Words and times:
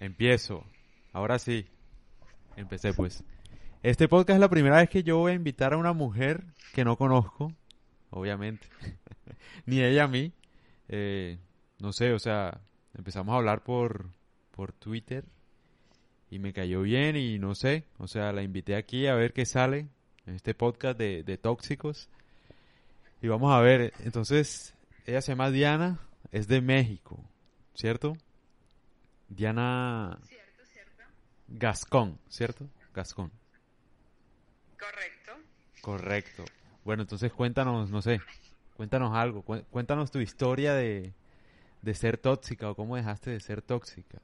Empiezo. 0.00 0.64
Ahora 1.12 1.38
sí. 1.38 1.66
Empecé 2.56 2.92
pues. 2.92 3.24
Este 3.82 4.08
podcast 4.08 4.36
es 4.36 4.40
la 4.40 4.48
primera 4.48 4.76
vez 4.76 4.88
que 4.88 5.02
yo 5.02 5.18
voy 5.18 5.32
a 5.32 5.36
invitar 5.36 5.72
a 5.72 5.76
una 5.76 5.92
mujer 5.92 6.44
que 6.74 6.84
no 6.84 6.96
conozco, 6.96 7.52
obviamente. 8.10 8.66
Ni 9.66 9.80
ella 9.80 10.04
a 10.04 10.08
mí. 10.08 10.32
Eh, 10.88 11.38
no 11.78 11.92
sé, 11.92 12.12
o 12.12 12.18
sea, 12.18 12.60
empezamos 12.94 13.32
a 13.34 13.36
hablar 13.36 13.62
por, 13.62 14.10
por 14.50 14.72
Twitter 14.72 15.24
y 16.30 16.38
me 16.38 16.52
cayó 16.52 16.82
bien 16.82 17.16
y 17.16 17.38
no 17.38 17.54
sé, 17.54 17.84
o 17.98 18.08
sea, 18.08 18.32
la 18.32 18.42
invité 18.42 18.74
aquí 18.74 19.06
a 19.06 19.14
ver 19.14 19.32
qué 19.32 19.46
sale 19.46 19.88
en 20.26 20.34
este 20.34 20.54
podcast 20.54 20.98
de, 20.98 21.22
de 21.22 21.38
tóxicos. 21.38 22.08
Y 23.22 23.28
vamos 23.28 23.52
a 23.52 23.60
ver, 23.60 23.92
entonces, 24.04 24.74
ella 25.06 25.22
se 25.22 25.32
llama 25.32 25.50
Diana, 25.50 26.00
es 26.32 26.48
de 26.48 26.60
México, 26.60 27.22
¿cierto? 27.74 28.16
Diana 29.28 30.18
Cierto, 30.28 30.64
cierto. 30.66 31.02
Gascón, 31.48 32.18
¿cierto? 32.28 32.68
Gascón. 32.94 33.30
Correcto. 34.78 35.32
Correcto. 35.82 36.44
Bueno, 36.84 37.02
entonces 37.02 37.32
cuéntanos, 37.32 37.90
no 37.90 38.02
sé, 38.02 38.20
cuéntanos 38.76 39.14
algo, 39.16 39.42
cué- 39.44 39.64
cuéntanos 39.70 40.10
tu 40.10 40.20
historia 40.20 40.74
de, 40.74 41.12
de 41.82 41.94
ser 41.94 42.18
tóxica 42.18 42.70
o 42.70 42.74
cómo 42.76 42.96
dejaste 42.96 43.30
de 43.30 43.40
ser 43.40 43.62
tóxica. 43.62 44.20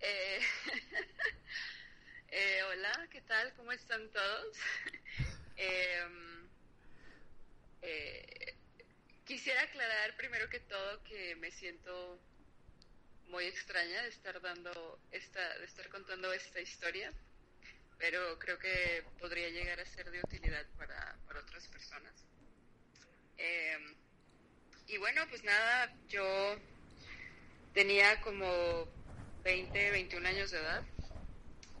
Eh, 0.00 0.38
eh, 2.28 2.60
hola, 2.70 2.92
¿qué 3.10 3.22
tal? 3.22 3.52
¿Cómo 3.54 3.72
están 3.72 4.10
todos? 4.10 4.56
Em, 5.58 6.46
eh, 7.80 8.45
quisiera 9.26 9.60
aclarar 9.62 10.16
primero 10.16 10.48
que 10.48 10.60
todo 10.60 11.02
que 11.02 11.34
me 11.36 11.50
siento 11.50 12.18
muy 13.28 13.44
extraña 13.44 14.02
de 14.02 14.08
estar 14.08 14.40
dando 14.40 15.00
esta, 15.10 15.58
de 15.58 15.64
estar 15.64 15.88
contando 15.88 16.32
esta 16.32 16.60
historia, 16.60 17.12
pero 17.98 18.38
creo 18.38 18.58
que 18.58 19.02
podría 19.18 19.48
llegar 19.48 19.80
a 19.80 19.86
ser 19.86 20.10
de 20.12 20.20
utilidad 20.20 20.64
para, 20.78 21.18
otras 21.36 21.66
personas. 21.66 22.14
Em, 23.36 23.94
y 24.86 24.96
bueno, 24.96 25.26
pues 25.28 25.42
nada, 25.42 25.92
yo 26.08 26.58
tenía 27.74 28.20
como 28.20 28.88
20, 29.42 29.90
21 29.90 30.28
años 30.28 30.50
de 30.52 30.58
edad 30.58 30.82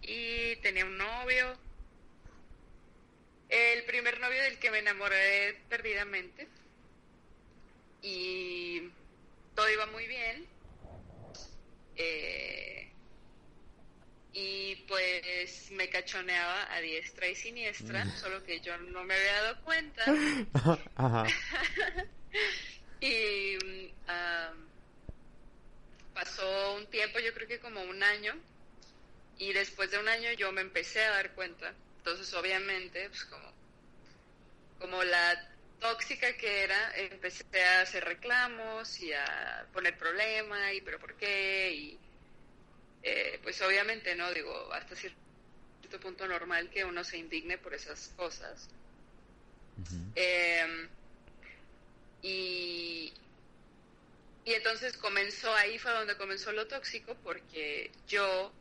y 0.02 0.56
tenía 0.56 0.84
un 0.84 0.98
novio. 0.98 1.56
El 3.48 3.84
primer 3.84 4.18
novio 4.18 4.42
del 4.42 4.58
que 4.58 4.70
me 4.72 4.80
enamoré 4.80 5.62
perdidamente 5.68 6.48
y 8.02 8.82
todo 9.54 9.70
iba 9.70 9.86
muy 9.86 10.06
bien. 10.06 10.46
Eh, 11.96 12.92
y 14.32 14.76
pues 14.86 15.70
me 15.70 15.88
cachoneaba 15.88 16.72
a 16.74 16.80
diestra 16.80 17.26
y 17.26 17.34
siniestra, 17.34 18.04
solo 18.16 18.44
que 18.44 18.60
yo 18.60 18.76
no 18.76 19.02
me 19.04 19.14
había 19.14 19.42
dado 19.42 19.62
cuenta. 19.62 20.04
Ajá. 20.94 21.26
Y 22.98 23.56
mm, 23.62 24.10
am, 24.10 24.70
pasó 26.14 26.74
un 26.76 26.86
tiempo, 26.86 27.18
yo 27.18 27.32
creo 27.34 27.46
que 27.46 27.60
como 27.60 27.82
un 27.82 28.02
año, 28.02 28.34
y 29.38 29.52
después 29.52 29.90
de 29.90 29.98
un 29.98 30.08
año 30.08 30.32
yo 30.32 30.50
me 30.52 30.62
empecé 30.62 31.04
a 31.04 31.10
dar 31.10 31.34
cuenta. 31.34 31.74
Entonces, 31.98 32.32
obviamente, 32.34 33.08
pues 33.08 33.24
como, 33.24 33.52
como 34.78 35.04
la 35.04 35.55
tóxica 35.80 36.36
que 36.36 36.62
era, 36.64 36.96
empecé 36.96 37.44
a 37.62 37.82
hacer 37.82 38.04
reclamos 38.04 39.00
y 39.00 39.12
a 39.12 39.66
poner 39.72 39.96
problema, 39.96 40.72
y 40.72 40.80
pero 40.80 40.98
por 40.98 41.14
qué, 41.14 41.70
y 41.72 41.98
eh, 43.02 43.38
pues 43.42 43.60
obviamente, 43.62 44.14
¿no? 44.14 44.32
Digo, 44.32 44.72
hasta 44.72 44.96
cierto 44.96 45.16
punto 46.00 46.26
normal 46.26 46.70
que 46.70 46.84
uno 46.84 47.04
se 47.04 47.18
indigne 47.18 47.58
por 47.58 47.74
esas 47.74 48.08
cosas. 48.16 48.68
Eh, 50.14 50.88
y, 52.22 53.12
y 54.44 54.54
entonces 54.54 54.96
comenzó, 54.96 55.54
ahí 55.54 55.78
fue 55.78 55.92
donde 55.92 56.16
comenzó 56.16 56.52
lo 56.52 56.66
tóxico, 56.66 57.14
porque 57.22 57.92
yo 58.08 58.52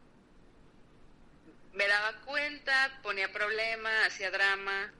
me 1.74 1.88
daba 1.88 2.22
cuenta, 2.22 3.00
ponía 3.02 3.32
problema, 3.32 4.06
hacía 4.06 4.32
drama, 4.32 4.94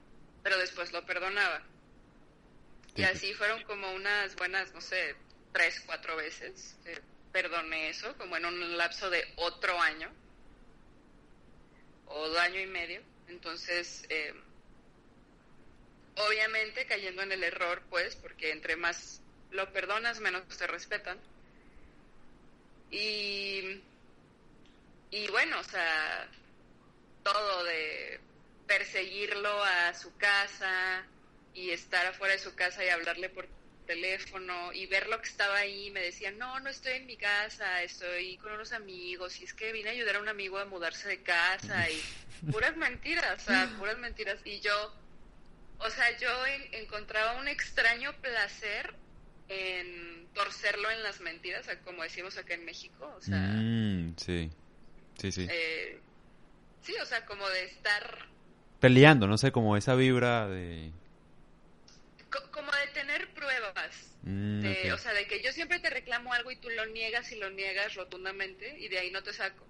pero 0.44 0.58
después 0.58 0.92
lo 0.92 1.06
perdonaba. 1.06 1.64
Y 2.96 3.00
Sí. 3.00 3.04
así 3.04 3.34
fueron 3.34 3.64
como 3.64 3.92
unas 3.94 4.36
buenas, 4.36 4.74
no 4.74 4.82
sé, 4.82 5.16
tres, 5.52 5.82
cuatro 5.86 6.16
veces. 6.16 6.76
que 6.84 7.02
perdoné 7.32 7.90
eso, 7.90 8.18
como 8.18 8.38
en 8.38 8.46
un 8.46 8.78
lapso 8.78 9.10
de 9.10 9.26
otro 9.36 9.78
año 9.82 10.10
o 12.08 12.38
año 12.38 12.62
y 12.62 12.68
medio. 12.68 13.02
Entonces, 13.28 14.06
eh, 14.10 14.34
obviamente 16.16 16.86
cayendo 16.86 17.24
en 17.24 17.34
el 17.34 17.44
error, 17.44 17.82
pues, 17.90 18.16
porque 18.16 18.52
entre 18.52 18.78
más 18.78 19.22
lo 19.52 19.72
perdonas, 19.74 20.20
menos 20.22 20.48
te 20.58 20.68
respetan. 20.68 21.20
Y, 22.92 23.82
y 25.12 25.28
bueno, 25.30 25.60
o 25.60 25.64
sea, 25.64 26.30
todo 27.24 27.64
de 27.66 28.20
perseguirlo 28.68 29.64
a 29.64 29.94
su 29.94 30.16
casa 30.18 31.06
y 31.56 31.72
estar 31.72 32.06
afuera 32.06 32.34
de 32.34 32.40
su 32.40 32.54
casa 32.54 32.86
y 32.86 32.90
hablarle 32.90 33.30
por 33.30 33.48
teléfono 33.88 34.74
y 34.74 34.86
ver 34.88 35.08
lo 35.08 35.20
que 35.22 35.30
estaba 35.30 35.58
ahí, 35.58 35.90
me 35.92 36.02
decía, 36.02 36.32
no, 36.32 36.60
no 36.60 36.70
estoy 36.70 36.94
en 36.94 37.06
mi 37.08 37.16
casa, 37.18 37.82
estoy 37.82 38.36
con 38.38 38.52
unos 38.52 38.72
amigos, 38.74 39.40
y 39.42 39.46
es 39.46 39.54
que 39.54 39.72
vine 39.72 39.90
a 39.90 39.94
ayudar 39.94 40.18
a 40.18 40.20
un 40.20 40.28
amigo 40.28 40.58
a 40.60 40.66
mudarse 40.66 41.08
de 41.08 41.22
casa, 41.24 41.90
y 41.90 42.02
puras 42.52 42.76
mentiras, 42.78 43.42
o 43.42 43.46
sea, 43.46 43.74
puras 43.78 43.98
mentiras, 43.98 44.40
y 44.44 44.60
yo, 44.60 44.94
o 45.80 45.90
sea, 45.90 46.06
yo 46.20 46.46
en- 46.48 46.84
encontraba 46.84 47.40
un 47.40 47.48
extraño 47.48 48.12
placer 48.22 48.94
en 49.48 50.28
torcerlo 50.34 50.90
en 50.92 51.04
las 51.04 51.22
mentiras, 51.22 51.68
como 51.86 52.04
decimos 52.04 52.38
acá 52.38 52.56
en 52.56 52.66
México, 52.66 53.14
o 53.16 53.22
sea, 53.22 53.38
Mm, 53.38 54.16
sí. 54.18 54.50
Sí, 55.22 55.32
sí. 55.32 55.48
eh, 55.50 56.00
sí, 56.82 56.94
o 57.02 57.06
sea, 57.06 57.26
como 57.26 57.48
de 57.50 57.64
estar 57.66 58.26
Peleando, 58.80 59.26
no 59.28 59.38
sé, 59.38 59.52
como 59.52 59.78
esa 59.78 59.96
vibra 59.96 60.48
de... 60.48 60.92
co- 62.36 62.52
como 62.52 62.72
de 62.72 62.88
tener 62.94 63.28
pruebas. 63.34 64.12
Mm, 64.24 64.62
de-. 64.62 64.94
O 64.94 64.98
sea, 64.98 65.14
de 65.14 65.28
que 65.28 65.42
yo 65.42 65.52
siempre 65.52 65.80
te 65.80 65.90
reclamo 65.90 66.34
algo 66.34 66.52
y 66.52 66.58
tú 66.58 66.70
lo 66.70 66.86
niegas 66.88 67.32
y 67.32 67.36
lo 67.36 67.50
niegas 67.50 67.96
rotundamente 67.96 68.78
y 68.80 68.88
de 68.90 69.00
ahí 69.00 69.12
no 69.12 69.24
te 69.24 69.34
saco. 69.34 69.66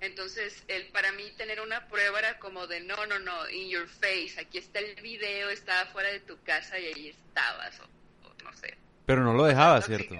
Entonces, 0.00 0.64
el, 0.66 0.88
para 0.88 1.12
mí 1.12 1.30
tener 1.36 1.60
una 1.60 1.86
prueba 1.86 2.18
era 2.18 2.38
como 2.40 2.66
de 2.66 2.80
no, 2.80 3.06
no, 3.06 3.18
no, 3.20 3.48
in 3.50 3.68
your 3.68 3.86
face, 3.86 4.34
aquí 4.36 4.58
está 4.58 4.80
el 4.80 5.00
video, 5.00 5.48
estaba 5.50 5.86
fuera 5.92 6.10
de 6.10 6.20
tu 6.20 6.42
casa 6.42 6.78
y 6.78 6.86
ahí 6.86 7.08
estabas, 7.08 7.78
o, 7.80 7.84
o 8.28 8.34
no 8.42 8.52
sé. 8.54 8.76
Pero 9.06 9.22
no 9.22 9.32
lo 9.32 9.44
dejaba. 9.44 9.80
¿cierto? 9.80 10.14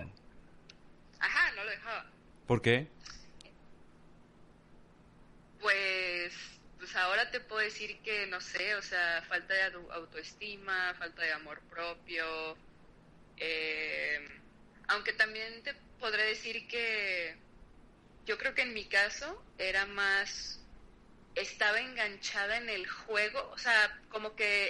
Ajá, 1.19 1.53
no 1.57 1.65
lo 1.65 1.71
dejaba. 1.71 2.07
¿Por 2.47 2.63
qué? 2.63 2.87
Pues, 5.61 6.33
pues 6.93 7.03
ahora 7.05 7.31
te 7.31 7.41
puedo 7.41 7.63
decir 7.63 8.03
que, 8.03 8.27
no 8.27 8.41
sé, 8.41 8.75
o 8.75 8.83
sea, 8.83 9.23
falta 9.27 9.55
de 9.55 9.63
au- 9.73 9.91
autoestima, 9.93 10.95
falta 10.99 11.23
de 11.23 11.33
amor 11.33 11.63
propio. 11.69 12.59
eh, 13.39 14.21
aunque 14.89 15.15
también 15.15 15.63
te 15.63 15.75
podré 15.99 16.25
decir 16.25 16.67
que 16.69 17.35
yo 18.27 18.37
creo 18.37 18.55
que 18.55 18.63
en 18.63 18.75
mi 18.75 18.85
caso 18.89 19.43
era 19.57 19.87
más, 19.87 20.69
estaba 21.35 21.81
enganchada 21.81 22.59
en 22.59 22.69
el 22.69 22.87
juego, 22.87 23.41
o 23.51 23.59
sea, 23.59 23.91
como 24.11 24.37
que 24.37 24.67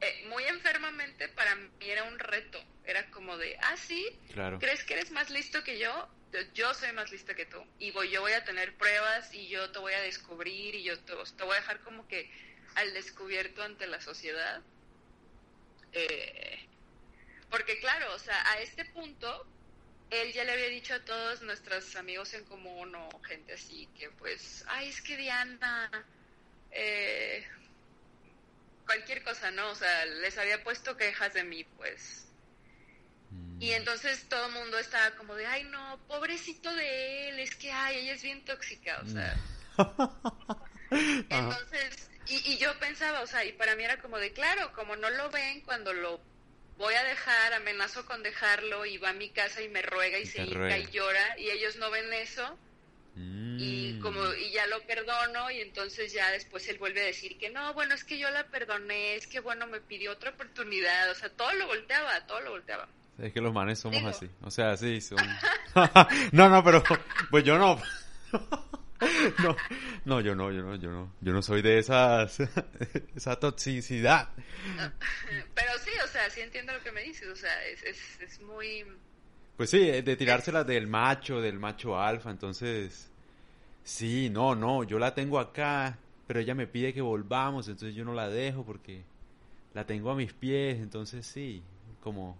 eh, 0.00 0.26
muy 0.28 0.44
enfermamente 0.44 1.28
para 1.30 1.56
mí 1.56 1.68
era 1.80 2.04
un 2.04 2.18
reto. 2.20 2.64
Era 2.84 3.10
como 3.10 3.36
de, 3.36 3.56
ah, 3.62 3.76
sí, 3.76 4.06
Claro. 4.32 4.58
¿Crees 4.60 4.84
que 4.84 4.94
eres 4.94 5.10
más 5.10 5.28
listo 5.30 5.64
que 5.64 5.78
yo? 5.78 6.08
Yo- 6.54 6.74
soy 6.74 6.92
más 6.92 7.10
lista 7.10 7.34
que 7.34 7.46
tú. 7.46 7.64
Y 7.78 7.90
voy, 7.92 8.10
yo 8.10 8.20
voy 8.20 8.32
a 8.32 8.44
tener 8.44 8.76
pruebas 8.76 9.32
y 9.34 9.48
yo 9.48 9.70
te 9.72 9.78
voy 9.78 9.94
a 9.94 10.00
descubrir 10.00 10.74
y 10.74 10.82
yo 10.84 10.98
te, 11.04 11.14
te 11.36 11.44
voy 11.44 11.52
a 11.56 11.60
dejar 11.60 11.80
como 11.82 12.06
que 12.08 12.30
al 12.74 12.92
descubierto 12.94 13.62
ante 13.62 13.86
la 13.86 14.00
sociedad. 14.00 14.62
Eh, 15.92 16.68
porque 17.50 17.78
claro, 17.80 18.14
o 18.14 18.18
sea, 18.18 18.42
a 18.52 18.60
este 18.60 18.84
punto, 18.86 19.46
él 20.10 20.32
ya 20.32 20.44
le 20.44 20.52
había 20.52 20.68
dicho 20.68 20.94
a 20.94 21.04
todos 21.04 21.42
nuestros 21.42 21.96
amigos 21.96 22.34
en 22.34 22.44
común 22.44 22.94
o 22.94 23.20
gente 23.22 23.54
así 23.54 23.88
que 23.94 24.10
pues, 24.12 24.64
ay, 24.68 24.88
es 24.90 25.02
que 25.02 25.16
Diana, 25.16 25.90
eh, 26.70 27.46
cualquier 28.84 29.22
cosa, 29.22 29.50
¿no? 29.52 29.70
O 29.70 29.74
sea, 29.76 30.04
les 30.06 30.36
había 30.38 30.62
puesto 30.64 30.96
quejas 30.96 31.32
de 31.34 31.44
mí, 31.44 31.64
pues. 31.64 32.27
Y 33.60 33.72
entonces 33.72 34.28
todo 34.28 34.46
el 34.46 34.52
mundo 34.52 34.78
estaba 34.78 35.10
como 35.16 35.34
de, 35.34 35.46
ay 35.46 35.64
no, 35.64 36.00
pobrecito 36.06 36.72
de 36.74 37.28
él, 37.30 37.38
es 37.40 37.54
que, 37.56 37.72
ay, 37.72 37.98
ella 37.98 38.12
es 38.14 38.22
bien 38.22 38.44
tóxica, 38.44 39.00
o 39.00 39.08
sea. 39.08 39.36
Entonces, 40.90 42.08
y, 42.26 42.52
y 42.52 42.58
yo 42.58 42.78
pensaba, 42.78 43.20
o 43.22 43.26
sea, 43.26 43.44
y 43.44 43.52
para 43.52 43.74
mí 43.76 43.84
era 43.84 44.00
como 44.00 44.18
de, 44.18 44.32
claro, 44.32 44.72
como 44.72 44.96
no 44.96 45.10
lo 45.10 45.30
ven 45.30 45.60
cuando 45.62 45.92
lo 45.92 46.20
voy 46.76 46.94
a 46.94 47.04
dejar, 47.04 47.52
amenazo 47.54 48.06
con 48.06 48.22
dejarlo 48.22 48.86
y 48.86 48.98
va 48.98 49.10
a 49.10 49.12
mi 49.12 49.30
casa 49.30 49.60
y 49.62 49.68
me 49.68 49.82
ruega 49.82 50.18
y, 50.18 50.22
Y 50.22 50.26
se 50.26 50.42
hinca 50.44 50.78
y 50.78 50.86
llora 50.90 51.38
y 51.38 51.50
ellos 51.50 51.76
no 51.76 51.90
ven 51.90 52.12
eso 52.12 52.58
y 53.60 53.94
Mm. 53.94 54.00
como 54.00 54.34
y 54.34 54.52
ya 54.52 54.66
lo 54.68 54.80
perdono 54.86 55.50
y 55.50 55.60
entonces 55.60 56.12
ya 56.12 56.30
después 56.30 56.68
él 56.68 56.78
vuelve 56.78 57.00
a 57.00 57.06
decir 57.06 57.36
que 57.38 57.50
no, 57.50 57.74
bueno, 57.74 57.94
es 57.94 58.04
que 58.04 58.18
yo 58.18 58.30
la 58.30 58.48
perdoné, 58.48 59.16
es 59.16 59.26
que 59.26 59.40
bueno, 59.40 59.66
me 59.66 59.80
pidió 59.80 60.12
otra 60.12 60.30
oportunidad, 60.30 61.10
o 61.10 61.14
sea, 61.14 61.28
todo 61.30 61.52
lo 61.54 61.66
volteaba, 61.66 62.26
todo 62.26 62.40
lo 62.40 62.50
volteaba. 62.52 62.88
Es 63.18 63.32
que 63.32 63.40
los 63.40 63.52
manes 63.52 63.78
somos 63.78 63.98
Digo. 63.98 64.08
así. 64.08 64.30
O 64.42 64.50
sea, 64.50 64.76
sí, 64.76 65.00
son... 65.00 65.18
no, 66.32 66.48
no, 66.48 66.62
pero... 66.62 66.82
Pues 67.30 67.44
yo 67.44 67.58
no. 67.58 67.80
no, 69.42 69.56
no, 70.04 70.20
yo 70.20 70.34
no, 70.34 70.52
yo 70.52 70.62
no, 70.62 70.76
yo 70.76 70.90
no. 70.90 71.12
Yo 71.20 71.32
no 71.32 71.42
soy 71.42 71.62
de 71.62 71.78
esas... 71.78 72.38
esa 73.16 73.36
toxicidad. 73.36 74.28
Pero 75.54 75.72
sí, 75.84 75.90
o 76.04 76.06
sea, 76.06 76.30
sí 76.30 76.40
entiendo 76.40 76.72
lo 76.72 76.80
que 76.82 76.92
me 76.92 77.02
dices, 77.02 77.28
o 77.28 77.36
sea, 77.36 77.64
es, 77.66 77.82
es, 77.82 78.20
es 78.20 78.40
muy... 78.42 78.84
Pues 79.56 79.70
sí, 79.70 79.78
de 79.78 80.16
tirárselas 80.16 80.64
del 80.66 80.86
macho, 80.86 81.40
del 81.40 81.58
macho 81.58 82.00
alfa, 82.00 82.30
entonces... 82.30 83.10
Sí, 83.82 84.28
no, 84.30 84.54
no, 84.54 84.84
yo 84.84 84.98
la 84.98 85.14
tengo 85.14 85.40
acá, 85.40 85.98
pero 86.26 86.40
ella 86.40 86.54
me 86.54 86.66
pide 86.66 86.92
que 86.92 87.00
volvamos, 87.00 87.68
entonces 87.68 87.96
yo 87.96 88.04
no 88.04 88.12
la 88.12 88.28
dejo 88.28 88.62
porque 88.62 89.02
la 89.72 89.86
tengo 89.86 90.10
a 90.10 90.14
mis 90.14 90.34
pies, 90.34 90.78
entonces 90.78 91.26
sí, 91.26 91.62
como 92.02 92.36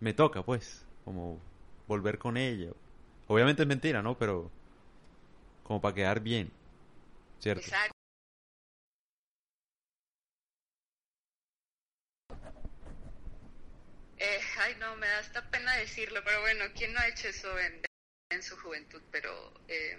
me 0.00 0.12
toca 0.14 0.42
pues, 0.42 0.84
como 1.04 1.38
volver 1.86 2.18
con 2.18 2.36
ella. 2.36 2.70
Obviamente 3.28 3.62
es 3.62 3.68
mentira, 3.68 4.02
¿no? 4.02 4.18
Pero 4.18 4.50
como 5.64 5.80
para 5.80 5.94
quedar 5.94 6.20
bien, 6.20 6.50
¿cierto? 7.40 7.62
Exacto. 7.66 7.94
Eh, 14.18 14.40
ay, 14.58 14.74
no, 14.78 14.96
me 14.96 15.06
da 15.08 15.18
hasta 15.18 15.50
pena 15.50 15.76
decirlo, 15.76 16.20
pero 16.24 16.40
bueno, 16.42 16.64
¿quién 16.76 16.92
no 16.92 17.00
ha 17.00 17.08
hecho 17.08 17.28
eso 17.28 17.58
en, 17.58 17.82
en 18.30 18.42
su 18.42 18.56
juventud? 18.58 19.00
Pero 19.10 19.30
eh, 19.68 19.98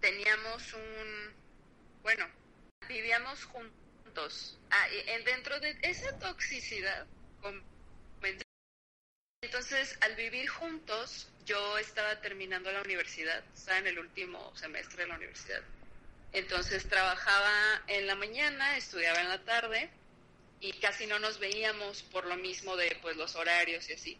teníamos 0.00 0.72
un, 0.74 1.34
bueno, 2.02 2.26
vivíamos 2.88 3.44
juntos. 3.44 4.58
Ah, 4.70 4.86
y 4.92 5.10
en- 5.10 5.24
dentro 5.24 5.58
de 5.60 5.76
esa 5.82 6.18
toxicidad, 6.18 7.06
entonces 9.44 9.96
al 10.00 10.16
vivir 10.16 10.48
juntos, 10.48 11.28
yo 11.44 11.78
estaba 11.78 12.20
terminando 12.20 12.72
la 12.72 12.82
universidad, 12.82 13.44
estaba 13.54 13.78
en 13.78 13.88
el 13.88 13.98
último 13.98 14.54
semestre 14.56 15.02
de 15.02 15.08
la 15.08 15.16
universidad. 15.16 15.60
Entonces 16.32 16.88
trabajaba 16.88 17.82
en 17.86 18.06
la 18.06 18.16
mañana, 18.16 18.76
estudiaba 18.76 19.20
en 19.20 19.28
la 19.28 19.44
tarde 19.44 19.90
y 20.60 20.72
casi 20.74 21.06
no 21.06 21.18
nos 21.18 21.38
veíamos 21.38 22.02
por 22.04 22.26
lo 22.26 22.36
mismo 22.36 22.76
de 22.76 22.96
pues 23.02 23.16
los 23.16 23.36
horarios 23.36 23.88
y 23.90 23.92
así. 23.92 24.18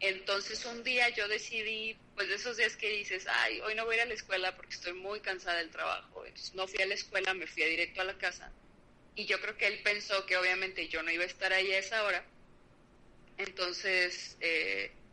Entonces 0.00 0.64
un 0.64 0.82
día 0.82 1.08
yo 1.10 1.28
decidí, 1.28 1.96
pues 2.14 2.28
de 2.28 2.34
esos 2.34 2.56
días 2.56 2.76
que 2.76 2.90
dices, 2.90 3.26
ay, 3.28 3.60
hoy 3.60 3.74
no 3.74 3.84
voy 3.84 3.94
a 3.94 3.98
ir 3.98 4.02
a 4.02 4.06
la 4.06 4.14
escuela 4.14 4.56
porque 4.56 4.74
estoy 4.74 4.94
muy 4.94 5.20
cansada 5.20 5.58
del 5.58 5.70
trabajo. 5.70 6.24
Entonces 6.24 6.54
no 6.54 6.66
fui 6.66 6.82
a 6.82 6.86
la 6.86 6.94
escuela, 6.94 7.34
me 7.34 7.46
fui 7.46 7.64
directo 7.64 8.00
a 8.00 8.04
la 8.04 8.18
casa. 8.18 8.50
Y 9.14 9.26
yo 9.26 9.40
creo 9.40 9.56
que 9.56 9.66
él 9.66 9.80
pensó 9.84 10.26
que 10.26 10.36
obviamente 10.36 10.88
yo 10.88 11.02
no 11.02 11.10
iba 11.10 11.22
a 11.24 11.26
estar 11.26 11.52
ahí 11.52 11.72
a 11.72 11.78
esa 11.78 12.02
hora. 12.04 12.24
Entonces 13.36 14.36
eh, 14.40 15.04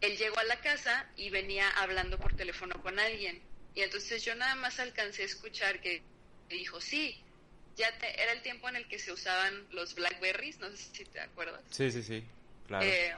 él 0.00 0.16
llegó 0.16 0.38
a 0.38 0.44
la 0.44 0.60
casa 0.60 1.12
y 1.16 1.30
venía 1.30 1.68
hablando 1.70 2.18
por 2.18 2.34
teléfono 2.34 2.80
con 2.82 2.98
alguien. 2.98 3.46
Y 3.74 3.82
entonces 3.82 4.24
yo 4.24 4.34
nada 4.34 4.54
más 4.54 4.80
alcancé 4.80 5.22
a 5.22 5.26
escuchar 5.26 5.80
que 5.80 6.02
dijo, 6.48 6.80
sí, 6.80 7.24
ya 7.76 7.96
te- 7.98 8.20
era 8.22 8.32
el 8.32 8.42
tiempo 8.42 8.68
en 8.68 8.76
el 8.76 8.88
que 8.88 8.98
se 8.98 9.12
usaban 9.12 9.68
los 9.70 9.94
Blackberries, 9.94 10.58
no 10.60 10.70
sé 10.70 10.76
si 10.76 11.04
te 11.04 11.20
acuerdas. 11.20 11.64
Sí, 11.70 11.90
sí, 11.90 12.02
sí, 12.02 12.24
claro. 12.66 12.86
Eh, 12.86 13.14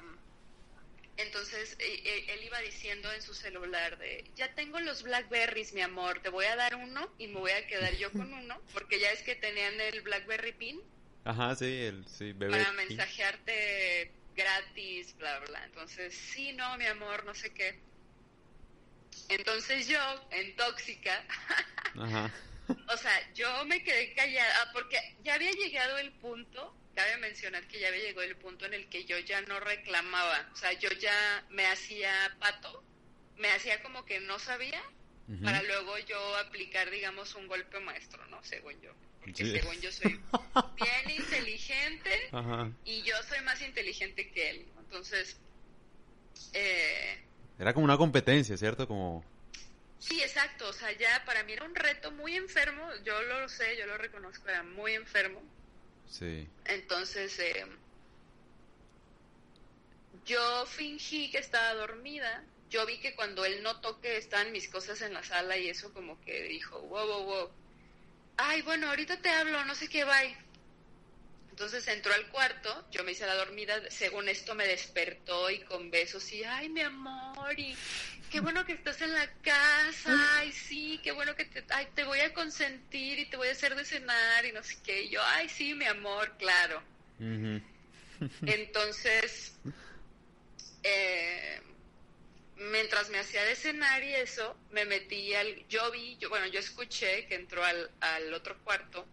entonces 1.17 1.77
eh, 1.79 2.03
eh, 2.05 2.25
él 2.31 2.45
iba 2.45 2.59
diciendo 2.61 3.13
en 3.13 3.23
su 3.23 3.35
celular 3.35 3.99
de, 3.99 4.33
ya 4.35 4.55
tengo 4.55 4.81
los 4.81 5.03
Blackberries, 5.03 5.73
mi 5.73 5.83
amor, 5.83 6.21
te 6.23 6.31
voy 6.31 6.47
a 6.47 6.57
dar 6.57 6.75
uno 6.77 7.15
y 7.19 7.29
me 7.29 7.39
voy 7.41 7.53
a 7.53 7.67
quedar 7.67 7.95
yo 7.97 8.13
con 8.13 8.33
uno, 8.33 8.61
porque 8.73 8.99
ya 8.99 9.13
es 9.13 9.23
que 9.23 9.37
tenían 9.37 9.81
el 9.81 10.01
Blackberry 10.03 10.53
Pin 10.53 10.81
Ajá, 11.25 11.55
sí, 11.55 11.65
el, 11.65 12.07
sí, 12.07 12.33
bebé. 12.33 12.59
para 12.59 12.73
mensajearte 12.73 14.13
gratis, 14.35 15.17
bla, 15.17 15.39
bla. 15.41 15.65
Entonces, 15.65 16.15
sí, 16.15 16.53
no, 16.53 16.77
mi 16.79 16.87
amor, 16.87 17.25
no 17.25 17.35
sé 17.35 17.53
qué. 17.53 17.81
Entonces 19.29 19.87
yo, 19.89 20.01
en 20.31 20.57
tóxica, 20.57 21.25
Ajá. 21.99 22.33
o 22.89 22.97
sea, 22.97 23.33
yo 23.35 23.65
me 23.67 23.83
quedé 23.83 24.13
callada 24.15 24.71
porque 24.73 24.99
ya 25.23 25.35
había 25.35 25.53
llegado 25.53 25.99
el 25.99 26.13
punto, 26.13 26.77
cabe 26.95 27.17
mencionar 27.19 27.67
que 27.69 27.81
ya 27.81 27.89
había 27.89 28.03
llegado 28.03 28.23
el 28.23 28.37
punto 28.37 28.67
en 28.67 28.75
el 28.75 28.89
que 28.89 29.05
yo 29.05 29.19
ya 29.19 29.41
no 29.43 29.61
reclamaba, 29.61 30.49
o 30.53 30.57
sea, 30.57 30.73
yo 30.73 30.91
ya 30.91 31.47
me 31.51 31.67
hacía 31.67 32.13
pato, 32.39 32.83
me 33.37 33.49
hacía 33.51 33.83
como 33.83 34.05
que 34.05 34.21
no 34.21 34.39
sabía, 34.39 34.83
para 35.43 35.63
luego 35.63 35.97
yo 35.99 36.37
aplicar, 36.37 36.91
digamos, 36.91 37.35
un 37.37 37.47
golpe 37.47 37.81
maestro, 37.81 38.27
¿no? 38.27 38.43
Según 38.45 38.79
yo, 38.83 38.93
porque 39.25 39.45
Sí. 39.45 39.53
según 39.53 39.81
yo 39.81 39.91
soy 39.93 40.21
bien 40.77 41.11
inteligente 41.21 42.11
Ajá. 42.33 42.71
y 42.85 43.03
yo 43.03 43.15
soy 43.29 43.41
más 43.43 43.61
inteligente 43.63 44.31
que 44.31 44.51
él, 44.51 44.67
¿no? 44.75 44.81
entonces... 44.83 45.37
Eh, 46.55 47.25
Era 47.59 47.73
como 47.73 47.85
una 47.85 47.97
competencia, 47.97 48.57
¿cierto? 48.57 48.87
Como... 48.89 49.25
Sí, 49.99 50.21
exacto, 50.21 50.69
o 50.69 50.73
sea, 50.73 50.91
ya 50.99 51.23
para 51.25 51.45
mí 51.45 51.53
era 51.53 51.65
un 51.65 51.75
reto 51.77 52.11
muy 52.11 52.35
enfermo, 52.35 52.85
yo 53.05 53.23
lo 53.23 53.49
sé, 53.49 53.77
yo 53.79 53.87
lo 53.87 53.97
reconozco, 53.97 54.49
era 54.49 54.65
muy 54.65 54.95
enfermo. 54.95 55.41
Sí. 56.09 56.49
Entonces, 56.65 57.39
eh, 57.39 57.65
yo 60.27 60.67
fingí 60.67 61.31
que 61.31 61.39
estaba 61.39 61.75
dormida, 61.75 62.45
yo 62.69 62.85
vi 62.87 62.99
que 63.01 63.15
cuando 63.15 63.45
él 63.45 63.63
notó 63.63 64.01
que 64.01 64.17
estaban 64.17 64.51
mis 64.53 64.69
cosas 64.69 65.01
en 65.03 65.15
la 65.15 65.23
sala 65.23 65.57
y 65.57 65.69
eso 65.69 65.93
como 65.93 66.21
que 66.23 66.43
dijo, 66.45 66.81
wow, 66.81 67.07
wow, 67.07 67.25
wow, 67.25 67.51
ay, 68.43 68.63
bueno, 68.63 68.89
ahorita 68.89 69.17
te 69.19 69.29
hablo, 69.31 69.65
no 69.65 69.75
sé 69.75 69.89
qué, 69.89 70.05
bye. 70.05 70.37
Entonces 71.51 71.87
entró 71.89 72.13
al 72.15 72.27
cuarto, 72.29 72.89
yo 72.91 73.05
me 73.05 73.13
hice 73.13 73.27
la 73.27 73.35
dormida, 73.35 73.75
según 73.91 74.29
esto 74.29 74.55
me 74.55 74.67
despertó 74.67 75.51
y 75.51 75.61
con 75.61 75.91
besos 75.91 76.33
y, 76.33 76.43
ay, 76.43 76.69
mi 76.69 76.81
amor, 76.81 77.59
y 77.59 77.77
qué 78.31 78.41
bueno 78.41 78.65
que 78.65 78.73
estás 78.73 79.01
en 79.03 79.13
la 79.13 79.31
casa, 79.43 80.39
ay, 80.39 80.51
sí, 80.51 80.99
qué 81.05 81.13
bueno 81.13 81.37
que 81.37 81.45
te, 81.45 81.63
ay, 81.69 81.89
te 81.95 82.05
voy 82.05 82.21
a 82.21 82.33
consentir 82.33 83.19
y 83.19 83.27
te 83.27 83.37
voy 83.37 83.49
a 83.49 83.53
hacer 83.53 83.77
de 83.77 83.85
cenar 83.85 84.45
y 84.47 84.53
no 84.53 84.63
sé 84.63 84.79
qué. 84.83 85.03
Y 85.03 85.11
yo, 85.11 85.23
ay, 85.23 85.49
sí, 85.49 85.75
mi 85.75 85.85
amor, 85.85 86.35
claro. 86.39 86.83
Entonces, 88.47 89.55
eh, 90.83 91.61
mientras 92.71 93.11
me 93.11 93.19
hacía 93.19 93.45
de 93.45 93.57
cenar 93.57 94.03
y 94.03 94.15
eso, 94.15 94.57
me 94.71 94.85
metí 94.85 95.35
al, 95.35 95.67
yo 95.69 95.91
vi, 95.91 96.17
yo, 96.19 96.29
bueno, 96.29 96.47
yo 96.47 96.61
escuché 96.61 97.27
que 97.27 97.35
entró 97.35 97.65
al, 97.65 97.91
al 98.01 98.33
otro 98.35 98.59
cuarto 98.63 99.07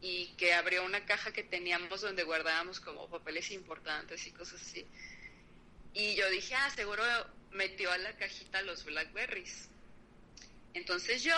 y 0.00 0.34
que 0.36 0.52
abrió 0.52 0.84
una 0.84 1.06
caja 1.06 1.32
que 1.32 1.42
teníamos 1.42 2.02
donde 2.02 2.24
guardábamos 2.24 2.80
como 2.80 3.08
papeles 3.08 3.50
importantes 3.50 4.26
y 4.26 4.32
cosas 4.32 4.60
así. 4.60 4.86
Y 5.94 6.14
yo 6.14 6.28
dije, 6.28 6.54
ah, 6.54 6.70
seguro 6.70 7.02
metió 7.52 7.90
a 7.90 7.98
la 7.98 8.14
cajita 8.16 8.60
los 8.62 8.84
Blackberries. 8.84 9.68
Entonces 10.74 11.22
yo, 11.22 11.34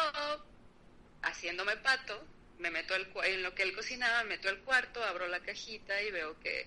haciéndome 1.22 1.76
pato, 1.76 2.26
me 2.58 2.70
meto 2.70 2.94
al, 2.94 3.08
en 3.24 3.42
lo 3.42 3.54
que 3.54 3.62
él 3.62 3.74
cocinaba, 3.74 4.22
me 4.24 4.30
meto 4.30 4.48
al 4.48 4.60
cuarto, 4.60 5.04
abro 5.04 5.28
la 5.28 5.40
cajita 5.40 6.02
y 6.02 6.10
veo 6.10 6.40
que, 6.40 6.66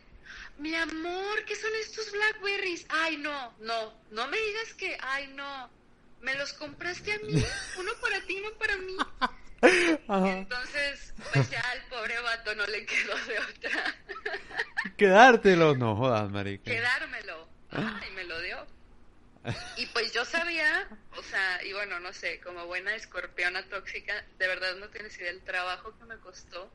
mi 0.57 0.75
amor, 0.75 1.45
¿qué 1.45 1.55
son 1.55 1.71
estos 1.81 2.11
Blackberries? 2.11 2.85
Ay, 2.89 3.17
no, 3.17 3.53
no, 3.59 3.93
no 4.11 4.27
me 4.27 4.37
digas 4.37 4.73
que, 4.73 4.97
ay, 5.01 5.27
no, 5.35 5.69
me 6.21 6.35
los 6.35 6.53
compraste 6.53 7.13
a 7.13 7.19
mí, 7.19 7.43
uno 7.77 7.91
para 8.01 8.21
ti, 8.21 8.37
uno 8.39 8.57
para 8.57 8.77
mí. 8.77 8.97
Ajá. 10.07 10.37
Entonces, 10.37 11.13
pues 11.33 11.49
ya 11.49 11.59
al 11.59 11.85
pobre 11.87 12.19
vato 12.21 12.55
no 12.55 12.65
le 12.67 12.85
quedó 12.85 13.15
de 13.25 13.39
otra. 13.39 13.95
Quedártelo, 14.97 15.75
no 15.75 15.95
jodas, 15.95 16.29
marica. 16.29 16.71
quedármelo. 16.71 17.47
Y 18.07 18.11
me 18.11 18.23
lo 18.23 18.41
dio. 18.41 18.65
Y 19.77 19.85
pues 19.87 20.13
yo 20.13 20.25
sabía, 20.25 20.87
o 21.17 21.23
sea, 21.23 21.63
y 21.63 21.73
bueno, 21.73 21.99
no 21.99 22.13
sé, 22.13 22.39
como 22.41 22.65
buena 22.67 22.95
escorpiona 22.95 23.63
tóxica, 23.67 24.13
de 24.37 24.47
verdad 24.47 24.75
no 24.75 24.89
tienes 24.89 25.17
idea 25.17 25.31
del 25.31 25.41
trabajo 25.43 25.97
que 25.97 26.05
me 26.05 26.17
costó 26.17 26.71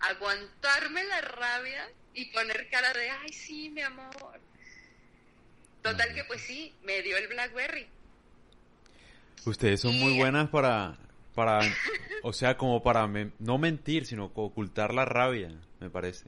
aguantarme 0.00 1.04
la 1.04 1.20
rabia 1.20 1.88
y 2.16 2.24
poner 2.26 2.68
cara 2.70 2.92
de, 2.92 3.10
ay, 3.10 3.32
sí, 3.32 3.70
mi 3.70 3.82
amor. 3.82 4.40
Total 5.82 6.12
que 6.14 6.24
pues 6.24 6.40
sí, 6.40 6.74
me 6.82 7.02
dio 7.02 7.16
el 7.16 7.28
Blackberry. 7.28 7.86
Ustedes 9.44 9.80
son 9.80 9.98
muy 10.00 10.18
buenas 10.18 10.48
para, 10.48 10.96
para, 11.34 11.60
o 12.22 12.32
sea, 12.32 12.56
como 12.56 12.82
para 12.82 13.06
me- 13.06 13.30
no 13.38 13.58
mentir, 13.58 14.06
sino 14.06 14.32
ocultar 14.34 14.92
la 14.92 15.04
rabia, 15.04 15.52
me 15.78 15.90
parece. 15.90 16.24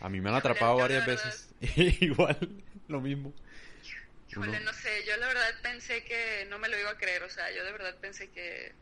A 0.00 0.08
mí 0.08 0.20
me 0.20 0.30
han 0.30 0.36
atrapado 0.36 0.76
varias 0.78 1.06
veces. 1.06 1.48
Igual, 2.00 2.38
lo 2.88 3.00
mismo. 3.00 3.34
Híjole, 4.30 4.60
no 4.60 4.72
sé, 4.72 5.04
yo 5.06 5.16
la 5.18 5.26
verdad 5.26 5.54
pensé 5.62 6.04
que 6.04 6.46
no 6.48 6.58
me 6.58 6.68
lo 6.68 6.78
iba 6.78 6.90
a 6.90 6.96
creer, 6.96 7.22
o 7.22 7.28
sea, 7.28 7.50
yo 7.54 7.62
de 7.64 7.72
verdad 7.72 7.94
pensé 8.00 8.30
que 8.30 8.72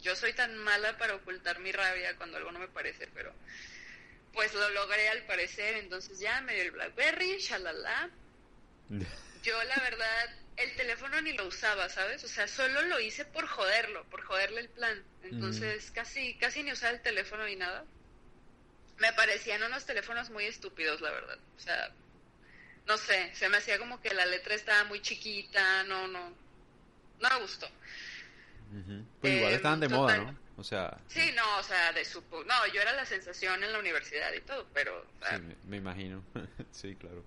yo 0.00 0.14
soy 0.14 0.32
tan 0.32 0.56
mala 0.58 0.96
para 0.96 1.16
ocultar 1.16 1.58
mi 1.58 1.72
rabia 1.72 2.16
cuando 2.16 2.36
algo 2.36 2.52
no 2.52 2.60
me 2.60 2.68
parece, 2.68 3.08
pero 3.12 3.32
pues 4.32 4.54
lo 4.54 4.68
logré 4.70 5.08
al 5.08 5.22
parecer, 5.24 5.76
entonces 5.76 6.18
ya 6.18 6.40
me 6.40 6.54
dio 6.54 6.62
el 6.64 6.70
Blackberry, 6.70 7.38
shalala. 7.38 8.10
Yo 9.42 9.64
la 9.64 9.76
verdad, 9.76 10.36
el 10.56 10.74
teléfono 10.76 11.20
ni 11.20 11.32
lo 11.32 11.46
usaba, 11.46 11.88
¿sabes? 11.88 12.22
O 12.24 12.28
sea, 12.28 12.46
solo 12.46 12.82
lo 12.82 13.00
hice 13.00 13.24
por 13.24 13.46
joderlo, 13.46 14.04
por 14.04 14.22
joderle 14.22 14.60
el 14.60 14.68
plan. 14.68 15.02
Entonces, 15.24 15.90
casi 15.90 16.34
casi 16.34 16.62
ni 16.62 16.72
usaba 16.72 16.92
el 16.92 17.00
teléfono 17.00 17.44
ni 17.46 17.56
nada. 17.56 17.84
Me 18.98 19.12
parecían 19.14 19.62
unos 19.62 19.84
teléfonos 19.84 20.30
muy 20.30 20.44
estúpidos, 20.44 21.00
la 21.00 21.10
verdad. 21.10 21.38
O 21.56 21.60
sea, 21.60 21.92
no 22.86 22.96
sé, 22.98 23.34
se 23.34 23.48
me 23.48 23.56
hacía 23.56 23.78
como 23.78 24.00
que 24.00 24.14
la 24.14 24.26
letra 24.26 24.54
estaba 24.54 24.84
muy 24.84 25.00
chiquita, 25.00 25.82
no, 25.84 26.06
no, 26.08 26.30
no 27.20 27.28
me 27.28 27.40
gustó. 27.40 27.68
Pues 29.20 29.34
igual 29.34 29.52
estaban 29.52 29.80
de 29.80 29.88
moda, 29.88 30.16
¿no? 30.18 30.41
O 30.56 30.64
sea... 30.64 30.96
Sí, 31.08 31.32
no, 31.34 31.58
o 31.58 31.62
sea, 31.62 31.92
de 31.92 32.04
su... 32.04 32.20
No, 32.20 32.66
yo 32.72 32.82
era 32.82 32.92
la 32.92 33.06
sensación 33.06 33.62
en 33.64 33.72
la 33.72 33.78
universidad 33.78 34.32
y 34.32 34.40
todo, 34.40 34.66
pero... 34.74 35.06
sí, 35.28 35.36
me, 35.66 35.78
imagino. 35.78 36.22
sí, 36.72 36.94
claro. 36.96 37.24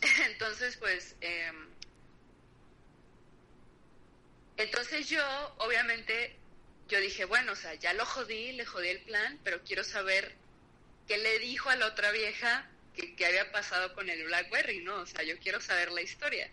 Entonces, 0.26 0.76
pues... 0.76 1.16
Eh... 1.20 1.52
Entonces 4.56 5.08
yo, 5.08 5.22
obviamente, 5.58 6.36
yo 6.88 7.00
dije, 7.00 7.24
bueno, 7.24 7.52
o 7.52 7.56
sea, 7.56 7.74
ya 7.74 7.94
lo 7.94 8.04
jodí, 8.04 8.52
le 8.52 8.66
jodí 8.66 8.88
el 8.88 9.00
plan, 9.00 9.38
pero 9.42 9.62
quiero 9.64 9.84
saber 9.84 10.34
qué 11.08 11.16
le 11.16 11.38
dijo 11.38 11.70
a 11.70 11.76
la 11.76 11.86
otra 11.86 12.12
vieja 12.12 12.68
que, 12.94 13.24
había 13.24 13.50
pasado 13.52 13.94
con 13.94 14.10
el 14.10 14.24
Blackberry, 14.24 14.80
¿no? 14.84 14.96
O 14.96 15.06
sea, 15.06 15.22
yo 15.22 15.38
quiero 15.38 15.60
saber 15.60 15.92
la 15.92 16.02
historia. 16.02 16.50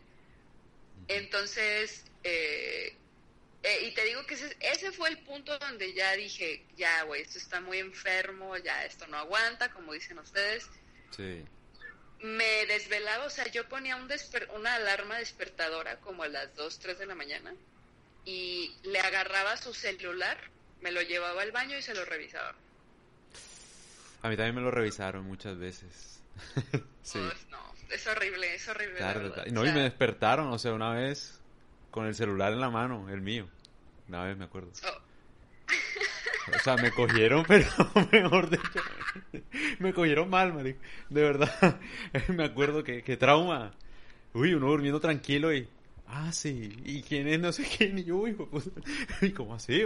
Entonces, 1.10 2.06
eh, 2.24 2.96
eh, 3.68 3.88
y 3.88 3.92
te 3.92 4.06
digo 4.06 4.26
que 4.26 4.36
ese, 4.36 4.92
fue 4.94 5.10
el 5.10 5.18
punto 5.20 5.58
donde 5.60 5.94
ya 5.94 6.14
dije, 6.14 6.66
ya, 6.78 7.04
güey, 7.04 7.24
esto 7.24 7.38
está 7.38 7.60
muy 7.60 7.80
enfermo, 7.80 8.56
ya 8.56 8.86
esto 8.86 9.08
no 9.08 9.18
aguanta, 9.18 9.72
como 9.72 9.92
dicen 9.92 10.18
ustedes. 10.20 10.70
Sí. 11.12 11.44
Me 12.22 12.66
desvelaba, 12.68 13.26
o 13.26 13.30
sea, 13.30 13.46
yo 13.48 13.68
ponía 13.68 13.98
un 13.98 14.08
una 14.56 14.76
alarma 14.76 15.18
despertadora 15.18 15.98
como 15.98 16.24
a 16.24 16.30
las 16.30 16.56
2, 16.56 16.80
3 16.80 17.00
de 17.00 17.06
la 17.08 17.16
mañana 17.16 17.54
y 18.24 18.74
le 18.84 19.00
agarraba 19.00 19.58
su 19.58 19.74
celular, 19.74 20.38
me 20.82 20.92
lo 20.92 21.02
llevaba 21.02 21.42
al 21.42 21.52
baño 21.52 21.78
y 21.78 21.82
se 21.82 21.94
lo 21.94 22.06
revisaba. 22.06 22.56
A 24.22 24.30
mí 24.30 24.38
también 24.38 24.56
me 24.56 24.62
lo 24.62 24.72
revisaron 24.72 25.26
muchas 25.26 25.58
veces. 25.58 26.22
sí. 27.04 27.20
no, 27.50 27.74
es 27.90 28.08
horrible, 28.08 28.56
es 28.56 28.66
horrible. 28.70 29.00
no, 29.52 29.66
y 29.66 29.72
me 29.74 29.82
despertaron, 29.82 30.48
o 30.54 30.58
sea, 30.58 30.72
una 30.72 30.94
vez 30.94 31.42
con 31.92 32.06
el 32.06 32.16
celular 32.16 32.54
en 32.54 32.62
la 32.62 32.70
mano, 32.70 33.10
el 33.10 33.22
mío. 33.22 33.50
Una 34.10 34.24
vez 34.24 34.38
me 34.38 34.46
acuerdo. 34.46 34.72
Oh. 34.84 35.02
O 36.56 36.60
sea, 36.60 36.78
me 36.78 36.92
cogieron, 36.92 37.44
pero 37.46 37.68
mejor 38.12 38.50
dicho, 38.50 38.80
me 39.80 39.94
cogieron 39.94 40.30
mal, 40.30 40.54
marico. 40.54 40.80
De 41.10 41.22
verdad, 41.22 41.80
me 42.30 42.46
acuerdo 42.46 42.86
que, 42.86 43.04
que 43.04 43.18
trauma. 43.18 43.74
Uy, 44.34 44.54
uno 44.54 44.68
durmiendo 44.68 45.00
tranquilo 45.00 45.54
y... 45.54 45.68
Ah, 46.08 46.32
sí. 46.32 46.72
¿Y 46.86 47.02
quién 47.02 47.28
es? 47.28 47.40
No 47.40 47.52
sé 47.52 47.68
quién. 47.78 48.00
Y 48.00 48.06
yo, 48.06 48.18
uy, 48.18 48.34
pues, 48.34 48.70
¿y 49.22 49.32
cómo 49.32 49.56
así, 49.56 49.84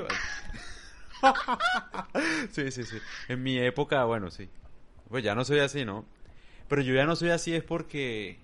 sí, 2.52 2.72
sí, 2.72 2.84
sí. 2.84 2.98
En 3.28 3.42
mi 3.42 3.58
época, 3.58 4.04
bueno, 4.06 4.30
sí. 4.30 4.48
Pues 5.10 5.24
ya 5.24 5.34
no 5.34 5.44
soy 5.44 5.60
así, 5.60 5.84
¿no? 5.84 6.06
Pero 6.68 6.82
yo 6.84 6.94
ya 6.94 7.06
no 7.06 7.16
soy 7.16 7.30
así 7.30 7.56
es 7.56 7.64
porque 7.64 8.38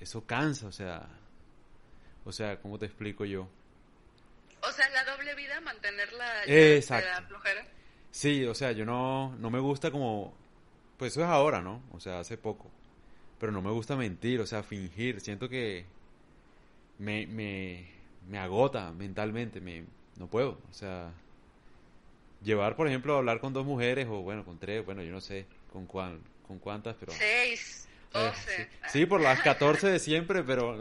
eso 0.00 0.24
cansa, 0.24 0.66
o 0.66 0.72
sea... 0.72 1.08
O 2.24 2.32
sea, 2.32 2.60
¿cómo 2.60 2.78
te 2.78 2.86
explico 2.86 3.24
yo? 3.24 3.48
O 4.62 4.72
sea, 4.72 4.88
la 4.90 5.04
doble 5.04 5.34
vida, 5.34 5.60
mantenerla 5.60 6.44
Exacto. 6.46 7.28
flojera. 7.28 7.66
Sí, 8.10 8.44
o 8.44 8.54
sea, 8.54 8.72
yo 8.72 8.84
no, 8.84 9.34
no 9.36 9.50
me 9.50 9.60
gusta 9.60 9.90
como... 9.90 10.34
Pues 10.96 11.12
eso 11.12 11.22
es 11.22 11.28
ahora, 11.28 11.62
¿no? 11.62 11.82
O 11.92 12.00
sea, 12.00 12.20
hace 12.20 12.36
poco. 12.36 12.70
Pero 13.38 13.52
no 13.52 13.62
me 13.62 13.70
gusta 13.70 13.96
mentir, 13.96 14.40
o 14.40 14.46
sea, 14.46 14.62
fingir. 14.62 15.20
Siento 15.20 15.48
que 15.48 15.86
me, 16.98 17.26
me, 17.26 17.88
me 18.28 18.38
agota 18.38 18.92
mentalmente, 18.92 19.60
me, 19.60 19.84
no 20.16 20.26
puedo. 20.26 20.58
O 20.70 20.74
sea, 20.74 21.12
llevar, 22.42 22.76
por 22.76 22.86
ejemplo, 22.86 23.14
a 23.14 23.18
hablar 23.18 23.40
con 23.40 23.52
dos 23.52 23.64
mujeres 23.64 24.06
o, 24.08 24.20
bueno, 24.22 24.44
con 24.44 24.58
tres, 24.58 24.84
bueno, 24.84 25.02
yo 25.02 25.12
no 25.12 25.20
sé 25.20 25.46
con, 25.72 25.86
cuán, 25.86 26.20
con 26.46 26.58
cuántas, 26.58 26.96
pero... 27.00 27.12
Seis, 27.12 27.88
eh, 28.14 28.68
sí, 28.88 29.06
por 29.06 29.20
las 29.20 29.40
catorce 29.40 29.88
de 29.88 29.98
siempre, 29.98 30.42
pero... 30.42 30.78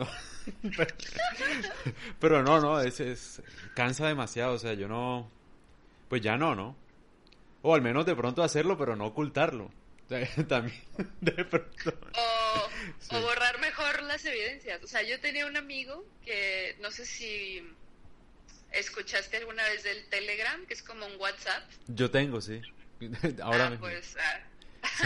pero, 2.19 2.41
no, 2.41 2.59
no, 2.59 2.81
es, 2.81 2.99
es, 2.99 3.41
cansa 3.75 4.07
demasiado, 4.07 4.53
o 4.53 4.59
sea, 4.59 4.73
yo 4.73 4.87
no, 4.87 5.29
pues 6.07 6.21
ya 6.21 6.37
no, 6.37 6.55
¿no? 6.55 6.75
O 7.61 7.75
al 7.75 7.81
menos 7.81 8.05
de 8.05 8.15
pronto 8.15 8.41
hacerlo, 8.41 8.77
pero 8.77 8.95
no 8.95 9.05
ocultarlo. 9.05 9.71
También, 10.47 10.81
de 11.21 11.45
pronto. 11.45 11.93
O, 13.11 13.21
borrar 13.21 13.59
mejor 13.59 14.01
las 14.03 14.25
evidencias. 14.25 14.81
O 14.83 14.87
sea, 14.87 15.03
yo 15.03 15.19
tenía 15.19 15.45
un 15.45 15.57
amigo 15.57 16.05
que 16.25 16.75
no 16.81 16.89
sé 16.89 17.05
si 17.05 17.61
escuchaste 18.71 19.37
alguna 19.37 19.63
vez 19.65 19.83
del 19.83 20.05
Telegram, 20.09 20.65
que 20.65 20.73
es 20.73 20.81
como 20.81 21.05
un 21.05 21.15
WhatsApp. 21.19 21.69
Yo 21.87 22.09
tengo, 22.09 22.41
sí. 22.41 22.61
Ahora 23.41 23.67
ah, 23.67 23.77
Pues, 23.79 24.17
ah. 24.17 24.39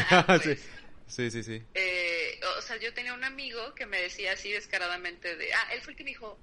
Ah, 0.09 0.39
pues, 0.41 0.59
Sí, 0.59 0.65
sí, 1.07 1.43
sí. 1.43 1.63
Eh, 1.73 2.39
o 2.57 2.61
sea, 2.61 2.77
yo 2.77 2.93
tenía 2.93 3.13
un 3.13 3.23
amigo 3.23 3.73
que 3.75 3.85
me 3.85 4.01
decía 4.01 4.33
así 4.33 4.51
descaradamente 4.51 5.35
de, 5.35 5.53
ah, 5.53 5.73
él 5.73 5.81
fue 5.81 5.93
el 5.93 5.97
que 5.97 6.03
me 6.03 6.11
dijo, 6.11 6.37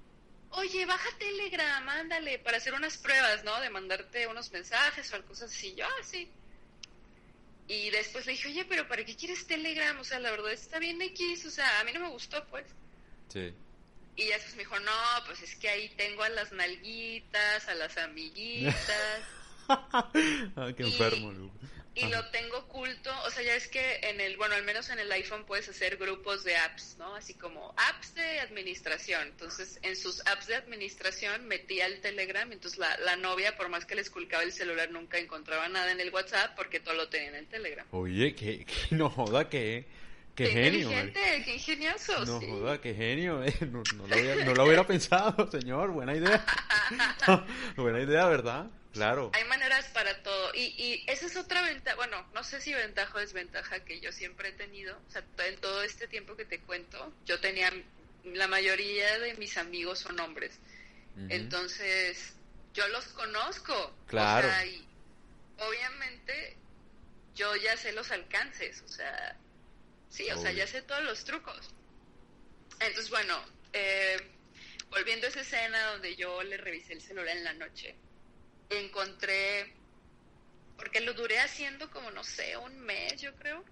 oye, 0.51 0.85
baja 0.85 1.09
Telegram, 1.17 1.87
ándale, 1.89 2.39
para 2.39 2.57
hacer 2.57 2.73
unas 2.73 2.97
pruebas, 2.97 3.43
¿no? 3.43 3.59
De 3.61 3.69
mandarte 3.69 4.27
unos 4.27 4.51
mensajes 4.51 5.13
o 5.13 5.25
cosas 5.25 5.51
así. 5.51 5.73
Yo, 5.75 5.85
ah, 5.85 6.03
sí. 6.03 6.29
Y 7.67 7.89
después 7.89 8.25
le 8.25 8.33
dije, 8.33 8.49
oye, 8.49 8.65
pero 8.65 8.87
¿para 8.87 9.05
qué 9.05 9.15
quieres 9.15 9.47
Telegram? 9.47 9.97
O 9.99 10.03
sea, 10.03 10.19
la 10.19 10.31
verdad 10.31 10.51
está 10.51 10.79
bien 10.79 11.01
X, 11.01 11.45
o 11.45 11.51
sea, 11.51 11.79
a 11.79 11.83
mí 11.83 11.91
no 11.93 12.01
me 12.01 12.09
gustó, 12.09 12.45
pues. 12.47 12.65
Sí. 13.29 13.53
Y 14.17 14.27
ya 14.27 14.35
después 14.35 14.55
me 14.55 14.63
dijo, 14.63 14.79
no, 14.81 15.25
pues 15.25 15.41
es 15.41 15.55
que 15.55 15.69
ahí 15.69 15.89
tengo 15.95 16.23
a 16.23 16.29
las 16.29 16.51
nalguitas, 16.51 17.67
a 17.69 17.75
las 17.75 17.97
amiguitas. 17.97 19.23
ah, 19.69 20.71
qué 20.75 20.83
enfermo, 20.83 21.51
y 21.93 22.07
lo 22.07 22.25
tengo 22.29 22.57
oculto, 22.59 23.11
o 23.25 23.29
sea, 23.31 23.43
ya 23.43 23.53
es 23.53 23.67
que 23.67 23.99
en 24.03 24.21
el, 24.21 24.37
bueno, 24.37 24.55
al 24.55 24.63
menos 24.63 24.89
en 24.89 24.99
el 24.99 25.11
iPhone 25.11 25.43
puedes 25.45 25.67
hacer 25.67 25.97
grupos 25.97 26.45
de 26.45 26.55
apps, 26.55 26.95
¿no? 26.97 27.15
Así 27.15 27.33
como 27.33 27.73
apps 27.89 28.15
de 28.15 28.39
administración. 28.39 29.27
Entonces, 29.27 29.77
en 29.83 29.97
sus 29.97 30.25
apps 30.27 30.47
de 30.47 30.55
administración 30.55 31.47
metía 31.47 31.87
el 31.87 31.99
Telegram, 31.99 32.49
entonces 32.49 32.79
la, 32.79 32.97
la 32.99 33.17
novia, 33.17 33.57
por 33.57 33.67
más 33.67 33.85
que 33.85 33.95
le 33.95 34.01
esculcaba 34.01 34.43
el 34.43 34.53
celular, 34.53 34.89
nunca 34.89 35.17
encontraba 35.17 35.67
nada 35.67 35.91
en 35.91 35.99
el 35.99 36.11
WhatsApp 36.11 36.55
porque 36.55 36.79
todo 36.79 36.93
lo 36.93 37.09
tenía 37.09 37.29
en 37.29 37.35
el 37.35 37.47
Telegram. 37.47 37.85
Oye, 37.91 38.35
que, 38.35 38.65
no 38.91 39.09
joda 39.09 39.49
que... 39.49 39.85
Qué, 40.33 40.47
genio. 40.47 40.89
qué 41.43 41.53
ingenioso. 41.55 42.25
No 42.25 42.39
joda, 42.39 42.79
qué 42.79 42.95
genio. 42.95 43.43
Eh. 43.43 43.53
No, 43.69 43.83
lo 43.83 44.15
hubiera, 44.15 44.45
no, 44.45 44.53
lo 44.55 44.63
hubiera, 44.63 44.87
pensado, 44.87 45.51
señor. 45.51 45.91
Buena 45.91 46.15
idea. 46.15 46.43
Buena 47.75 47.99
idea, 47.99 48.25
¿verdad? 48.27 48.67
Claro. 48.93 49.31
Hay 49.33 49.45
maneras 49.45 49.85
para 49.89 50.21
todo. 50.21 50.53
Y, 50.53 50.73
y 50.77 51.03
esa 51.07 51.25
es 51.25 51.37
otra 51.37 51.61
ventaja, 51.61 51.95
bueno, 51.95 52.27
no 52.33 52.43
sé 52.43 52.59
si 52.59 52.73
ventaja 52.73 53.17
o 53.17 53.19
desventaja 53.19 53.83
que 53.85 54.01
yo 54.01 54.11
siempre 54.11 54.49
he 54.49 54.51
tenido. 54.51 54.97
O 55.07 55.11
sea, 55.11 55.23
en 55.45 55.57
todo 55.59 55.81
este 55.83 56.07
tiempo 56.07 56.35
que 56.35 56.45
te 56.45 56.59
cuento, 56.59 57.13
yo 57.25 57.39
tenía, 57.39 57.71
la 58.25 58.47
mayoría 58.47 59.19
de 59.19 59.35
mis 59.35 59.57
amigos 59.57 59.99
son 59.99 60.19
hombres. 60.19 60.59
Entonces, 61.29 62.33
yo 62.73 62.87
los 62.89 63.05
conozco. 63.09 63.95
Claro. 64.07 64.47
O 64.47 64.51
sea, 64.51 64.65
y 64.65 64.87
obviamente 65.59 66.57
yo 67.35 67.55
ya 67.55 67.77
sé 67.77 67.93
los 67.93 68.11
alcances. 68.11 68.81
O 68.85 68.89
sea, 68.89 69.37
sí, 70.09 70.29
o 70.31 70.37
sea, 70.37 70.51
ya 70.51 70.67
sé 70.67 70.81
todos 70.81 71.03
los 71.03 71.23
trucos. 71.23 71.73
Entonces, 72.79 73.09
bueno, 73.09 73.41
eh, 73.73 74.17
volviendo 74.89 75.27
a 75.27 75.29
esa 75.29 75.41
escena 75.41 75.91
donde 75.91 76.15
yo 76.15 76.43
le 76.43 76.57
revisé 76.57 76.93
el 76.93 77.01
celular 77.01 77.37
en 77.37 77.43
la 77.43 77.53
noche 77.53 77.95
encontré, 78.79 79.73
porque 80.77 81.01
lo 81.01 81.13
duré 81.13 81.39
haciendo 81.39 81.89
como, 81.91 82.11
no 82.11 82.23
sé, 82.23 82.57
un 82.57 82.79
mes, 82.79 83.21
yo 83.21 83.33
creo. 83.35 83.63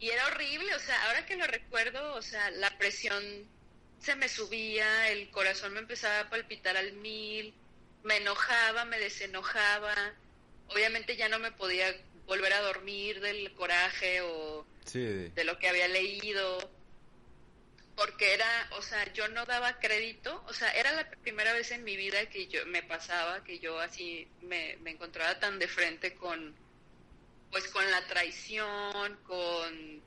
Y 0.00 0.10
era 0.10 0.26
horrible, 0.26 0.74
o 0.74 0.78
sea, 0.78 1.06
ahora 1.06 1.24
que 1.26 1.36
lo 1.36 1.46
recuerdo, 1.46 2.14
o 2.14 2.22
sea, 2.22 2.50
la 2.50 2.76
presión 2.78 3.22
se 4.00 4.16
me 4.16 4.28
subía, 4.28 5.08
el 5.10 5.30
corazón 5.30 5.72
me 5.72 5.80
empezaba 5.80 6.20
a 6.20 6.30
palpitar 6.30 6.76
al 6.76 6.92
mil, 6.92 7.54
me 8.02 8.18
enojaba, 8.18 8.84
me 8.84 8.98
desenojaba. 8.98 9.94
Obviamente 10.68 11.16
ya 11.16 11.28
no 11.28 11.38
me 11.38 11.52
podía 11.52 11.94
volver 12.26 12.52
a 12.52 12.60
dormir 12.60 13.20
del 13.20 13.52
coraje 13.54 14.20
o 14.20 14.66
de 14.92 15.44
lo 15.44 15.58
que 15.58 15.68
había 15.68 15.88
leído 15.88 16.70
porque 17.96 18.34
era, 18.34 18.68
o 18.72 18.82
sea, 18.82 19.12
yo 19.12 19.28
no 19.28 19.44
daba 19.44 19.78
crédito, 19.78 20.42
o 20.48 20.52
sea, 20.52 20.70
era 20.72 20.92
la 20.92 21.08
primera 21.08 21.52
vez 21.52 21.70
en 21.70 21.84
mi 21.84 21.96
vida 21.96 22.26
que 22.28 22.48
yo 22.48 22.66
me 22.66 22.82
pasaba, 22.82 23.44
que 23.44 23.58
yo 23.60 23.78
así 23.78 24.26
me, 24.42 24.76
me 24.82 24.90
encontraba 24.90 25.38
tan 25.38 25.58
de 25.58 25.68
frente 25.68 26.14
con, 26.14 26.54
pues 27.50 27.68
con 27.68 27.88
la 27.90 28.04
traición, 28.06 29.16
con, 29.24 30.02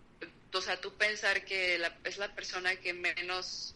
o 0.54 0.62
sea, 0.62 0.82
tú 0.82 0.94
pensar 0.96 1.46
que 1.46 1.78
la, 1.78 1.98
es 2.04 2.18
la 2.18 2.34
persona 2.36 2.76
que 2.76 2.94
menos, 2.94 3.74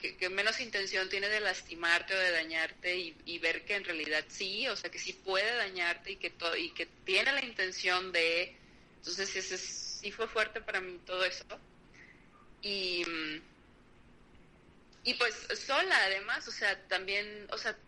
que, 0.00 0.28
menos 0.28 0.60
intención 0.60 1.08
tiene 1.08 1.28
de 1.28 1.40
lastimarte 1.40 2.14
o 2.14 2.18
de 2.18 2.32
dañarte 2.32 2.96
y, 3.24 3.38
ver 3.38 3.64
que 3.64 3.76
en 3.76 3.84
realidad 3.84 4.24
sí, 4.28 4.66
o 4.68 4.76
sea, 4.76 4.90
que 4.90 4.98
sí 4.98 5.12
puede 5.12 5.54
dañarte 5.56 6.12
y 6.12 6.16
que, 6.16 6.30
todo, 6.30 6.56
y 6.56 6.70
que 6.70 6.86
tiene 6.86 7.32
la 7.32 7.44
intención 7.44 8.10
de... 8.10 8.56
Entonces, 8.96 9.36
ese, 9.36 9.58
sí 9.58 10.10
fue 10.10 10.26
fuerte 10.26 10.60
para 10.60 10.80
mí 10.80 10.98
todo 11.06 11.24
eso. 11.24 11.44
Y, 12.66 13.04
y 15.04 15.14
pues 15.14 15.46
sola 15.64 15.96
además, 16.04 16.48
o 16.48 16.50
sea, 16.50 16.76
también, 16.88 17.46
o 17.52 17.58
sea, 17.58 17.78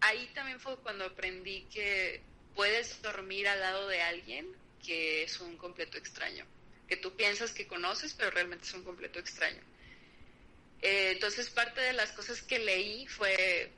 ahí 0.00 0.30
también 0.34 0.58
fue 0.58 0.78
cuando 0.78 1.04
aprendí 1.04 1.64
que 1.64 2.22
puedes 2.54 3.02
dormir 3.02 3.46
al 3.46 3.60
lado 3.60 3.88
de 3.88 4.00
alguien 4.00 4.48
que 4.82 5.24
es 5.24 5.38
un 5.40 5.58
completo 5.58 5.98
extraño, 5.98 6.46
que 6.88 6.96
tú 6.96 7.14
piensas 7.14 7.52
que 7.52 7.66
conoces, 7.66 8.14
pero 8.14 8.30
realmente 8.30 8.64
es 8.64 8.72
un 8.72 8.84
completo 8.84 9.18
extraño. 9.18 9.60
Eh, 10.80 11.10
entonces 11.12 11.50
parte 11.50 11.82
de 11.82 11.92
las 11.92 12.12
cosas 12.12 12.40
que 12.40 12.58
leí 12.58 13.06
fue 13.08 13.70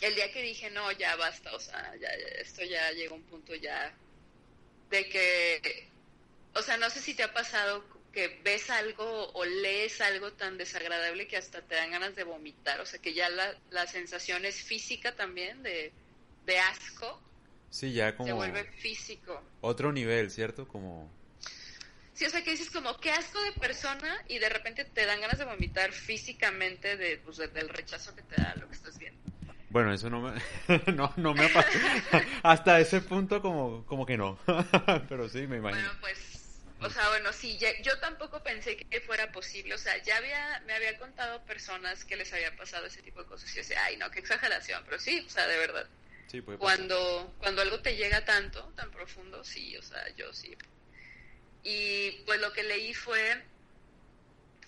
el 0.00 0.14
día 0.16 0.32
que 0.32 0.42
dije, 0.42 0.70
no, 0.70 0.90
ya 0.90 1.14
basta, 1.14 1.54
o 1.54 1.60
sea, 1.60 1.94
ya, 2.00 2.08
esto 2.40 2.64
ya 2.64 2.90
llegó 2.90 3.14
a 3.14 3.18
un 3.18 3.24
punto 3.24 3.54
ya 3.54 3.94
de 4.90 5.08
que, 5.08 5.88
o 6.52 6.62
sea, 6.62 6.76
no 6.78 6.90
sé 6.90 7.00
si 7.00 7.14
te 7.14 7.22
ha 7.22 7.32
pasado 7.32 7.99
que 8.12 8.40
ves 8.44 8.70
algo 8.70 9.30
o 9.32 9.44
lees 9.44 10.00
algo 10.00 10.32
tan 10.32 10.58
desagradable 10.58 11.28
que 11.28 11.36
hasta 11.36 11.62
te 11.62 11.74
dan 11.76 11.90
ganas 11.90 12.14
de 12.16 12.24
vomitar, 12.24 12.80
o 12.80 12.86
sea, 12.86 13.00
que 13.00 13.14
ya 13.14 13.28
la, 13.28 13.54
la 13.70 13.86
sensación 13.86 14.44
es 14.44 14.62
física 14.62 15.14
también, 15.14 15.62
de, 15.62 15.92
de 16.46 16.58
asco. 16.58 17.20
Sí, 17.70 17.92
ya 17.92 18.16
como... 18.16 18.26
Se 18.26 18.32
vuelve 18.32 18.64
físico. 18.64 19.42
Otro 19.60 19.92
nivel, 19.92 20.30
¿cierto? 20.30 20.66
Como 20.66 21.10
Sí, 22.20 22.26
o 22.26 22.30
sea, 22.30 22.44
que 22.44 22.50
dices 22.50 22.68
como, 22.68 23.00
qué 23.00 23.10
asco 23.12 23.40
de 23.40 23.52
persona 23.52 24.14
y 24.28 24.38
de 24.38 24.50
repente 24.50 24.84
te 24.84 25.06
dan 25.06 25.22
ganas 25.22 25.38
de 25.38 25.46
vomitar 25.46 25.90
físicamente 25.90 26.98
de, 26.98 27.16
pues, 27.16 27.38
del 27.38 27.70
rechazo 27.70 28.14
que 28.14 28.20
te 28.20 28.34
da 28.36 28.54
lo 28.60 28.68
que 28.68 28.74
estás 28.74 28.98
viendo. 28.98 29.18
Bueno, 29.70 29.90
eso 29.90 30.10
no 30.10 30.20
me, 30.20 30.38
no, 30.94 31.14
no 31.16 31.32
me 31.32 31.46
ha 31.46 31.48
pasado. 31.48 31.78
Hasta 32.42 32.78
ese 32.78 33.00
punto 33.00 33.40
como, 33.40 33.86
como 33.86 34.04
que 34.04 34.18
no. 34.18 34.38
Pero 35.08 35.30
sí, 35.30 35.46
me 35.46 35.56
imagino. 35.56 35.80
Bueno, 35.82 35.98
pues, 36.02 36.29
o 36.80 36.90
sea, 36.90 37.08
bueno, 37.08 37.32
sí, 37.32 37.58
yo 37.82 37.98
tampoco 38.00 38.42
pensé 38.42 38.76
que 38.76 39.00
fuera 39.00 39.30
posible. 39.32 39.74
O 39.74 39.78
sea, 39.78 39.96
ya 40.02 40.16
había, 40.16 40.62
me 40.66 40.74
había 40.74 40.98
contado 40.98 41.44
personas 41.44 42.04
que 42.04 42.16
les 42.16 42.32
había 42.32 42.56
pasado 42.56 42.86
ese 42.86 43.02
tipo 43.02 43.22
de 43.22 43.28
cosas. 43.28 43.50
Y 43.50 43.56
yo 43.56 43.60
decía, 43.62 43.84
ay, 43.84 43.96
no, 43.96 44.10
qué 44.10 44.20
exageración. 44.20 44.82
Pero 44.84 44.98
sí, 44.98 45.24
o 45.26 45.30
sea, 45.30 45.46
de 45.46 45.58
verdad. 45.58 45.86
Sí, 46.28 46.40
puede 46.40 46.58
cuando, 46.58 47.34
cuando 47.38 47.62
algo 47.62 47.80
te 47.80 47.96
llega 47.96 48.24
tanto, 48.24 48.72
tan 48.76 48.90
profundo, 48.90 49.42
sí, 49.44 49.76
o 49.76 49.82
sea, 49.82 50.08
yo 50.14 50.32
sí 50.32 50.56
y 51.62 52.12
pues 52.24 52.40
lo 52.40 52.52
que 52.52 52.62
leí 52.62 52.94
fue, 52.94 53.42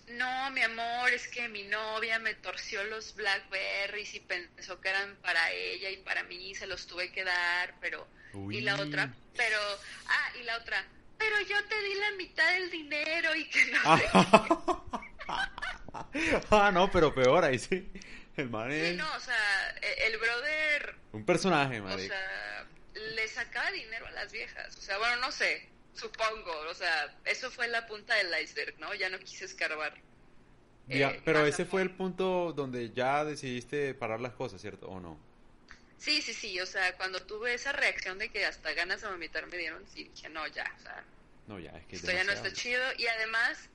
no, 0.09 0.51
mi 0.51 0.63
amor, 0.63 1.11
es 1.11 1.27
que 1.29 1.49
mi 1.49 1.63
novia 1.65 2.19
me 2.19 2.35
torció 2.35 2.85
los 2.85 3.15
Blackberries 3.15 4.15
y 4.15 4.21
pensó 4.21 4.81
que 4.81 4.91
eran 4.91 5.17
para 5.17 5.51
ella 5.53 5.91
y 5.91 5.97
para 5.99 6.23
mí, 6.25 6.55
se 6.55 6.67
los 6.67 6.87
tuve 6.87 7.11
que 7.13 7.25
dar, 7.25 7.75
pero... 7.81 8.07
Y 8.51 8.63
la 8.63 8.77
otra, 8.81 9.15
pero... 9.37 9.59
Ah, 10.07 10.33
y 10.41 10.43
la 10.45 10.57
otra, 10.57 10.87
pero 11.23 11.41
yo 11.49 11.65
te 11.69 11.81
di 11.83 11.95
la 11.95 12.11
mitad 12.13 12.53
del 12.55 12.71
dinero 12.71 13.35
y 13.37 13.45
que 13.49 13.71
no 13.71 13.79
ah, 16.51 16.71
no, 16.73 16.91
pero 16.91 17.15
peor 17.15 17.45
ahí 17.45 17.59
sí. 17.59 17.91
El 18.37 18.51
man 18.51 18.71
Sí, 18.71 18.95
no, 18.97 19.07
o 19.15 19.21
sea, 19.21 19.71
e, 19.83 20.07
el 20.07 20.19
brother... 20.19 20.95
Un 21.13 21.25
personaje, 21.25 21.81
madre. 21.81 22.05
O 22.05 22.09
sea, 22.09 22.67
le 23.15 23.29
sacaba 23.29 23.71
dinero 23.71 24.07
a 24.07 24.11
las 24.13 24.33
viejas. 24.33 24.77
O 24.77 24.81
sea, 24.81 24.99
bueno, 24.99 25.17
no 25.17 25.31
sé. 25.31 25.69
Supongo, 25.95 26.51
o 26.71 26.75
sea, 26.75 27.15
eso 27.27 27.51
fue 27.51 27.69
la 27.69 27.87
punta 27.87 28.15
del 28.15 28.29
iceberg, 28.43 28.79
¿no? 28.79 28.95
Ya 28.95 29.11
no 29.11 29.19
quise 29.19 29.45
escarbar. 29.45 29.93
Ya, 30.89 31.11
eh, 31.11 31.21
pero 31.25 31.47
ese 31.47 31.67
fue 31.67 31.83
el 31.83 31.91
punto 31.91 32.55
donde 32.55 32.93
ya 32.93 33.25
decidiste 33.25 33.95
parar 33.95 34.21
las 34.21 34.33
cosas, 34.33 34.61
¿cierto? 34.61 34.89
¿O 34.89 35.01
no? 35.01 35.19
Sí, 36.03 36.21
sí, 36.21 36.35
sí, 36.35 36.59
o 36.59 36.67
sea, 36.67 36.97
cuando 36.97 37.23
tuve 37.23 37.55
esa 37.55 37.71
reacción 37.71 38.19
de 38.19 38.29
que 38.29 38.45
hasta 38.45 38.73
ganas 38.73 39.03
de 39.03 39.09
vomitar 39.09 39.47
me 39.47 39.57
dieron, 39.57 39.87
sí, 39.95 40.11
dije, 40.13 40.29
no, 40.31 40.45
ya, 40.49 40.65
o 40.77 40.83
sea, 40.83 41.05
no, 41.47 41.61
ya, 41.61 41.71
es 41.71 41.87
que 41.87 41.95
esto 41.95 42.11
ya 42.11 42.25
no 42.25 42.33
está 42.33 42.53
chido. 42.53 42.83
Y 42.99 43.07
además, 43.07 43.69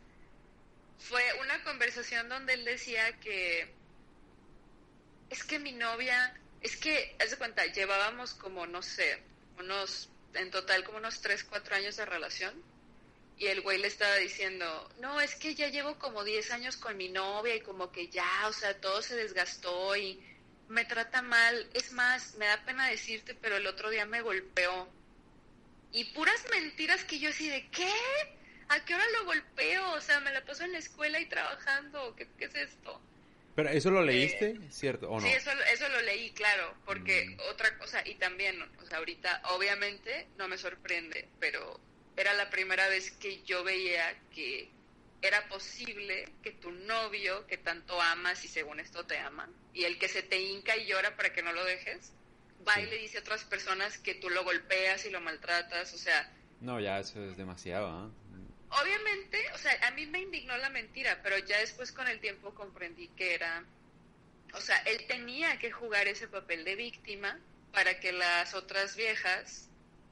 fue 1.00 1.24
una 1.40 1.64
conversación 1.64 2.28
donde 2.28 2.56
él 2.56 2.66
decía 2.66 3.18
que 3.20 3.74
es 5.30 5.44
que 5.46 5.58
mi 5.60 5.72
novia, 5.72 6.38
es 6.60 6.76
que, 6.76 7.16
haz 7.22 7.32
de 7.32 7.38
cuenta, 7.38 7.66
llevábamos 7.66 8.34
como, 8.34 8.68
no 8.68 8.82
sé, 8.82 9.24
unos 9.58 10.10
en 10.34 10.52
total 10.52 10.84
como 10.84 10.98
unos 10.98 11.22
3, 11.22 11.46
4 11.46 11.76
años 11.76 11.96
de 11.96 12.06
relación. 12.06 12.54
Y 13.38 13.48
el 13.48 13.62
güey 13.62 13.78
le 13.78 13.88
estaba 13.88 14.16
diciendo, 14.16 14.90
no, 15.00 15.22
es 15.22 15.36
que 15.36 15.56
ya 15.56 15.70
llevo 15.70 15.98
como 15.98 16.26
10 16.26 16.52
años 16.52 16.76
con 16.76 16.98
mi 16.98 17.08
novia 17.08 17.56
y 17.56 17.62
como 17.62 17.90
que 17.90 18.10
ya, 18.10 18.48
o 18.48 18.54
sea, 18.54 18.82
todo 18.82 19.02
se 19.02 19.16
desgastó 19.16 19.96
y 19.96 20.20
me 20.70 20.86
trata 20.86 21.22
mal. 21.22 21.70
Es 21.74 21.92
más, 21.92 22.36
me 22.36 22.46
da 22.46 22.64
pena 22.66 22.88
decirte, 22.88 23.36
pero 23.36 23.58
el 23.58 23.68
otro 23.68 23.90
día 23.90 24.06
me 24.06 24.22
golpeó. 24.22 24.88
Y 25.92 26.06
puras 26.14 26.46
mentiras 26.52 27.04
que 27.04 27.20
yo 27.20 27.30
así 27.30 27.50
de, 27.50 27.68
¿qué? 27.70 27.92
¿A 28.70 28.84
qué 28.84 28.96
hora 28.96 29.06
lo 29.20 29.26
golpeo? 29.26 29.94
O 29.94 30.02
sea, 30.02 30.20
me 30.20 30.32
la 30.32 30.44
paso 30.44 30.64
en 30.64 30.74
la 30.74 30.80
escuela 30.80 31.20
y 31.20 31.26
trabajando. 31.26 32.16
¿Qué, 32.16 32.28
qué 32.38 32.46
es 32.46 32.56
esto? 32.56 33.02
Pero 33.58 33.70
eso 33.70 33.90
lo 33.90 34.04
leíste, 34.04 34.52
eh, 34.52 34.60
¿cierto? 34.70 35.10
¿O 35.10 35.20
no? 35.20 35.26
Sí, 35.26 35.34
eso, 35.34 35.50
eso 35.74 35.90
lo 35.90 36.00
leí, 36.04 36.30
claro, 36.30 36.76
porque 36.86 37.26
mm. 37.26 37.40
otra 37.50 37.76
cosa, 37.80 38.08
y 38.08 38.14
también, 38.14 38.62
o 38.62 38.86
sea, 38.86 39.00
ahorita 39.00 39.42
obviamente 39.56 40.28
no 40.38 40.48
me 40.48 40.60
sorprende, 40.60 41.28
pero 41.40 41.80
era 42.16 42.34
la 42.34 42.52
primera 42.52 42.88
vez 42.88 43.10
que 43.14 43.42
yo 43.46 43.64
veía 43.64 44.16
que 44.36 44.70
era 45.22 45.48
posible 45.48 46.30
que 46.44 46.52
tu 46.52 46.72
novio, 46.72 47.46
que 47.48 47.58
tanto 47.58 48.00
amas 48.02 48.44
y 48.46 48.48
según 48.48 48.80
esto 48.80 49.06
te 49.06 49.18
ama, 49.18 49.50
y 49.74 49.84
el 49.84 49.98
que 49.98 50.08
se 50.08 50.24
te 50.24 50.40
hinca 50.40 50.76
y 50.78 50.86
llora 50.86 51.16
para 51.16 51.34
que 51.34 51.42
no 51.42 51.54
lo 51.54 51.64
dejes, 51.66 52.14
va 52.68 52.80
y 52.80 52.86
le 52.86 52.98
dice 52.98 53.18
a 53.18 53.22
otras 53.22 53.44
personas 53.44 53.98
que 53.98 54.16
tú 54.16 54.30
lo 54.30 54.44
golpeas 54.44 55.06
y 55.06 55.10
lo 55.10 55.22
maltratas, 55.22 55.94
o 55.94 55.98
sea... 55.98 56.32
No, 56.62 56.80
ya 56.80 57.00
eso 57.00 57.24
es 57.24 57.38
demasiado, 57.38 57.88
¿ah? 57.88 58.10
obviamente, 58.70 59.40
o 59.54 59.58
sea, 59.58 59.72
a 59.88 59.92
mí 59.92 60.06
me 60.06 60.22
indignó 60.22 60.58
la 60.58 60.70
mentira, 60.70 61.20
pero 61.24 61.38
ya 61.40 61.60
después 61.60 61.92
con 61.92 62.08
el 62.08 62.20
tiempo 62.20 62.54
comprendí 62.54 63.08
que 63.10 63.34
era, 63.34 63.64
o 64.54 64.62
sea, 64.62 64.78
él 64.80 65.06
tenía 65.08 65.58
que 65.60 65.72
jugar 65.72 66.08
ese 66.08 66.28
papel 66.28 66.64
de 66.64 66.76
víctima 66.76 67.40
para 67.72 68.00
que 68.00 68.12
las 68.12 68.54
otras 68.54 68.96
viejas 68.96 69.67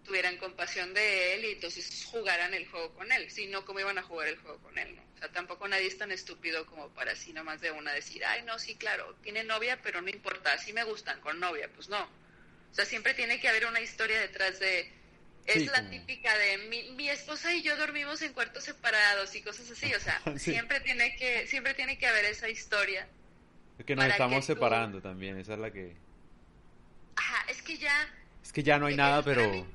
tuvieran 0.05 0.37
compasión 0.37 0.93
de 0.93 1.33
él 1.33 1.45
y 1.45 1.51
entonces 1.53 2.05
jugaran 2.05 2.53
el 2.53 2.67
juego 2.67 2.93
con 2.93 3.11
él, 3.11 3.29
si 3.29 3.47
no, 3.47 3.65
¿cómo 3.65 3.79
iban 3.79 3.97
a 3.97 4.03
jugar 4.03 4.27
el 4.27 4.37
juego 4.37 4.59
con 4.59 4.77
él? 4.77 4.95
No? 4.95 5.01
O 5.15 5.17
sea, 5.17 5.29
tampoco 5.29 5.67
nadie 5.67 5.87
es 5.87 5.97
tan 5.97 6.11
estúpido 6.11 6.65
como 6.65 6.89
para 6.89 7.13
así 7.13 7.33
nomás 7.33 7.61
de 7.61 7.71
una 7.71 7.91
decir, 7.93 8.23
ay, 8.25 8.43
no, 8.43 8.57
sí, 8.59 8.75
claro, 8.75 9.15
tiene 9.23 9.43
novia, 9.43 9.79
pero 9.81 10.01
no 10.01 10.09
importa, 10.09 10.53
así 10.53 10.71
me 10.73 10.83
gustan 10.83 11.19
con 11.21 11.39
novia, 11.39 11.69
pues 11.73 11.89
no. 11.89 12.03
O 12.03 12.73
sea, 12.75 12.85
siempre 12.85 13.13
tiene 13.13 13.39
que 13.39 13.47
haber 13.47 13.65
una 13.65 13.81
historia 13.81 14.19
detrás 14.19 14.59
de 14.59 14.91
es 15.45 15.67
la 15.67 15.89
típica 15.89 16.35
de 16.37 16.57
mi, 16.95 17.09
esposa 17.09 17.53
y 17.53 17.61
yo 17.61 17.77
dormimos 17.77 18.21
en 18.21 18.33
cuartos 18.33 18.63
separados 18.63 19.35
y 19.35 19.41
cosas 19.41 19.69
así, 19.69 19.93
o 19.93 19.99
sea, 19.99 20.21
siempre 20.37 20.79
tiene 20.79 21.15
que 21.15 21.47
siempre 21.47 21.73
tiene 21.73 21.97
que 21.97 22.07
haber 22.07 22.25
esa 22.25 22.49
historia. 22.49 23.07
Es 23.77 23.85
que 23.85 23.95
nos 23.95 24.05
estamos 24.05 24.45
separando 24.45 25.01
también, 25.01 25.37
esa 25.37 25.53
es 25.53 25.59
la 25.59 25.71
que 25.71 25.95
Ajá, 27.15 27.45
es 27.49 27.61
que 27.61 27.77
ya 27.77 28.09
Es 28.43 28.51
que 28.51 28.63
ya 28.63 28.79
no 28.79 28.87
hay 28.87 28.95
nada, 28.95 29.23
pero 29.23 29.67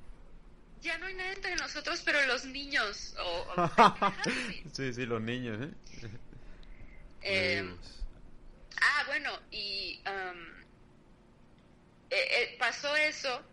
ya 0.82 0.98
no 0.98 1.06
hay 1.06 1.14
nada 1.14 1.32
entre 1.32 1.56
nosotros, 1.56 2.02
pero 2.04 2.24
los 2.26 2.44
niños 2.44 3.14
Sí, 4.72 4.92
sí, 4.92 5.06
los 5.06 5.20
niños, 5.20 5.60
¿eh? 5.62 6.08
eh 7.22 7.74
ah, 8.80 9.04
bueno, 9.06 9.30
y 9.50 10.00
um, 10.06 10.60
eh, 12.10 12.16
eh, 12.30 12.56
pasó 12.58 12.94
eso 12.96 13.44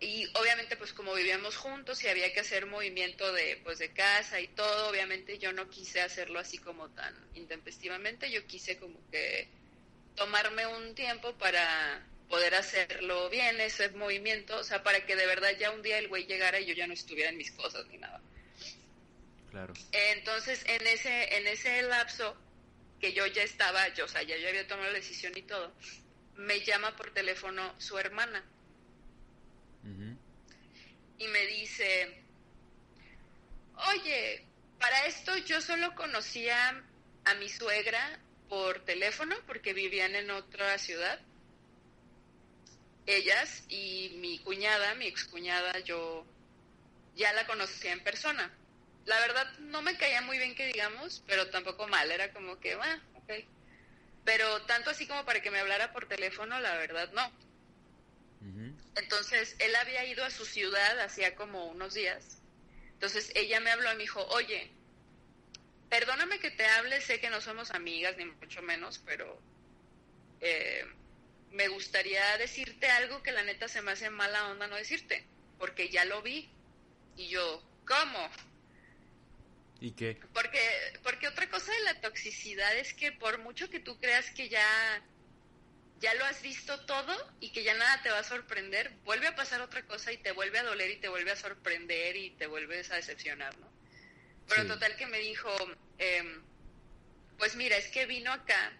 y 0.00 0.26
obviamente 0.34 0.76
pues 0.76 0.92
como 0.92 1.14
vivíamos 1.14 1.56
juntos 1.56 2.02
y 2.02 2.08
había 2.08 2.32
que 2.32 2.40
hacer 2.40 2.66
movimiento 2.66 3.32
de 3.32 3.60
pues 3.62 3.78
de 3.78 3.92
casa 3.92 4.40
y 4.40 4.48
todo, 4.48 4.88
obviamente 4.90 5.38
yo 5.38 5.52
no 5.52 5.70
quise 5.70 6.00
hacerlo 6.00 6.40
así 6.40 6.58
como 6.58 6.88
tan 6.90 7.14
intempestivamente, 7.34 8.30
yo 8.30 8.44
quise 8.46 8.78
como 8.78 8.98
que 9.10 9.48
tomarme 10.16 10.66
un 10.66 10.94
tiempo 10.96 11.32
para 11.34 12.04
poder 12.32 12.54
hacerlo 12.54 13.28
bien 13.28 13.60
ese 13.60 13.90
movimiento, 13.90 14.56
o 14.56 14.64
sea, 14.64 14.82
para 14.82 15.04
que 15.04 15.16
de 15.16 15.26
verdad 15.26 15.50
ya 15.60 15.70
un 15.70 15.82
día 15.82 15.98
el 15.98 16.08
güey 16.08 16.24
llegara 16.24 16.58
y 16.58 16.64
yo 16.64 16.72
ya 16.72 16.86
no 16.86 16.94
estuviera 16.94 17.28
en 17.28 17.36
mis 17.36 17.52
cosas 17.52 17.86
ni 17.88 17.98
nada. 17.98 18.22
Claro. 19.50 19.74
Entonces, 19.92 20.64
en 20.66 20.86
ese 20.86 21.36
en 21.36 21.46
ese 21.46 21.82
lapso 21.82 22.34
que 22.98 23.12
yo 23.12 23.26
ya 23.26 23.42
estaba, 23.42 23.86
yo, 23.88 24.06
o 24.06 24.08
sea, 24.08 24.22
ya 24.22 24.38
yo 24.38 24.48
había 24.48 24.66
tomado 24.66 24.88
la 24.88 24.94
decisión 24.94 25.36
y 25.36 25.42
todo, 25.42 25.74
me 26.36 26.60
llama 26.64 26.96
por 26.96 27.12
teléfono 27.12 27.74
su 27.78 27.98
hermana 27.98 28.42
y 31.18 31.28
me 31.28 31.46
dice, 31.48 32.24
oye, 33.90 34.46
para 34.80 35.04
esto 35.04 35.36
yo 35.36 35.60
solo 35.60 35.94
conocía 35.94 36.82
a 37.26 37.34
mi 37.34 37.50
suegra 37.50 38.18
por 38.48 38.82
teléfono 38.86 39.36
porque 39.46 39.74
vivían 39.74 40.14
en 40.14 40.30
otra 40.30 40.78
ciudad. 40.78 41.20
Ellas 43.06 43.64
y 43.68 44.16
mi 44.20 44.38
cuñada, 44.38 44.94
mi 44.94 45.06
excuñada, 45.06 45.78
yo 45.80 46.24
ya 47.14 47.32
la 47.32 47.46
conocía 47.46 47.92
en 47.92 48.02
persona. 48.04 48.52
la 49.04 49.18
verdad 49.20 49.46
no 49.58 49.82
me 49.82 49.96
caía 49.96 50.22
muy 50.22 50.38
bien 50.38 50.54
que 50.54 50.66
digamos, 50.68 51.22
pero 51.26 51.50
tampoco 51.50 51.88
mal, 51.88 52.10
era 52.10 52.32
como 52.32 52.60
que, 52.60 52.74
ah, 52.74 53.00
ok. 53.16 53.32
Pero 54.24 54.62
tanto 54.62 54.90
así 54.90 55.06
como 55.06 55.24
para 55.24 55.42
que 55.42 55.50
me 55.50 55.58
hablara 55.58 55.92
por 55.92 56.06
teléfono, 56.06 56.60
la 56.60 56.76
verdad 56.76 57.10
no. 57.12 57.32
Entonces, 58.96 59.56
él 59.60 59.74
había 59.76 60.04
ido 60.04 60.24
a 60.24 60.30
su 60.30 60.44
ciudad 60.44 61.00
hacía 61.00 61.34
como 61.36 61.66
unos 61.66 61.94
días. 61.94 62.38
Entonces, 62.94 63.32
ella 63.34 63.60
me 63.60 63.70
habló 63.70 63.90
y 63.92 63.96
me 63.96 64.02
dijo, 64.02 64.24
oye, 64.28 64.70
perdóname 65.88 66.40
que 66.40 66.50
te 66.50 66.64
hable, 66.66 67.00
sé 67.00 67.20
que 67.20 67.30
no 67.30 67.40
somos 67.40 67.70
amigas, 67.70 68.16
ni 68.16 68.24
mucho 68.26 68.62
menos, 68.62 69.00
pero 69.04 69.40
eh, 70.40 70.84
me 71.52 71.68
gustaría 71.68 72.36
decirte 72.38 72.88
algo 72.88 73.22
que 73.22 73.32
la 73.32 73.42
neta 73.42 73.68
se 73.68 73.82
me 73.82 73.92
hace 73.92 74.10
mala 74.10 74.48
onda 74.48 74.66
no 74.66 74.76
decirte, 74.76 75.24
porque 75.58 75.88
ya 75.88 76.04
lo 76.04 76.22
vi. 76.22 76.50
Y 77.16 77.28
yo, 77.28 77.62
¿cómo? 77.86 78.30
¿Y 79.80 79.92
qué? 79.92 80.18
Porque, 80.32 80.60
porque 81.02 81.28
otra 81.28 81.48
cosa 81.50 81.72
de 81.72 81.80
la 81.80 82.00
toxicidad 82.00 82.76
es 82.76 82.94
que 82.94 83.12
por 83.12 83.38
mucho 83.38 83.68
que 83.68 83.80
tú 83.80 83.98
creas 83.98 84.30
que 84.30 84.48
ya, 84.48 85.02
ya 86.00 86.14
lo 86.14 86.24
has 86.24 86.40
visto 86.40 86.80
todo 86.86 87.14
y 87.40 87.50
que 87.50 87.64
ya 87.64 87.74
nada 87.74 88.02
te 88.02 88.10
va 88.10 88.20
a 88.20 88.24
sorprender, 88.24 88.92
vuelve 89.04 89.26
a 89.26 89.34
pasar 89.34 89.60
otra 89.60 89.82
cosa 89.82 90.12
y 90.12 90.18
te 90.18 90.32
vuelve 90.32 90.58
a 90.58 90.64
doler 90.64 90.90
y 90.90 90.96
te 90.96 91.08
vuelve 91.08 91.32
a 91.32 91.36
sorprender 91.36 92.16
y 92.16 92.30
te 92.30 92.46
vuelves 92.46 92.90
a 92.90 92.96
decepcionar, 92.96 93.58
¿no? 93.58 93.70
Pero 94.48 94.66
total 94.66 94.96
que 94.96 95.06
me 95.06 95.18
dijo, 95.18 95.50
em, 95.98 96.42
pues 97.38 97.56
mira, 97.56 97.76
es 97.76 97.88
que 97.88 98.06
vino 98.06 98.32
acá 98.32 98.72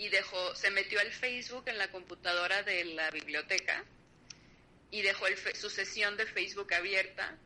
y 0.00 0.08
dejó, 0.08 0.54
se 0.54 0.70
metió 0.70 0.98
al 0.98 1.12
Facebook 1.12 1.64
en 1.66 1.76
la 1.76 1.90
computadora 1.90 2.62
de 2.62 2.84
la 2.86 3.10
biblioteca 3.10 3.84
y 4.90 5.02
dejó 5.02 5.26
el, 5.26 5.36
su 5.54 5.68
sesión 5.68 6.16
de 6.16 6.24
Facebook 6.24 6.72
abierta 6.72 7.36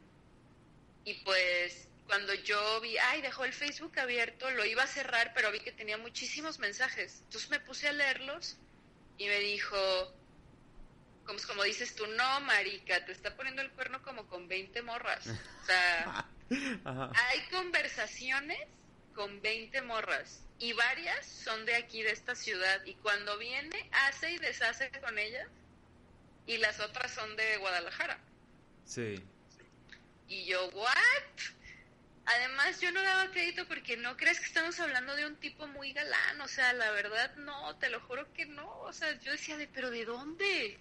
y 1.05 1.15
pues 1.25 1.89
cuando 2.07 2.33
yo 2.33 2.81
vi, 2.81 2.97
ay, 2.97 3.23
dejó 3.23 3.45
el 3.45 3.53
Facebook 3.53 3.99
abierto, 3.99 4.49
lo 4.53 4.65
iba 4.65 4.85
a 4.85 4.87
cerrar, 4.87 5.33
pero 5.35 5.51
vi 5.51 5.59
que 5.59 5.73
tenía 5.73 5.99
muchísimos 5.99 6.61
mensajes. 6.61 7.23
Entonces 7.25 7.51
me 7.51 7.59
puse 7.59 7.89
a 7.89 7.93
leerlos 7.93 8.57
y 9.19 9.27
me 9.27 9.41
dijo, 9.41 9.77
como, 11.27 11.41
como 11.49 11.65
dices 11.65 11.97
tú, 11.97 12.07
no, 12.07 12.41
marica, 12.43 13.05
te 13.05 13.11
está 13.11 13.35
poniendo 13.35 13.63
el 13.63 13.71
cuerno 13.73 14.01
como 14.03 14.29
con 14.29 14.47
20 14.47 14.81
morras. 14.83 15.27
O 15.27 15.67
sea, 15.67 16.29
hay 16.85 17.41
conversaciones 17.51 18.61
con 19.15 19.41
20 19.41 19.83
morras 19.83 20.45
y 20.59 20.73
varias 20.73 21.27
son 21.27 21.67
de 21.67 21.75
aquí, 21.75 22.03
de 22.03 22.11
esta 22.11 22.35
ciudad. 22.35 22.85
Y 22.85 22.95
cuando 22.95 23.37
viene, 23.39 23.91
hace 24.07 24.33
y 24.33 24.39
deshace 24.39 24.91
con 25.01 25.19
ellas. 25.19 25.49
Y 26.47 26.59
las 26.59 26.81
otras 26.81 27.13
son 27.13 27.37
de 27.37 27.57
Guadalajara. 27.57 28.19
Sí. 28.85 29.23
Y 30.29 30.45
yo, 30.45 30.69
¿what? 30.71 30.93
Además, 32.27 32.81
yo 32.81 32.91
no 32.93 33.03
daba 33.03 33.31
crédito 33.31 33.67
porque 33.67 33.97
no 33.97 34.17
crees 34.17 34.41
que 34.41 34.47
estamos 34.47 34.79
hablando 34.81 35.15
de 35.15 35.27
un 35.27 35.37
tipo 35.37 35.67
muy 35.67 35.93
galán. 35.93 36.41
O 36.41 36.49
sea, 36.49 36.73
la 36.73 36.91
verdad, 36.93 37.35
no, 37.37 37.77
te 37.77 37.91
lo 37.91 38.01
juro 38.01 38.33
que 38.33 38.47
no. 38.47 38.81
O 38.81 38.93
sea, 38.93 39.19
yo 39.21 39.33
decía, 39.33 39.57
de, 39.57 39.67
¿pero 39.67 39.91
de 39.91 40.05
dónde? 40.05 40.79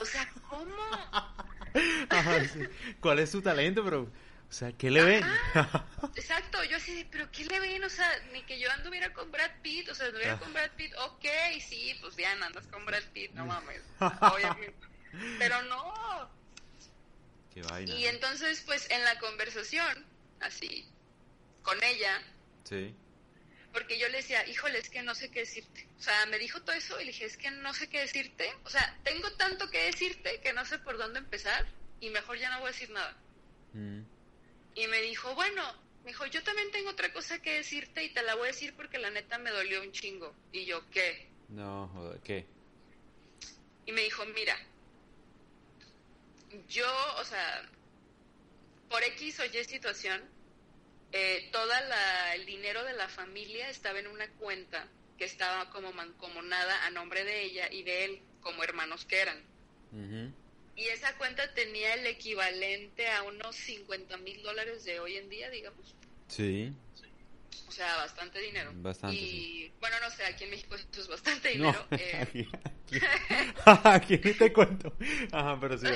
O 0.00 0.04
sea, 0.04 0.30
¿cómo? 0.48 0.74
¿Cuál 3.00 3.18
es 3.18 3.30
su 3.30 3.42
talento, 3.42 3.82
bro? 3.82 4.10
O 4.48 4.52
sea, 4.52 4.72
¿qué 4.72 4.90
le 4.90 5.02
ven? 5.02 5.24
exacto, 6.14 6.62
yo 6.64 6.76
así 6.76 6.94
de, 6.94 7.04
pero 7.06 7.30
¿qué 7.32 7.44
le 7.44 7.58
ven? 7.58 7.82
O 7.82 7.88
sea, 7.88 8.08
ni 8.32 8.42
que 8.42 8.58
yo 8.58 8.70
anduviera 8.70 9.12
con 9.12 9.30
Brad 9.32 9.50
Pitt, 9.62 9.88
o 9.88 9.94
sea, 9.94 10.06
anduviera 10.06 10.34
ah. 10.34 10.38
con 10.38 10.52
Brad 10.52 10.70
Pitt, 10.76 10.92
ok, 10.96 11.24
sí, 11.60 11.96
pues 12.00 12.14
bien, 12.14 12.40
andas 12.42 12.66
con 12.68 12.86
Brad 12.86 13.02
Pitt, 13.12 13.32
no 13.32 13.46
mames, 13.46 13.82
obviamente. 13.98 14.86
Pero 15.38 15.62
no. 15.62 16.30
Qué 17.52 17.62
vaina. 17.62 17.94
Y 17.94 18.06
entonces, 18.06 18.62
pues, 18.66 18.90
en 18.90 19.02
la 19.04 19.18
conversación, 19.18 20.04
así, 20.40 20.86
con 21.62 21.82
ella. 21.82 22.22
Sí. 22.64 22.94
Porque 23.72 23.98
yo 23.98 24.08
le 24.08 24.18
decía, 24.18 24.46
híjole, 24.46 24.78
es 24.78 24.88
que 24.88 25.02
no 25.02 25.16
sé 25.16 25.30
qué 25.30 25.40
decirte. 25.40 25.88
O 25.98 26.02
sea, 26.02 26.26
me 26.26 26.38
dijo 26.38 26.62
todo 26.62 26.76
eso 26.76 27.00
y 27.00 27.06
le 27.06 27.10
dije, 27.10 27.24
es 27.24 27.36
que 27.36 27.50
no 27.50 27.74
sé 27.74 27.88
qué 27.88 28.00
decirte. 28.00 28.52
O 28.64 28.70
sea, 28.70 28.96
tengo 29.02 29.32
tanto 29.32 29.68
que 29.68 29.86
decirte 29.86 30.40
que 30.40 30.52
no 30.52 30.64
sé 30.64 30.78
por 30.78 30.96
dónde 30.96 31.18
empezar 31.18 31.66
y 32.00 32.10
mejor 32.10 32.38
ya 32.38 32.50
no 32.50 32.60
voy 32.60 32.68
a 32.68 32.72
decir 32.72 32.90
nada. 32.90 33.16
Mm. 33.72 34.02
Y 34.74 34.86
me 34.88 35.00
dijo, 35.02 35.34
bueno, 35.34 35.62
me 36.04 36.10
dijo, 36.10 36.26
yo 36.26 36.42
también 36.42 36.70
tengo 36.70 36.90
otra 36.90 37.12
cosa 37.12 37.40
que 37.40 37.54
decirte 37.54 38.04
y 38.04 38.12
te 38.12 38.22
la 38.22 38.34
voy 38.34 38.44
a 38.44 38.52
decir 38.52 38.74
porque 38.74 38.98
la 38.98 39.10
neta 39.10 39.38
me 39.38 39.50
dolió 39.50 39.80
un 39.82 39.92
chingo. 39.92 40.34
Y 40.52 40.64
yo, 40.64 40.88
¿qué? 40.90 41.28
No, 41.48 42.18
¿qué? 42.24 42.46
Y 43.86 43.92
me 43.92 44.02
dijo, 44.02 44.24
mira, 44.26 44.56
yo, 46.68 46.86
o 47.18 47.24
sea, 47.24 47.68
por 48.88 49.02
X 49.02 49.40
o 49.40 49.44
Y 49.44 49.64
situación, 49.64 50.22
eh, 51.12 51.48
toda 51.52 51.80
la, 51.82 52.34
el 52.34 52.44
dinero 52.44 52.84
de 52.84 52.92
la 52.94 53.08
familia 53.08 53.68
estaba 53.68 53.98
en 53.98 54.08
una 54.08 54.28
cuenta 54.32 54.88
que 55.16 55.24
estaba 55.24 55.70
como 55.70 55.92
mancomunada 55.92 56.84
a 56.86 56.90
nombre 56.90 57.24
de 57.24 57.42
ella 57.44 57.68
y 57.70 57.82
de 57.82 58.04
él 58.04 58.22
como 58.40 58.62
hermanos 58.64 59.04
que 59.04 59.20
eran. 59.20 59.42
Y 60.76 60.86
esa 60.88 61.16
cuenta 61.16 61.52
tenía 61.54 61.94
el 61.94 62.06
equivalente 62.06 63.08
a 63.08 63.22
unos 63.22 63.54
50 63.54 64.16
mil 64.18 64.42
dólares 64.42 64.84
de 64.84 64.98
hoy 64.98 65.16
en 65.16 65.28
día, 65.28 65.48
digamos. 65.50 65.94
Sí. 66.28 66.72
O 67.68 67.72
sea, 67.72 67.96
bastante 67.96 68.40
dinero. 68.40 68.72
Bastante. 68.74 69.16
Y 69.16 69.72
bueno, 69.80 69.96
no 70.02 70.10
sé, 70.10 70.24
aquí 70.24 70.44
en 70.44 70.50
México 70.50 70.74
esto 70.74 71.00
es 71.00 71.08
bastante 71.08 71.50
dinero. 71.50 71.86
No, 71.90 71.96
eh... 71.98 72.48
aquí, 73.84 74.18
te 74.38 74.52
cuento. 74.52 74.92
Ajá, 75.32 75.58
pero 75.60 75.78
sí. 75.78 75.86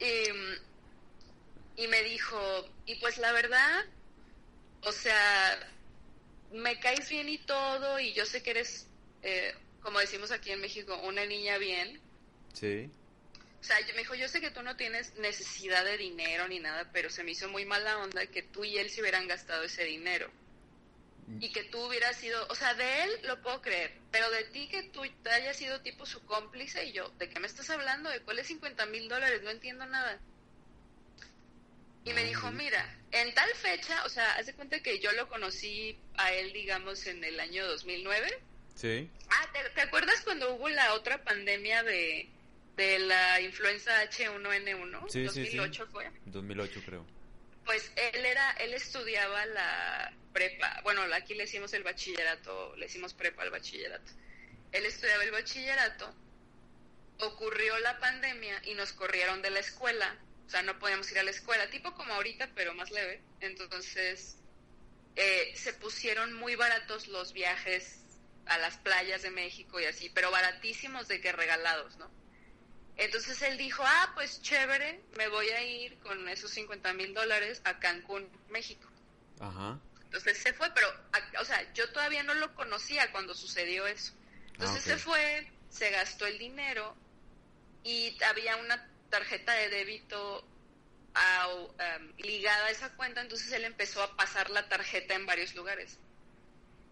y, 0.00 1.82
y 1.82 1.88
me 1.88 2.02
dijo, 2.02 2.38
y 2.86 2.96
pues 2.96 3.18
la 3.18 3.32
verdad, 3.32 3.84
o 4.82 4.92
sea, 4.92 5.70
me 6.52 6.78
caes 6.80 7.08
bien 7.08 7.28
y 7.28 7.38
todo, 7.38 7.98
y 8.00 8.12
yo 8.12 8.26
sé 8.26 8.42
que 8.42 8.50
eres, 8.50 8.86
eh, 9.22 9.54
como 9.82 9.98
decimos 9.98 10.30
aquí 10.30 10.50
en 10.50 10.60
México, 10.60 11.00
una 11.04 11.24
niña 11.26 11.58
bien. 11.58 12.00
Sí. 12.52 12.90
O 13.60 13.64
sea, 13.64 13.76
me 13.94 13.98
dijo, 13.98 14.14
yo 14.14 14.26
sé 14.26 14.40
que 14.40 14.50
tú 14.50 14.62
no 14.62 14.76
tienes 14.76 15.14
necesidad 15.16 15.84
de 15.84 15.98
dinero 15.98 16.48
ni 16.48 16.58
nada, 16.60 16.90
pero 16.92 17.10
se 17.10 17.22
me 17.22 17.32
hizo 17.32 17.48
muy 17.48 17.66
mala 17.66 17.98
onda 17.98 18.26
que 18.26 18.42
tú 18.42 18.64
y 18.64 18.78
él 18.78 18.88
se 18.88 19.02
hubieran 19.02 19.28
gastado 19.28 19.64
ese 19.64 19.84
dinero. 19.84 20.30
Y 21.38 21.52
que 21.52 21.62
tú 21.62 21.78
hubieras 21.86 22.16
sido, 22.16 22.44
o 22.48 22.56
sea, 22.56 22.74
de 22.74 23.04
él 23.04 23.10
lo 23.22 23.40
puedo 23.40 23.62
creer, 23.62 23.92
pero 24.10 24.28
de 24.32 24.42
ti 24.44 24.66
que 24.66 24.82
tú 24.82 25.02
hayas 25.30 25.56
sido 25.56 25.80
tipo 25.80 26.04
su 26.04 26.24
cómplice 26.24 26.86
y 26.86 26.92
yo, 26.92 27.08
¿de 27.18 27.28
qué 27.28 27.38
me 27.38 27.46
estás 27.46 27.70
hablando? 27.70 28.10
¿De 28.10 28.20
cuáles 28.22 28.48
50 28.48 28.84
mil 28.86 29.08
dólares? 29.08 29.40
No 29.44 29.50
entiendo 29.50 29.86
nada. 29.86 30.18
Y 32.04 32.12
me 32.14 32.24
dijo, 32.24 32.50
mira, 32.50 32.98
en 33.12 33.32
tal 33.32 33.48
fecha, 33.54 34.04
o 34.04 34.08
sea, 34.08 34.34
haz 34.36 34.46
de 34.46 34.54
cuenta 34.54 34.82
que 34.82 34.98
yo 34.98 35.12
lo 35.12 35.28
conocí 35.28 35.96
a 36.16 36.32
él, 36.32 36.52
digamos, 36.52 37.06
en 37.06 37.22
el 37.22 37.38
año 37.38 37.64
2009. 37.64 38.42
Sí. 38.74 39.08
Ah, 39.28 39.52
¿te 39.72 39.82
acuerdas 39.82 40.22
cuando 40.22 40.54
hubo 40.54 40.68
la 40.68 40.94
otra 40.94 41.22
pandemia 41.22 41.84
de, 41.84 42.28
de 42.80 42.98
la 42.98 43.38
influenza 43.42 43.92
H1N1, 44.04 45.10
sí, 45.10 45.24
2008 45.24 45.86
fue. 45.88 46.10
2008 46.24 46.82
creo. 46.86 47.06
Pues 47.66 47.92
él 47.94 48.24
era, 48.24 48.52
él 48.52 48.72
estudiaba 48.72 49.44
la 49.44 50.10
prepa, 50.32 50.80
bueno, 50.82 51.02
aquí 51.14 51.34
le 51.34 51.44
hicimos 51.44 51.74
el 51.74 51.82
bachillerato, 51.82 52.74
le 52.76 52.86
hicimos 52.86 53.12
prepa 53.12 53.42
al 53.42 53.50
bachillerato. 53.50 54.10
Él 54.72 54.86
estudiaba 54.86 55.22
el 55.24 55.30
bachillerato, 55.30 56.14
ocurrió 57.18 57.78
la 57.80 57.98
pandemia 57.98 58.62
y 58.64 58.72
nos 58.72 58.94
corrieron 58.94 59.42
de 59.42 59.50
la 59.50 59.60
escuela, 59.60 60.16
o 60.46 60.48
sea, 60.48 60.62
no 60.62 60.78
podíamos 60.78 61.12
ir 61.12 61.18
a 61.18 61.22
la 61.22 61.32
escuela, 61.32 61.68
tipo 61.68 61.92
como 61.92 62.14
ahorita, 62.14 62.48
pero 62.54 62.72
más 62.72 62.90
leve. 62.90 63.20
Entonces, 63.40 64.38
eh, 65.16 65.52
se 65.54 65.74
pusieron 65.74 66.32
muy 66.32 66.56
baratos 66.56 67.08
los 67.08 67.34
viajes 67.34 68.00
a 68.46 68.56
las 68.56 68.78
playas 68.78 69.20
de 69.20 69.30
México 69.30 69.78
y 69.80 69.84
así, 69.84 70.08
pero 70.08 70.30
baratísimos 70.30 71.08
de 71.08 71.20
que 71.20 71.30
regalados, 71.30 71.98
¿no? 71.98 72.19
Entonces 73.00 73.40
él 73.40 73.56
dijo, 73.56 73.82
ah, 73.82 74.12
pues 74.14 74.42
chévere, 74.42 75.00
me 75.16 75.26
voy 75.28 75.48
a 75.48 75.62
ir 75.62 75.98
con 76.00 76.28
esos 76.28 76.50
50 76.50 76.92
mil 76.92 77.14
dólares 77.14 77.62
a 77.64 77.78
Cancún, 77.78 78.28
México. 78.50 78.86
Ajá. 79.40 79.80
Entonces 80.02 80.36
se 80.36 80.52
fue, 80.52 80.70
pero, 80.74 80.86
o 81.40 81.44
sea, 81.46 81.72
yo 81.72 81.90
todavía 81.92 82.22
no 82.22 82.34
lo 82.34 82.54
conocía 82.54 83.10
cuando 83.10 83.34
sucedió 83.34 83.86
eso. 83.86 84.12
Entonces 84.52 84.82
ah, 84.84 84.90
se 84.90 84.98
fue, 84.98 85.50
se 85.70 85.90
gastó 85.90 86.26
el 86.26 86.38
dinero 86.38 86.94
y 87.84 88.22
había 88.22 88.56
una 88.56 88.86
tarjeta 89.08 89.54
de 89.54 89.70
débito 89.70 90.46
um, 91.14 92.16
ligada 92.18 92.66
a 92.66 92.70
esa 92.70 92.94
cuenta, 92.96 93.22
entonces 93.22 93.50
él 93.52 93.64
empezó 93.64 94.02
a 94.02 94.14
pasar 94.14 94.50
la 94.50 94.68
tarjeta 94.68 95.14
en 95.14 95.24
varios 95.24 95.54
lugares. 95.54 95.98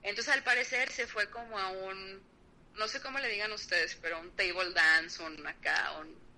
Entonces 0.03 0.33
al 0.33 0.43
parecer 0.43 0.91
se 0.91 1.07
fue 1.07 1.29
como 1.29 1.59
a 1.59 1.69
un 1.69 2.23
no 2.79 2.89
sé 2.89 3.01
cómo 3.01 3.19
le 3.19 3.29
digan 3.29 3.53
ustedes, 3.53 3.97
pero 4.01 4.21
un 4.21 4.31
table 4.33 4.73
dance, 4.73 5.23
un 5.23 5.47
acá, 5.47 5.95
un, 6.01 6.29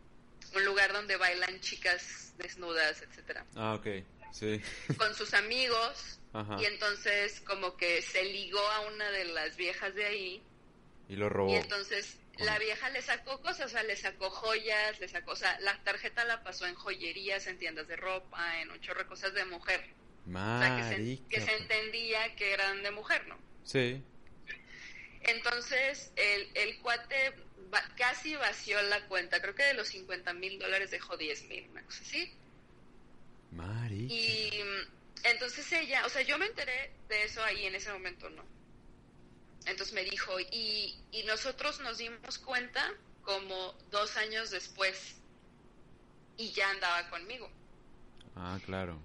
lugar 0.65 0.93
donde 0.93 1.17
bailan 1.17 1.61
chicas 1.61 2.33
desnudas, 2.37 3.03
etcétera. 3.03 3.45
Ah, 3.55 3.75
ok, 3.75 3.87
sí. 4.33 4.61
Con 4.97 5.15
sus 5.15 5.35
amigos. 5.35 6.19
Y 6.61 6.65
entonces 6.65 7.41
como 7.41 7.77
que 7.77 8.03
se 8.03 8.25
ligó 8.25 8.61
a 8.61 8.81
una 8.81 9.11
de 9.11 9.25
las 9.27 9.57
viejas 9.57 9.95
de 9.95 10.07
ahí. 10.07 10.43
Y 11.09 11.17
lo 11.17 11.29
robó. 11.29 11.51
Y 11.53 11.57
entonces 11.57 12.19
la 12.39 12.59
vieja 12.59 12.89
le 12.91 13.03
sacó 13.03 13.41
cosas, 13.41 13.67
o 13.67 13.69
sea, 13.69 13.83
le 13.83 13.97
sacó 13.97 14.31
joyas, 14.31 14.99
le 15.01 15.09
sacó, 15.09 15.33
o 15.33 15.37
sea, 15.37 15.59
la 15.61 15.77
tarjeta 15.83 16.25
la 16.25 16.43
pasó 16.43 16.67
en 16.67 16.75
joyerías, 16.75 17.47
en 17.47 17.59
tiendas 17.59 17.89
de 17.89 17.97
ropa, 17.97 18.61
en 18.61 18.71
un 18.71 18.81
chorro 18.81 19.01
de 19.01 19.07
cosas 19.07 19.35
de 19.35 19.45
mujer. 19.45 19.85
O 20.27 20.33
sea, 20.33 20.77
que 20.77 20.97
se, 20.97 21.29
que 21.29 21.41
se 21.41 21.57
entendía 21.57 22.35
que 22.37 22.53
eran 22.53 22.83
de 22.83 22.91
mujer, 22.91 23.27
¿no? 23.27 23.39
Sí. 23.65 24.03
Entonces, 25.23 26.13
el, 26.17 26.49
el 26.55 26.79
cuate 26.79 27.35
va- 27.73 27.85
casi 27.97 28.35
vació 28.37 28.81
la 28.83 29.07
cuenta. 29.07 29.41
Creo 29.41 29.55
que 29.55 29.65
de 29.65 29.75
los 29.75 29.89
50 29.89 30.33
mil 30.33 30.59
dólares 30.59 30.91
dejó 30.91 31.17
10 31.17 31.45
mil, 31.45 31.69
una 31.71 31.83
cosa 31.85 32.03
así. 32.03 32.33
Marica. 33.53 34.15
Y 34.15 34.51
entonces 35.25 35.71
ella, 35.73 36.07
o 36.07 36.09
sea, 36.09 36.23
yo 36.23 36.39
me 36.39 36.47
enteré 36.47 36.91
de 37.09 37.25
eso 37.25 37.43
ahí 37.45 37.67
en 37.67 37.75
ese 37.75 37.93
momento, 37.93 38.31
¿no? 38.31 38.45
Entonces 39.67 39.93
me 39.95 40.05
dijo, 40.05 40.33
y, 40.53 40.95
y 41.13 41.23
nosotros 41.25 41.81
nos 41.81 41.99
dimos 41.99 42.39
cuenta 42.39 42.93
como 43.23 43.75
dos 43.91 44.17
años 44.17 44.51
después 44.51 45.17
y 46.39 46.51
ya 46.53 46.71
andaba 46.71 47.09
conmigo. 47.11 47.51
Ah, 48.35 48.59
claro. 48.65 48.99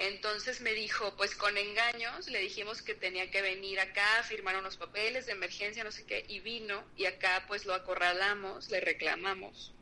Entonces 0.00 0.60
me 0.60 0.74
dijo, 0.74 1.12
pues 1.16 1.34
con 1.34 1.58
engaños, 1.58 2.28
le 2.28 2.38
dijimos 2.38 2.82
que 2.82 2.94
tenía 2.94 3.32
que 3.32 3.42
venir 3.42 3.80
acá 3.80 4.22
firmar 4.22 4.56
unos 4.56 4.76
papeles 4.76 5.26
de 5.26 5.32
emergencia, 5.32 5.82
no 5.82 5.90
sé 5.90 6.06
qué, 6.06 6.24
y 6.28 6.38
vino, 6.38 6.84
y 6.96 7.06
acá 7.06 7.44
pues 7.48 7.66
lo 7.66 7.74
acorralamos, 7.74 8.70
le 8.70 8.80
reclamamos, 8.80 9.74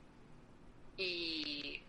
y, 0.97 1.83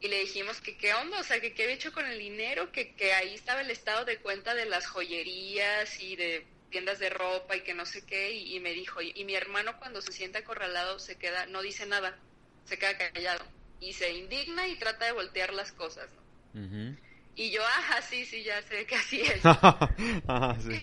y 0.00 0.08
le 0.08 0.20
dijimos 0.20 0.60
que 0.60 0.76
qué 0.76 0.92
onda, 0.92 1.20
o 1.20 1.24
sea, 1.24 1.40
que 1.40 1.54
qué 1.54 1.62
había 1.62 1.76
hecho 1.76 1.90
con 1.94 2.04
el 2.04 2.18
dinero, 2.18 2.70
que, 2.70 2.94
que 2.94 3.14
ahí 3.14 3.34
estaba 3.34 3.62
el 3.62 3.70
estado 3.70 4.04
de 4.04 4.18
cuenta 4.18 4.54
de 4.54 4.66
las 4.66 4.86
joyerías 4.86 5.98
y 6.00 6.16
de 6.16 6.46
tiendas 6.70 6.98
de 6.98 7.08
ropa 7.08 7.56
y 7.56 7.62
que 7.62 7.72
no 7.72 7.86
sé 7.86 8.04
qué, 8.04 8.32
y, 8.32 8.56
y 8.56 8.60
me 8.60 8.74
dijo, 8.74 9.00
y, 9.00 9.12
y 9.14 9.24
mi 9.24 9.34
hermano 9.34 9.78
cuando 9.78 10.02
se 10.02 10.12
siente 10.12 10.36
acorralado 10.36 10.98
se 10.98 11.16
queda, 11.16 11.46
no 11.46 11.62
dice 11.62 11.86
nada, 11.86 12.18
se 12.66 12.78
queda 12.78 12.98
callado, 12.98 13.46
y 13.80 13.94
se 13.94 14.12
indigna 14.12 14.68
y 14.68 14.76
trata 14.76 15.06
de 15.06 15.12
voltear 15.12 15.54
las 15.54 15.72
cosas, 15.72 16.10
¿no? 16.12 16.23
Ujú. 16.54 16.96
Y 17.36 17.50
yo, 17.50 17.64
ajá, 17.64 18.00
sí, 18.02 18.24
sí, 18.24 18.44
ya 18.44 18.62
sé 18.62 18.86
que 18.86 18.94
así 18.94 19.20
es. 19.20 19.44
Ajá, 19.44 20.56
sí. 20.60 20.82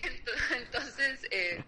Entonces, 0.54 1.26
eh, 1.30 1.64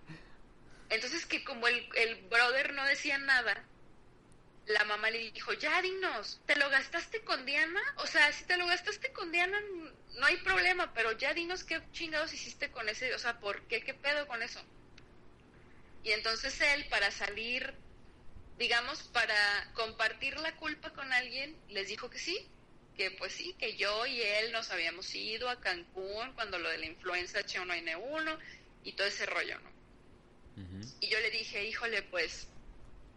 entonces 0.90 1.25
que 1.25 1.43
como 1.43 1.67
el, 1.67 1.88
el 1.97 2.29
brother 2.29 2.75
no 2.75 2.85
decía 2.85 3.17
nada, 3.19 3.67
la 4.67 4.85
mamá 4.85 5.11
le 5.11 5.31
dijo, 5.31 5.53
ya 5.55 5.81
dinos, 5.83 6.40
¿te 6.47 6.57
lo 6.57 6.69
gastaste 6.71 7.23
con 7.25 7.45
Diana? 7.45 7.81
O 7.99 8.07
sea, 8.07 8.33
si 8.33 8.45
te 8.45 8.57
lo 8.57 8.67
gastaste 8.67 9.12
con 9.12 9.31
Diana, 9.33 9.59
no 10.19 10.27
hay 10.27 10.37
problema, 10.38 10.93
pero 10.95 11.12
ya 11.12 11.35
dinos 11.35 11.64
qué 11.64 11.83
chingados 11.93 12.33
hiciste 12.33 12.71
con 12.71 12.88
ese, 12.88 13.14
o 13.14 13.19
sea, 13.19 13.38
¿por 13.40 13.67
qué? 13.67 13.81
¿Qué 13.83 13.95
pedo 13.95 14.27
con 14.27 14.43
eso? 14.43 14.61
Y 16.03 16.12
entonces 16.12 16.61
él, 16.61 16.87
para 16.90 17.11
salir, 17.11 17.75
digamos, 18.59 19.03
para 19.05 19.35
compartir 19.75 20.38
la 20.38 20.55
culpa 20.57 20.90
con 20.90 21.12
alguien, 21.12 21.59
les 21.69 21.88
dijo 21.88 22.09
que 22.11 22.19
sí, 22.19 22.54
que 22.96 23.11
pues 23.12 23.33
sí, 23.33 23.54
que 23.59 23.76
yo 23.76 24.07
y 24.07 24.20
él 24.22 24.52
nos 24.52 24.70
habíamos 24.70 25.12
ido 25.14 25.48
a 25.48 25.61
Cancún 25.61 26.33
cuando 26.35 26.59
lo 26.59 26.68
de 26.68 26.78
la 26.78 26.87
influenza 26.87 27.40
H1N1 27.40 28.38
y 28.85 28.92
todo 28.92 29.07
ese 29.07 29.26
rollo, 29.26 29.59
¿no? 29.61 29.74
Y 31.00 31.09
yo 31.09 31.18
le 31.20 31.30
dije, 31.30 31.64
híjole, 31.64 32.02
pues, 32.02 32.46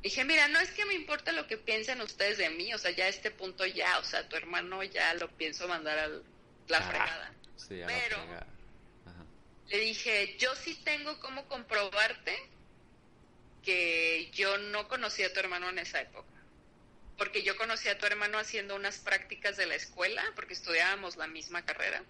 dije, 0.02 0.24
mira, 0.26 0.48
no 0.48 0.60
es 0.60 0.72
que 0.72 0.86
me 0.86 0.96
importa 0.96 1.32
lo 1.32 1.46
que 1.46 1.58
piensen 1.58 2.02
ustedes 2.02 2.38
de 2.40 2.50
mí, 2.50 2.74
o 2.74 2.78
sea, 2.80 2.90
ya 2.92 3.06
a 3.06 3.10
este 3.10 3.30
punto 3.30 3.66
ya, 3.66 4.00
o 4.00 4.04
sea, 4.04 4.28
tu 4.28 4.36
hermano 4.36 4.84
ya 4.84 5.14
lo 5.14 5.30
pienso 5.38 5.68
mandar 5.68 6.00
a 6.00 6.08
la 6.08 6.78
Ah. 6.78 6.82
fregada. 6.90 7.34
Sí, 7.58 7.76
a 7.82 7.86
la 7.86 7.88
Pero- 7.88 8.18
fregada. 8.18 8.48
Ajá. 9.06 9.26
Le 9.68 9.80
dije, 9.80 10.36
yo 10.40 10.56
sí 10.56 10.76
tengo 10.84 11.20
cómo 11.20 11.48
comprobarte 11.48 12.36
que 13.64 14.30
yo 14.34 14.58
no 14.58 14.88
conocí 14.88 15.24
a 15.24 15.32
tu 15.34 15.40
hermano 15.40 15.70
en 15.70 15.80
esa 15.80 16.02
época. 16.02 16.28
Porque 17.18 17.44
yo 17.44 17.58
conocí 17.58 17.90
a 17.90 17.98
tu 17.98 18.06
hermano 18.06 18.38
haciendo 18.38 18.76
unas 18.76 19.00
prácticas 19.00 19.58
de 19.58 19.66
la 19.66 19.76
escuela, 19.76 20.24
porque 20.36 20.54
estudiábamos 20.54 21.16
la 21.16 21.28
misma 21.28 21.66
carrera. 21.66 22.04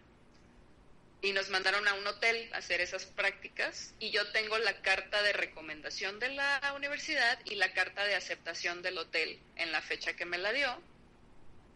Y 1.21 1.31
nos 1.31 1.49
mandaron 1.49 1.87
a 1.87 1.93
un 1.95 2.05
hotel 2.05 2.49
a 2.53 2.57
hacer 2.57 2.81
esas 2.81 3.05
prácticas. 3.05 3.93
Y 3.99 4.11
yo 4.11 4.29
tengo 4.31 4.57
la 4.59 4.81
carta 4.81 5.23
de 5.23 5.33
recomendación 5.33 6.19
de 6.19 6.29
la 6.29 6.73
universidad 6.75 7.39
y 7.45 7.55
la 7.55 7.73
carta 7.73 8.03
de 8.05 8.15
aceptación 8.15 8.81
del 8.81 8.97
hotel 8.97 9.39
en 9.55 9.71
la 9.71 9.81
fecha 9.81 10.13
que 10.13 10.25
me 10.25 10.37
la 10.37 10.51
dio. 10.53 10.79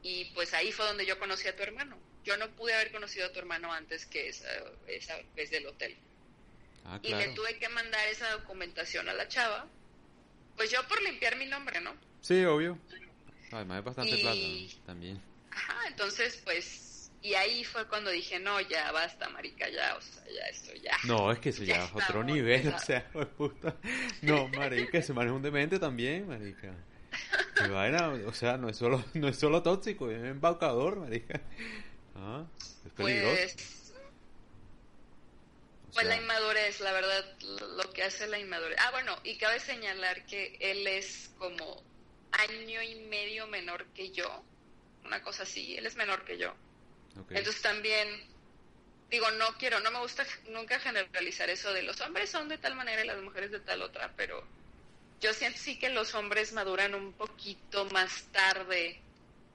Y 0.04 0.26
pues 0.34 0.54
ahí 0.54 0.72
fue 0.72 0.86
donde 0.86 1.06
yo 1.06 1.18
conocí 1.18 1.48
a 1.48 1.56
tu 1.56 1.64
hermano. 1.64 1.98
Yo 2.24 2.38
no 2.38 2.50
pude 2.52 2.74
haber 2.76 2.92
conocido 2.92 3.26
a 3.28 3.32
tu 3.32 3.40
hermano 3.40 3.74
antes 3.74 4.06
que 4.06 4.30
esa, 4.30 4.48
esa 4.88 5.18
vez 5.36 5.50
del 5.50 5.66
hotel. 5.66 5.98
Ah, 6.86 7.00
Y 7.02 7.10
le 7.10 7.18
claro. 7.18 7.34
tuve 7.34 7.58
que 7.58 7.70
mandar 7.70 8.08
esa 8.10 8.30
documentación 8.32 9.10
a 9.10 9.14
la 9.14 9.28
chava. 9.28 9.68
Pues 10.56 10.70
yo 10.70 10.88
por 10.88 11.02
limpiar 11.02 11.36
mi 11.38 11.46
nombre, 11.46 11.82
¿no? 11.82 11.96
Sí, 12.22 12.44
obvio. 12.46 12.78
Además 13.52 13.80
es 13.80 13.86
bastante 13.86 14.12
Y- 14.18 14.22
plata 14.22 14.86
también. 14.86 15.22
Ajá, 15.52 15.88
entonces 15.88 16.42
pues... 16.44 16.88
Y 17.24 17.36
ahí 17.36 17.64
fue 17.64 17.88
cuando 17.88 18.10
dije, 18.10 18.40
no, 18.40 18.60
ya 18.62 18.92
basta, 18.92 19.30
marica, 19.30 19.70
ya, 19.70 19.96
o 19.96 20.02
sea, 20.02 20.24
ya 20.26 20.42
esto, 20.48 20.74
ya. 20.82 20.98
No, 21.04 21.32
es 21.32 21.38
que 21.38 21.50
eso 21.50 21.64
Ya 21.64 21.78
ya 21.78 21.86
es 21.86 21.92
otro 21.94 22.24
nivel, 22.24 22.68
o 22.74 22.80
sea, 22.80 23.08
puta. 23.38 23.76
No, 24.24 24.48
marica, 24.48 24.98
ese 24.98 25.14
man 25.14 25.28
es 25.28 25.34
un 25.34 25.44
demente 25.44 25.78
también, 25.78 26.28
marica. 26.28 26.74
Qué 27.56 27.68
vaina, 27.68 28.08
o 28.26 28.34
sea, 28.34 28.58
no 28.58 28.70
es 28.70 28.78
solo, 28.78 29.04
no 29.14 29.28
es 29.28 29.38
solo 29.38 29.62
tóxico, 29.62 30.10
es 30.10 30.24
embaucador, 30.24 30.96
marica. 30.96 31.40
Ah, 32.16 32.44
es 32.88 32.92
peligroso. 32.94 33.36
Pues, 33.36 33.94
pues 35.94 36.08
la 36.08 36.16
inmadurez, 36.18 36.80
la 36.80 36.94
verdad, 36.94 37.26
lo 37.78 37.92
que 37.94 38.02
hace 38.04 38.26
la 38.28 38.40
inmadurez. 38.40 38.78
Ah, 38.80 38.92
bueno, 38.92 39.16
y 39.24 39.38
cabe 39.38 39.60
señalar 39.60 40.26
que 40.26 40.58
él 40.60 40.88
es 40.88 41.30
como 41.38 41.84
año 42.32 42.82
y 42.82 42.96
medio 43.10 43.48
menor 43.48 43.86
que 43.88 44.12
yo, 44.12 44.44
una 45.06 45.22
cosa 45.22 45.44
así, 45.44 45.78
él 45.78 45.86
es 45.86 45.96
menor 45.96 46.24
que 46.24 46.38
yo. 46.38 46.54
Entonces 47.30 47.62
también, 47.62 48.08
digo, 49.10 49.30
no 49.32 49.46
quiero, 49.58 49.80
no 49.82 49.92
me 49.92 50.00
gusta 50.00 50.26
nunca 50.50 50.80
generalizar 50.80 51.50
eso 51.50 51.74
de 51.74 51.84
los 51.84 52.00
hombres 52.02 52.30
son 52.30 52.48
de 52.48 52.58
tal 52.58 52.76
manera 52.76 53.04
y 53.04 53.08
las 53.08 53.22
mujeres 53.22 53.52
de 53.52 53.60
tal 53.60 53.82
otra, 53.82 54.14
pero 54.16 54.44
yo 55.20 55.34
siento 55.34 55.60
sí 55.60 55.78
que 55.78 55.90
los 55.90 56.16
hombres 56.16 56.54
maduran 56.54 56.96
un 56.96 57.14
poquito 57.14 57.86
más 57.86 58.24
tarde 58.32 59.00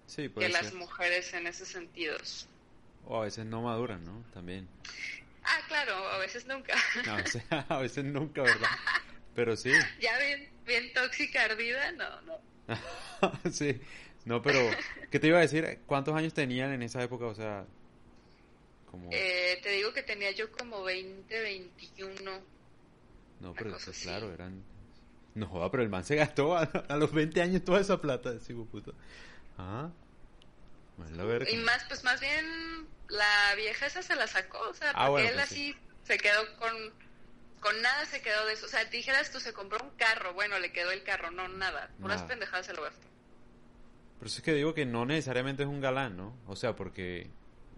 sí, 0.07 0.29
que 0.29 0.49
las 0.49 0.73
mujeres 0.75 1.33
en 1.35 1.47
esos 1.47 1.69
sentidos. 1.69 2.47
O 3.05 3.21
a 3.21 3.25
veces 3.25 3.47
no 3.47 3.63
maduran, 3.63 4.05
¿no? 4.05 4.25
También. 4.35 4.69
Ah, 5.45 5.61
claro, 5.69 5.95
a 6.09 6.19
veces 6.19 6.47
nunca. 6.47 6.75
No, 7.05 7.17
a 7.69 7.79
veces 7.79 8.05
nunca, 8.05 8.43
¿verdad? 8.43 8.69
Pero 9.35 9.57
sí. 9.57 9.73
ya 10.01 10.19
bien, 10.19 10.51
bien 10.65 10.93
tóxica, 10.93 11.45
ardida, 11.45 11.93
no, 11.93 12.21
no. 12.23 12.41
sí. 13.51 13.81
No, 14.25 14.43
pero, 14.43 14.59
¿qué 15.11 15.21
te 15.21 15.29
iba 15.29 15.39
a 15.39 15.43
decir? 15.43 15.81
¿Cuántos 15.87 16.15
años 16.15 16.35
tenían 16.35 16.73
en 16.73 16.83
esa 16.83 17.03
época? 17.03 17.27
O 17.27 17.35
sea, 17.35 17.65
como... 18.91 19.09
Eh, 19.13 19.61
te 19.63 19.71
digo 19.71 19.93
que 19.93 20.03
tenía 20.03 20.33
yo 20.33 20.51
como 20.51 20.83
20, 20.83 21.41
21. 21.41 22.33
No, 23.41 23.55
pero 23.55 23.77
eso, 23.77 23.93
claro, 24.03 24.33
eran... 24.33 24.65
No 25.35 25.47
joda, 25.47 25.71
pero 25.71 25.83
el 25.83 25.91
man 25.91 26.05
se 26.05 26.17
gastó 26.17 26.57
a, 26.57 26.63
a 26.63 26.97
los 26.97 27.13
20 27.13 27.41
años 27.43 27.63
toda 27.63 27.81
esa 27.81 28.01
plata, 28.01 28.33
ese 28.33 28.55
puta. 28.55 28.93
Ah, 29.59 29.91
más 30.97 31.11
la 31.11 31.25
verga. 31.25 31.51
Y 31.51 31.57
más, 31.59 31.85
pues 31.89 32.03
más 32.05 32.21
bien 32.21 32.87
la 33.09 33.55
vieja 33.57 33.87
esa 33.87 34.03
se 34.03 34.17
la 34.17 34.27
sacó, 34.27 34.59
o 34.69 34.75
sea, 34.75 34.91
Ah, 34.91 35.09
porque 35.09 35.11
bueno, 35.11 35.29
él 35.29 35.35
pues 35.35 35.45
así 35.45 35.77
se 36.05 36.19
quedó 36.19 36.57
con, 36.57 36.73
con 37.61 37.81
nada, 37.83 38.05
se 38.07 38.21
quedó 38.23 38.47
de 38.47 38.53
eso. 38.53 38.67
O 38.67 38.69
sea, 38.69 38.85
dijeras 38.85 39.31
tú, 39.31 39.41
se 39.41 39.53
compró 39.53 39.85
un 39.85 39.91
carro, 39.97 40.35
bueno, 40.35 40.59
le 40.59 40.73
quedó 40.73 40.91
el 40.91 41.03
carro, 41.03 41.31
no, 41.31 41.49
nada. 41.49 41.91
Puras 42.01 42.19
Nada. 42.19 42.29
pendejadas 42.29 42.67
se 42.67 42.75
lo 42.75 42.83
gastó. 42.83 43.07
Por 44.19 44.29
eso 44.29 44.39
es 44.39 44.43
que 44.43 44.55
digo 44.55 44.75
que 44.75 44.87
no 44.87 45.05
necesariamente 45.05 45.63
es 45.63 45.69
un 45.69 45.81
galán, 45.81 46.17
¿no? 46.17 46.35
O 46.47 46.57
sea, 46.57 46.75
porque 46.75 47.29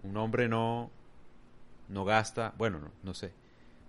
un 0.02 0.16
hombre 0.16 0.48
no, 0.48 0.90
no 1.88 2.04
gasta, 2.04 2.54
bueno, 2.56 2.78
no, 2.78 2.92
no 3.02 3.14
sé, 3.14 3.32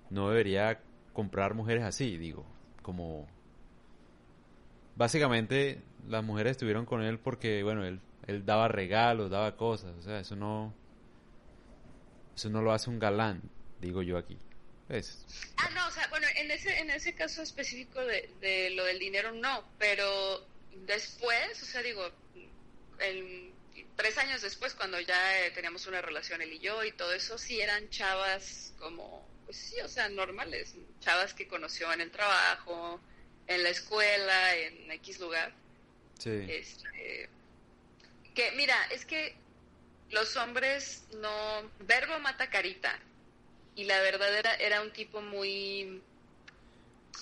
no 0.09 0.29
debería 0.29 0.81
comprar 1.13 1.53
mujeres 1.53 1.83
así, 1.83 2.17
digo, 2.17 2.45
como... 2.81 3.27
Básicamente 4.95 5.81
las 6.07 6.23
mujeres 6.23 6.51
estuvieron 6.51 6.85
con 6.85 7.01
él 7.01 7.19
porque, 7.19 7.63
bueno, 7.63 7.85
él, 7.85 8.01
él 8.27 8.45
daba 8.45 8.67
regalos, 8.67 9.29
daba 9.29 9.55
cosas, 9.55 9.95
o 9.97 10.01
sea, 10.01 10.19
eso 10.19 10.35
no... 10.35 10.73
Eso 12.35 12.49
no 12.49 12.61
lo 12.61 12.71
hace 12.71 12.89
un 12.89 12.99
galán, 12.99 13.41
digo 13.81 14.01
yo 14.01 14.17
aquí. 14.17 14.37
Es, 14.89 15.19
Ah, 15.57 15.69
no, 15.75 15.87
o 15.87 15.91
sea, 15.91 16.07
bueno, 16.07 16.27
en 16.35 16.49
ese, 16.51 16.77
en 16.79 16.89
ese 16.89 17.13
caso 17.13 17.41
específico 17.43 17.99
de, 18.01 18.29
de 18.41 18.71
lo 18.71 18.85
del 18.85 18.97
dinero 18.97 19.31
no, 19.31 19.63
pero 19.77 20.47
después, 20.71 21.61
o 21.61 21.65
sea, 21.65 21.81
digo, 21.83 22.09
el- 22.99 23.53
tres 23.95 24.17
años 24.17 24.41
después, 24.41 24.73
cuando 24.73 24.99
ya 24.99 25.45
eh, 25.45 25.51
teníamos 25.51 25.85
una 25.87 26.01
relación 26.01 26.41
él 26.41 26.53
y 26.53 26.59
yo 26.59 26.83
y 26.83 26.91
todo 26.93 27.13
eso, 27.13 27.37
sí 27.37 27.59
eran 27.61 27.89
chavas 27.89 28.73
como, 28.79 29.27
pues 29.45 29.57
sí, 29.57 29.75
o 29.83 29.87
sea, 29.87 30.09
normales, 30.09 30.73
chavas 31.01 31.33
que 31.33 31.47
conoció 31.47 31.91
en 31.93 32.01
el 32.01 32.11
trabajo, 32.11 32.99
en 33.47 33.63
la 33.63 33.69
escuela, 33.69 34.55
en 34.55 34.91
X 34.91 35.19
lugar. 35.19 35.53
sí, 36.17 36.45
Este, 36.47 37.29
que 38.33 38.51
mira, 38.53 38.75
es 38.91 39.05
que 39.05 39.35
los 40.11 40.35
hombres 40.37 41.03
no, 41.13 41.71
verbo 41.79 42.19
mata 42.19 42.49
carita. 42.49 42.97
Y 43.79 43.85
la 43.85 44.01
verdad 44.01 44.37
era, 44.37 44.55
era 44.55 44.81
un 44.81 44.91
tipo 44.91 45.21
muy, 45.21 46.01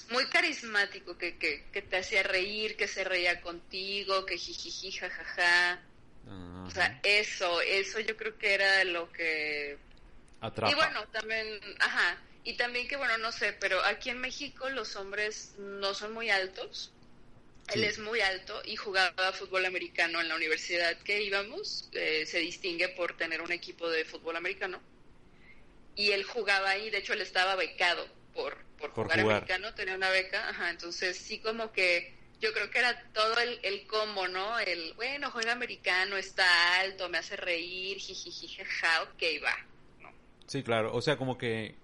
muy 0.09 0.25
carismático, 0.25 1.15
que, 1.15 1.37
que, 1.37 1.65
que 1.71 1.83
te 1.83 1.97
hacía 1.97 2.23
reír, 2.23 2.75
que 2.75 2.87
se 2.87 3.03
reía 3.03 3.41
contigo, 3.41 4.25
que 4.25 4.39
jijiji, 4.39 4.91
jajaja. 4.91 5.83
O 6.65 6.71
sea, 6.71 6.99
eso, 7.03 7.61
eso 7.61 7.99
yo 7.99 8.17
creo 8.17 8.35
que 8.39 8.55
era 8.55 8.83
lo 8.85 9.11
que... 9.11 9.77
Atrapa. 10.41 10.71
Y 10.71 10.75
bueno, 10.75 11.07
también, 11.09 11.59
ajá, 11.79 12.17
y 12.43 12.57
también 12.57 12.87
que 12.87 12.97
bueno, 12.97 13.19
no 13.19 13.31
sé, 13.31 13.53
pero 13.53 13.79
aquí 13.85 14.09
en 14.09 14.17
México 14.17 14.67
los 14.71 14.95
hombres 14.95 15.53
no 15.59 15.93
son 15.93 16.11
muy 16.11 16.31
altos. 16.31 16.91
Él 17.67 17.83
es 17.83 17.99
muy 17.99 18.21
alto 18.21 18.63
y 18.65 18.77
jugaba 18.77 19.31
fútbol 19.31 19.63
americano 19.67 20.21
en 20.21 20.27
la 20.27 20.35
universidad 20.35 20.97
que 21.03 21.21
íbamos. 21.21 21.87
Eh, 21.91 22.25
se 22.25 22.39
distingue 22.39 22.89
por 22.89 23.15
tener 23.15 23.43
un 23.43 23.51
equipo 23.51 23.87
de 23.87 24.05
fútbol 24.05 24.37
americano. 24.37 24.81
Y 25.97 26.11
él 26.11 26.23
jugaba 26.23 26.69
ahí, 26.69 26.89
de 26.89 26.99
hecho 26.99 27.11
él 27.11 27.21
estaba 27.21 27.55
becado 27.55 28.07
por, 28.33 28.55
por, 28.77 28.91
jugar, 28.91 29.19
americano, 29.19 29.73
tenía 29.73 29.95
una 29.95 30.09
beca. 30.09 30.47
Ajá, 30.47 30.69
entonces 30.69 31.17
sí 31.17 31.39
como 31.39 31.73
que 31.73 32.15
yo 32.39 32.53
creo 32.53 32.69
que 32.69 32.79
era 32.79 33.03
todo 33.13 33.37
el, 33.39 33.59
el 33.63 33.85
combo, 33.87 34.27
¿no? 34.27 34.59
El, 34.59 34.93
bueno, 34.93 35.31
juega 35.31 35.51
americano, 35.51 36.15
está 36.17 36.79
alto, 36.79 37.09
me 37.09 37.17
hace 37.17 37.35
reír, 37.35 37.97
jiji, 37.97 38.47
jaja, 38.47 39.03
ok, 39.03 39.23
va. 39.43 39.55
Sí, 40.45 40.63
claro, 40.63 40.93
o 40.93 41.01
sea, 41.01 41.17
como 41.17 41.37
que 41.37 41.75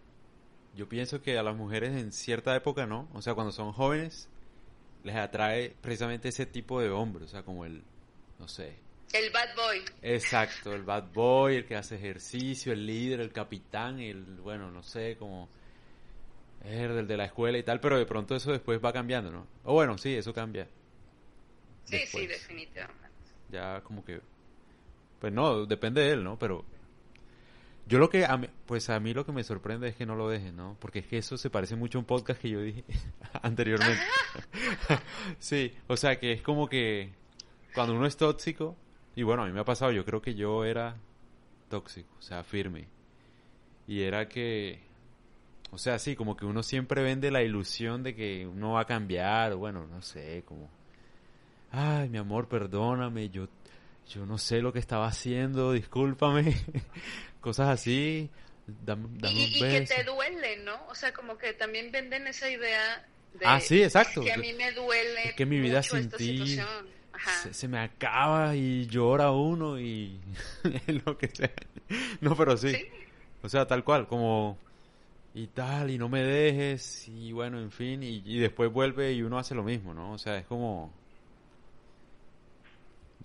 yo 0.76 0.88
pienso 0.88 1.22
que 1.22 1.38
a 1.38 1.44
las 1.44 1.56
mujeres 1.56 1.92
en 1.92 2.12
cierta 2.12 2.56
época, 2.56 2.86
¿no? 2.86 3.10
O 3.14 3.22
sea, 3.22 3.34
cuando 3.34 3.52
son 3.52 3.74
jóvenes, 3.74 4.30
les 5.04 5.16
atrae 5.16 5.76
precisamente 5.82 6.30
ese 6.30 6.46
tipo 6.46 6.80
de 6.80 6.90
hombre, 6.90 7.26
o 7.26 7.28
sea, 7.28 7.44
como 7.44 7.66
el, 7.66 7.84
no 8.40 8.48
sé. 8.48 8.78
El 9.14 9.30
bad 9.30 9.56
boy. 9.56 9.82
Exacto, 10.02 10.74
el 10.74 10.82
bad 10.82 11.14
boy, 11.14 11.58
el 11.58 11.66
que 11.66 11.76
hace 11.76 11.96
ejercicio, 11.96 12.74
el 12.74 12.86
líder, 12.86 13.20
el 13.20 13.32
capitán, 13.32 14.00
el, 14.00 14.24
bueno, 14.42 14.72
no 14.72 14.82
sé, 14.82 15.18
como 15.18 15.50
el 16.64 17.08
de 17.08 17.18
la 17.18 17.26
escuela 17.26 17.58
y 17.58 17.64
tal, 17.64 17.80
pero 17.80 17.98
de 17.98 18.08
pronto 18.08 18.36
eso 18.36 18.52
después 18.52 18.80
va 18.84 18.92
cambiando, 18.92 19.32
¿no? 19.32 19.48
O 19.66 19.74
bueno, 19.74 19.98
sí, 20.00 20.16
eso 20.16 20.34
cambia. 20.34 20.68
Sí, 21.86 22.00
sí, 22.08 22.26
definitivamente. 22.26 23.10
Ya 23.50 23.82
como 23.82 24.04
que, 24.04 24.20
pues 25.20 25.32
no, 25.32 25.66
depende 25.68 26.02
de 26.02 26.12
él, 26.12 26.24
¿no? 26.24 26.40
Pero 26.40 26.66
yo 27.86 28.00
lo 28.00 28.10
que, 28.10 28.26
a 28.26 28.38
mí, 28.38 28.48
pues 28.66 28.90
a 28.90 29.00
mí 29.00 29.14
lo 29.14 29.26
que 29.26 29.32
me 29.32 29.44
sorprende 29.44 29.90
es 29.90 29.96
que 29.96 30.08
no 30.08 30.16
lo 30.16 30.30
dejen, 30.30 30.56
¿no? 30.56 30.76
Porque 30.80 31.00
es 31.00 31.08
que 31.08 31.18
eso 31.18 31.38
se 31.38 31.52
parece 31.52 31.76
mucho 31.76 32.00
a 32.00 32.02
un 32.02 32.06
podcast 32.06 32.42
que 32.42 32.50
yo 32.50 32.62
dije 32.62 32.84
anteriormente. 33.44 34.02
sí, 35.40 35.72
o 35.88 35.98
sea 35.98 36.18
que 36.20 36.32
es 36.32 36.42
como 36.42 36.68
que 36.68 37.14
cuando 37.76 37.94
uno 37.94 38.08
es 38.08 38.16
tóxico, 38.16 38.78
y 39.16 39.24
bueno, 39.24 39.44
a 39.44 39.46
mí 39.46 39.52
me 39.52 39.60
ha 39.60 39.66
pasado, 39.66 39.92
yo 39.92 40.06
creo 40.06 40.22
que 40.22 40.36
yo 40.36 40.66
era 40.66 40.96
tóxico, 41.70 42.14
o 42.20 42.22
sea, 42.22 42.44
firme. 42.44 42.88
Y 43.88 44.04
era 44.04 44.28
que, 44.30 44.80
o 45.72 45.78
sea, 45.78 46.00
sí, 46.00 46.16
como 46.16 46.38
que 46.38 46.46
uno 46.46 46.64
siempre 46.64 47.04
vende 47.04 47.32
la 47.32 47.44
ilusión 47.44 48.04
de 48.04 48.16
que 48.16 48.48
uno 48.48 48.74
va 48.74 48.82
a 48.82 48.86
cambiar, 48.86 49.54
o 49.54 49.58
bueno, 49.58 49.86
no 49.88 50.02
sé, 50.02 50.44
como, 50.46 50.70
ay, 51.72 52.10
mi 52.10 52.18
amor, 52.18 52.48
perdóname, 52.48 53.30
yo, 53.30 53.48
yo 54.10 54.26
no 54.26 54.38
sé 54.38 54.62
lo 54.62 54.72
que 54.72 54.80
estaba 54.80 55.08
haciendo, 55.08 55.74
discúlpame. 55.74 56.56
cosas 57.44 57.70
así. 57.70 58.30
y, 58.68 59.60
que 59.60 59.82
te 59.82 60.04
duele, 60.06 60.58
¿no? 60.58 60.88
O 60.88 60.96
sea, 60.96 61.14
como 61.14 61.38
que 61.38 61.54
también 61.54 61.92
venden 61.92 62.26
esa 62.26 62.50
idea 62.50 63.06
de 63.34 63.46
ah, 63.46 63.60
sí, 63.60 63.84
exacto. 63.84 64.22
que 64.22 64.32
a 64.32 64.38
mí 64.38 64.54
me 64.54 64.72
duele 64.72 65.34
que 65.36 65.46
mi 65.46 65.60
vida 65.60 65.84
sin 65.84 66.10
ti 66.10 66.58
se, 67.52 67.68
me 67.68 67.80
acaba 67.80 68.56
y 68.56 68.88
llora 68.88 69.32
uno 69.32 69.80
y 69.80 70.20
lo 71.06 71.18
que 71.18 71.28
sea. 71.28 71.54
No, 72.22 72.36
pero 72.36 72.58
sí. 72.58 72.76
O 73.42 73.50
sea, 73.50 73.68
tal 73.68 73.84
cual, 73.84 74.08
como 74.08 74.58
y 75.34 75.48
tal, 75.48 75.90
y 75.90 75.98
no 75.98 76.10
me 76.10 76.22
dejes, 76.22 77.08
y 77.08 77.32
bueno, 77.32 77.60
en 77.60 77.72
fin, 77.72 78.04
y, 78.04 78.22
y 78.26 78.40
después 78.40 78.72
vuelve 78.72 79.14
y 79.14 79.24
uno 79.24 79.40
hace 79.40 79.56
lo 79.56 79.64
mismo, 79.64 79.94
¿no? 79.94 80.12
O 80.12 80.18
sea, 80.20 80.38
es 80.38 80.46
como, 80.46 80.94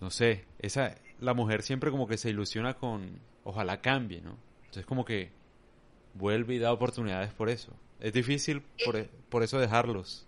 no 0.00 0.10
sé, 0.10 0.44
esa, 0.58 0.96
la 1.20 1.34
mujer 1.34 1.62
siempre 1.62 1.90
como 1.90 2.06
que 2.06 2.16
se 2.16 2.30
ilusiona 2.30 2.74
con, 2.74 3.20
ojalá 3.44 3.80
cambie, 3.80 4.20
¿no? 4.20 4.36
Entonces 4.60 4.86
como 4.86 5.04
que 5.04 5.30
vuelve 6.14 6.54
y 6.54 6.58
da 6.58 6.72
oportunidades 6.72 7.32
por 7.32 7.48
eso. 7.48 7.72
Es 8.00 8.12
difícil 8.12 8.62
por, 8.84 8.96
e, 8.96 9.10
por 9.28 9.42
eso 9.42 9.58
dejarlos 9.58 10.27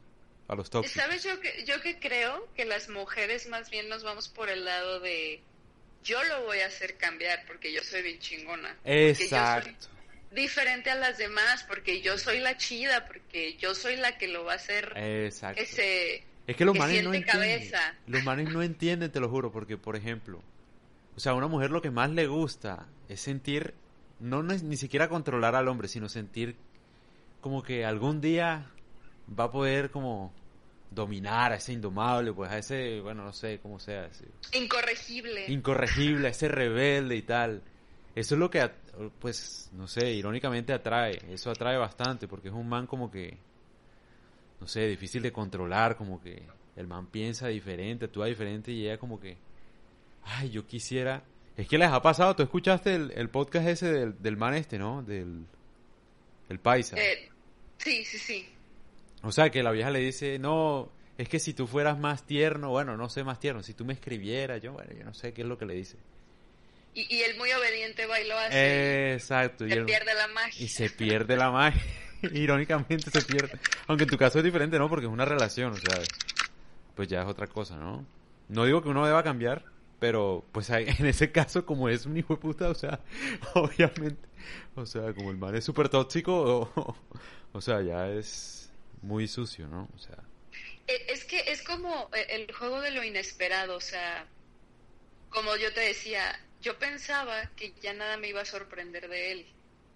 a 0.50 0.56
los 0.56 0.68
tóxicos. 0.68 1.02
¿Sabes? 1.02 1.22
Yo 1.22 1.40
que, 1.40 1.64
yo 1.64 1.80
que 1.80 1.98
creo 1.98 2.48
que 2.54 2.64
las 2.64 2.88
mujeres 2.88 3.48
más 3.48 3.70
bien 3.70 3.88
nos 3.88 4.02
vamos 4.02 4.28
por 4.28 4.50
el 4.50 4.64
lado 4.64 5.00
de 5.00 5.40
yo 6.02 6.22
lo 6.24 6.44
voy 6.44 6.60
a 6.60 6.66
hacer 6.66 6.96
cambiar 6.96 7.44
porque 7.46 7.72
yo 7.72 7.82
soy 7.82 8.02
bien 8.02 8.18
chingona. 8.18 8.76
Exacto. 8.84 9.88
diferente 10.32 10.90
a 10.90 10.96
las 10.96 11.18
demás 11.18 11.64
porque 11.64 12.00
yo 12.00 12.18
soy 12.18 12.40
la 12.40 12.56
chida, 12.56 13.06
porque 13.06 13.56
yo 13.58 13.74
soy 13.74 13.96
la 13.96 14.18
que 14.18 14.26
lo 14.26 14.44
va 14.44 14.54
a 14.54 14.56
hacer. 14.56 14.92
Exacto. 14.96 15.60
Que 15.60 15.66
se, 15.66 16.24
es 16.46 16.56
que 16.56 16.64
los 16.64 16.76
manes 16.76 17.04
no 17.04 17.14
entienden. 17.14 17.70
Los 18.08 18.24
manes 18.24 18.48
no 18.52 18.62
entienden, 18.62 19.12
te 19.12 19.20
lo 19.20 19.28
juro, 19.28 19.52
porque 19.52 19.76
por 19.76 19.94
ejemplo, 19.94 20.42
o 21.14 21.20
sea, 21.20 21.32
a 21.32 21.34
una 21.36 21.46
mujer 21.46 21.70
lo 21.70 21.80
que 21.80 21.92
más 21.92 22.10
le 22.10 22.26
gusta 22.26 22.88
es 23.08 23.20
sentir, 23.20 23.74
no 24.18 24.42
ni 24.42 24.76
siquiera 24.76 25.08
controlar 25.08 25.54
al 25.54 25.68
hombre, 25.68 25.86
sino 25.86 26.08
sentir 26.08 26.56
como 27.40 27.62
que 27.62 27.84
algún 27.84 28.20
día 28.20 28.66
va 29.38 29.44
a 29.44 29.50
poder 29.52 29.90
como 29.90 30.32
dominar 30.90 31.52
a 31.52 31.56
ese 31.56 31.72
indomable, 31.72 32.32
pues 32.32 32.50
a 32.50 32.58
ese, 32.58 33.00
bueno, 33.00 33.24
no 33.24 33.32
sé 33.32 33.60
cómo 33.60 33.78
sea. 33.78 34.08
Incorregible. 34.52 35.46
Incorregible, 35.48 36.28
a 36.28 36.30
ese 36.30 36.48
rebelde 36.48 37.16
y 37.16 37.22
tal. 37.22 37.62
Eso 38.14 38.34
es 38.34 38.38
lo 38.38 38.50
que, 38.50 38.68
pues, 39.18 39.70
no 39.72 39.86
sé, 39.86 40.12
irónicamente 40.12 40.72
atrae. 40.72 41.20
Eso 41.30 41.50
atrae 41.50 41.76
bastante 41.76 42.26
porque 42.26 42.48
es 42.48 42.54
un 42.54 42.68
man 42.68 42.86
como 42.86 43.10
que, 43.10 43.38
no 44.60 44.66
sé, 44.66 44.86
difícil 44.88 45.22
de 45.22 45.32
controlar, 45.32 45.96
como 45.96 46.20
que 46.20 46.42
el 46.76 46.86
man 46.86 47.06
piensa 47.06 47.48
diferente, 47.48 48.06
actúa 48.06 48.26
diferente 48.26 48.72
y 48.72 48.86
ella 48.86 48.98
como 48.98 49.20
que 49.20 49.36
ay, 50.24 50.50
yo 50.50 50.66
quisiera... 50.66 51.22
Es 51.56 51.68
que 51.68 51.78
les 51.78 51.90
ha 51.90 52.00
pasado, 52.00 52.34
tú 52.34 52.42
escuchaste 52.42 52.94
el, 52.94 53.28
podcast 53.28 53.66
ese 53.66 53.92
del, 53.92 54.22
del, 54.22 54.36
man 54.36 54.54
este, 54.54 54.78
¿no? 54.78 55.02
Del 55.02 55.44
el 56.48 56.58
paisa. 56.58 56.96
Eh, 56.96 57.28
sí, 57.78 58.04
sí, 58.04 58.18
sí. 58.18 58.48
O 59.22 59.32
sea, 59.32 59.50
que 59.50 59.62
la 59.62 59.70
vieja 59.70 59.90
le 59.90 60.00
dice, 60.00 60.38
no, 60.38 60.90
es 61.18 61.28
que 61.28 61.38
si 61.38 61.54
tú 61.54 61.66
fueras 61.66 61.98
más 61.98 62.26
tierno, 62.26 62.70
bueno, 62.70 62.96
no 62.96 63.08
sé 63.08 63.24
más 63.24 63.38
tierno, 63.38 63.62
si 63.62 63.74
tú 63.74 63.84
me 63.84 63.92
escribieras, 63.92 64.62
yo, 64.62 64.72
bueno, 64.72 64.90
yo 64.96 65.04
no 65.04 65.14
sé 65.14 65.32
qué 65.32 65.42
es 65.42 65.48
lo 65.48 65.58
que 65.58 65.66
le 65.66 65.74
dice. 65.74 65.96
Y, 66.94 67.14
y 67.14 67.22
él 67.22 67.36
muy 67.36 67.52
obediente 67.52 68.06
va 68.06 68.20
y 68.20 68.26
lo 68.26 68.36
hace. 68.36 69.12
Exacto. 69.12 69.68
Se 69.68 69.82
pierde 69.82 70.14
la 70.14 70.28
magia. 70.28 70.64
Y 70.64 70.68
se 70.68 70.90
pierde 70.90 71.36
la 71.36 71.50
magia. 71.50 71.82
Irónicamente 72.32 73.10
se 73.10 73.22
pierde. 73.22 73.58
Aunque 73.86 74.04
en 74.04 74.10
tu 74.10 74.18
caso 74.18 74.38
es 74.38 74.44
diferente, 74.44 74.78
¿no? 74.78 74.88
Porque 74.88 75.06
es 75.06 75.12
una 75.12 75.24
relación, 75.24 75.72
o 75.72 75.76
sea, 75.76 76.02
pues 76.94 77.08
ya 77.08 77.22
es 77.22 77.28
otra 77.28 77.46
cosa, 77.46 77.76
¿no? 77.76 78.04
No 78.48 78.64
digo 78.64 78.82
que 78.82 78.88
uno 78.88 79.06
deba 79.06 79.22
cambiar, 79.22 79.64
pero, 80.00 80.44
pues 80.50 80.70
en 80.70 81.06
ese 81.06 81.30
caso, 81.30 81.64
como 81.64 81.88
es 81.88 82.06
un 82.06 82.16
hijo 82.16 82.34
de 82.34 82.40
puta, 82.40 82.68
o 82.68 82.74
sea, 82.74 83.00
obviamente, 83.54 84.28
o 84.74 84.84
sea, 84.84 85.12
como 85.14 85.30
el 85.30 85.38
man 85.38 85.54
es 85.54 85.64
súper 85.64 85.88
tóxico, 85.88 86.96
o, 87.52 87.60
sea, 87.60 87.82
ya 87.82 88.08
es 88.08 88.59
muy 89.02 89.28
sucio, 89.28 89.66
¿no? 89.66 89.88
O 89.94 89.98
sea. 89.98 90.18
E, 90.86 91.06
es 91.08 91.24
que 91.24 91.40
es 91.50 91.62
como 91.62 92.10
e, 92.12 92.34
el 92.34 92.52
juego 92.52 92.80
de 92.80 92.90
lo 92.90 93.02
inesperado, 93.04 93.76
o 93.76 93.80
sea, 93.80 94.26
como 95.28 95.56
yo 95.56 95.72
te 95.72 95.80
decía, 95.80 96.38
yo 96.60 96.78
pensaba 96.78 97.50
que 97.56 97.72
ya 97.80 97.92
nada 97.92 98.16
me 98.16 98.28
iba 98.28 98.42
a 98.42 98.46
sorprender 98.46 99.08
de 99.08 99.32
él. 99.32 99.46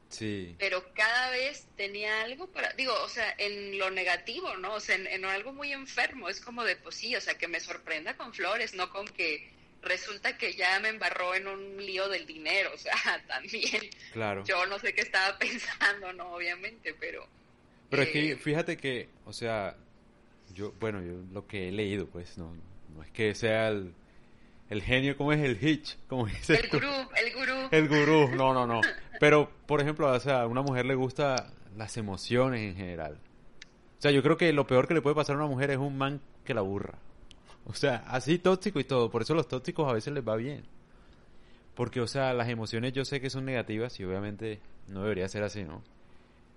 Sí. 0.08 0.54
Pero 0.58 0.92
cada 0.94 1.30
vez 1.30 1.66
tenía 1.76 2.22
algo 2.22 2.46
para, 2.46 2.72
digo, 2.74 2.94
o 3.02 3.08
sea, 3.08 3.34
en 3.38 3.78
lo 3.78 3.90
negativo, 3.90 4.56
¿no? 4.56 4.74
O 4.74 4.80
sea, 4.80 4.94
en, 4.94 5.06
en 5.08 5.24
algo 5.24 5.52
muy 5.52 5.72
enfermo, 5.72 6.28
es 6.28 6.40
como 6.40 6.62
de, 6.62 6.76
pues 6.76 6.94
sí, 6.96 7.16
o 7.16 7.20
sea, 7.20 7.36
que 7.36 7.48
me 7.48 7.58
sorprenda 7.58 8.16
con 8.16 8.32
flores, 8.32 8.74
no 8.74 8.90
con 8.90 9.08
que 9.08 9.52
resulta 9.84 10.36
que 10.36 10.54
ya 10.54 10.78
me 10.80 10.88
embarró 10.88 11.34
en 11.34 11.46
un 11.46 11.76
lío 11.84 12.08
del 12.08 12.26
dinero, 12.26 12.72
o 12.74 12.78
sea, 12.78 12.94
también. 13.26 13.90
Claro. 14.12 14.44
Yo 14.44 14.66
no 14.66 14.78
sé 14.78 14.94
qué 14.94 15.02
estaba 15.02 15.38
pensando, 15.38 16.12
no, 16.12 16.34
obviamente, 16.34 16.94
pero... 16.94 17.28
Pero 17.90 18.02
es 18.02 18.08
que 18.10 18.32
eh, 18.32 18.36
fíjate 18.36 18.76
que, 18.76 19.08
o 19.24 19.32
sea, 19.32 19.76
yo, 20.54 20.72
bueno, 20.80 21.02
yo 21.02 21.14
lo 21.32 21.46
que 21.46 21.68
he 21.68 21.72
leído, 21.72 22.06
pues, 22.06 22.38
no, 22.38 22.54
no 22.94 23.02
es 23.02 23.10
que 23.10 23.34
sea 23.34 23.68
el, 23.68 23.94
el 24.70 24.82
genio, 24.82 25.16
como 25.16 25.32
es 25.32 25.40
el 25.40 25.62
Hitch? 25.62 25.96
como 26.08 26.26
es 26.26 26.48
el 26.50 26.68
gurú, 26.68 26.88
el 26.88 27.34
gurú. 27.34 27.68
El 27.70 27.88
gurú, 27.88 28.36
no, 28.36 28.54
no, 28.54 28.66
no. 28.66 28.80
Pero, 29.20 29.50
por 29.66 29.80
ejemplo, 29.80 30.10
o 30.10 30.20
sea, 30.20 30.42
a 30.42 30.46
una 30.46 30.62
mujer 30.62 30.86
le 30.86 30.94
gusta 30.94 31.52
las 31.76 31.96
emociones 31.96 32.60
en 32.60 32.76
general. 32.76 33.18
O 33.98 34.02
sea, 34.04 34.10
yo 34.10 34.22
creo 34.22 34.36
que 34.36 34.52
lo 34.52 34.66
peor 34.66 34.86
que 34.86 34.94
le 34.94 35.02
puede 35.02 35.16
pasar 35.16 35.36
a 35.36 35.38
una 35.38 35.48
mujer 35.48 35.70
es 35.70 35.78
un 35.78 35.96
man 35.96 36.20
que 36.44 36.54
la 36.54 36.60
aburra. 36.60 36.98
O 37.66 37.72
sea, 37.72 38.04
así 38.08 38.38
tóxico 38.38 38.78
y 38.80 38.84
todo. 38.84 39.10
Por 39.10 39.22
eso 39.22 39.34
los 39.34 39.48
tóxicos 39.48 39.88
a 39.88 39.94
veces 39.94 40.12
les 40.12 40.26
va 40.26 40.36
bien. 40.36 40.64
Porque, 41.74 42.00
o 42.00 42.06
sea, 42.06 42.32
las 42.34 42.48
emociones 42.48 42.92
yo 42.92 43.04
sé 43.04 43.20
que 43.20 43.30
son 43.30 43.44
negativas 43.44 43.98
y 43.98 44.04
obviamente 44.04 44.60
no 44.88 45.02
debería 45.02 45.28
ser 45.28 45.42
así, 45.42 45.64
¿no? 45.64 45.82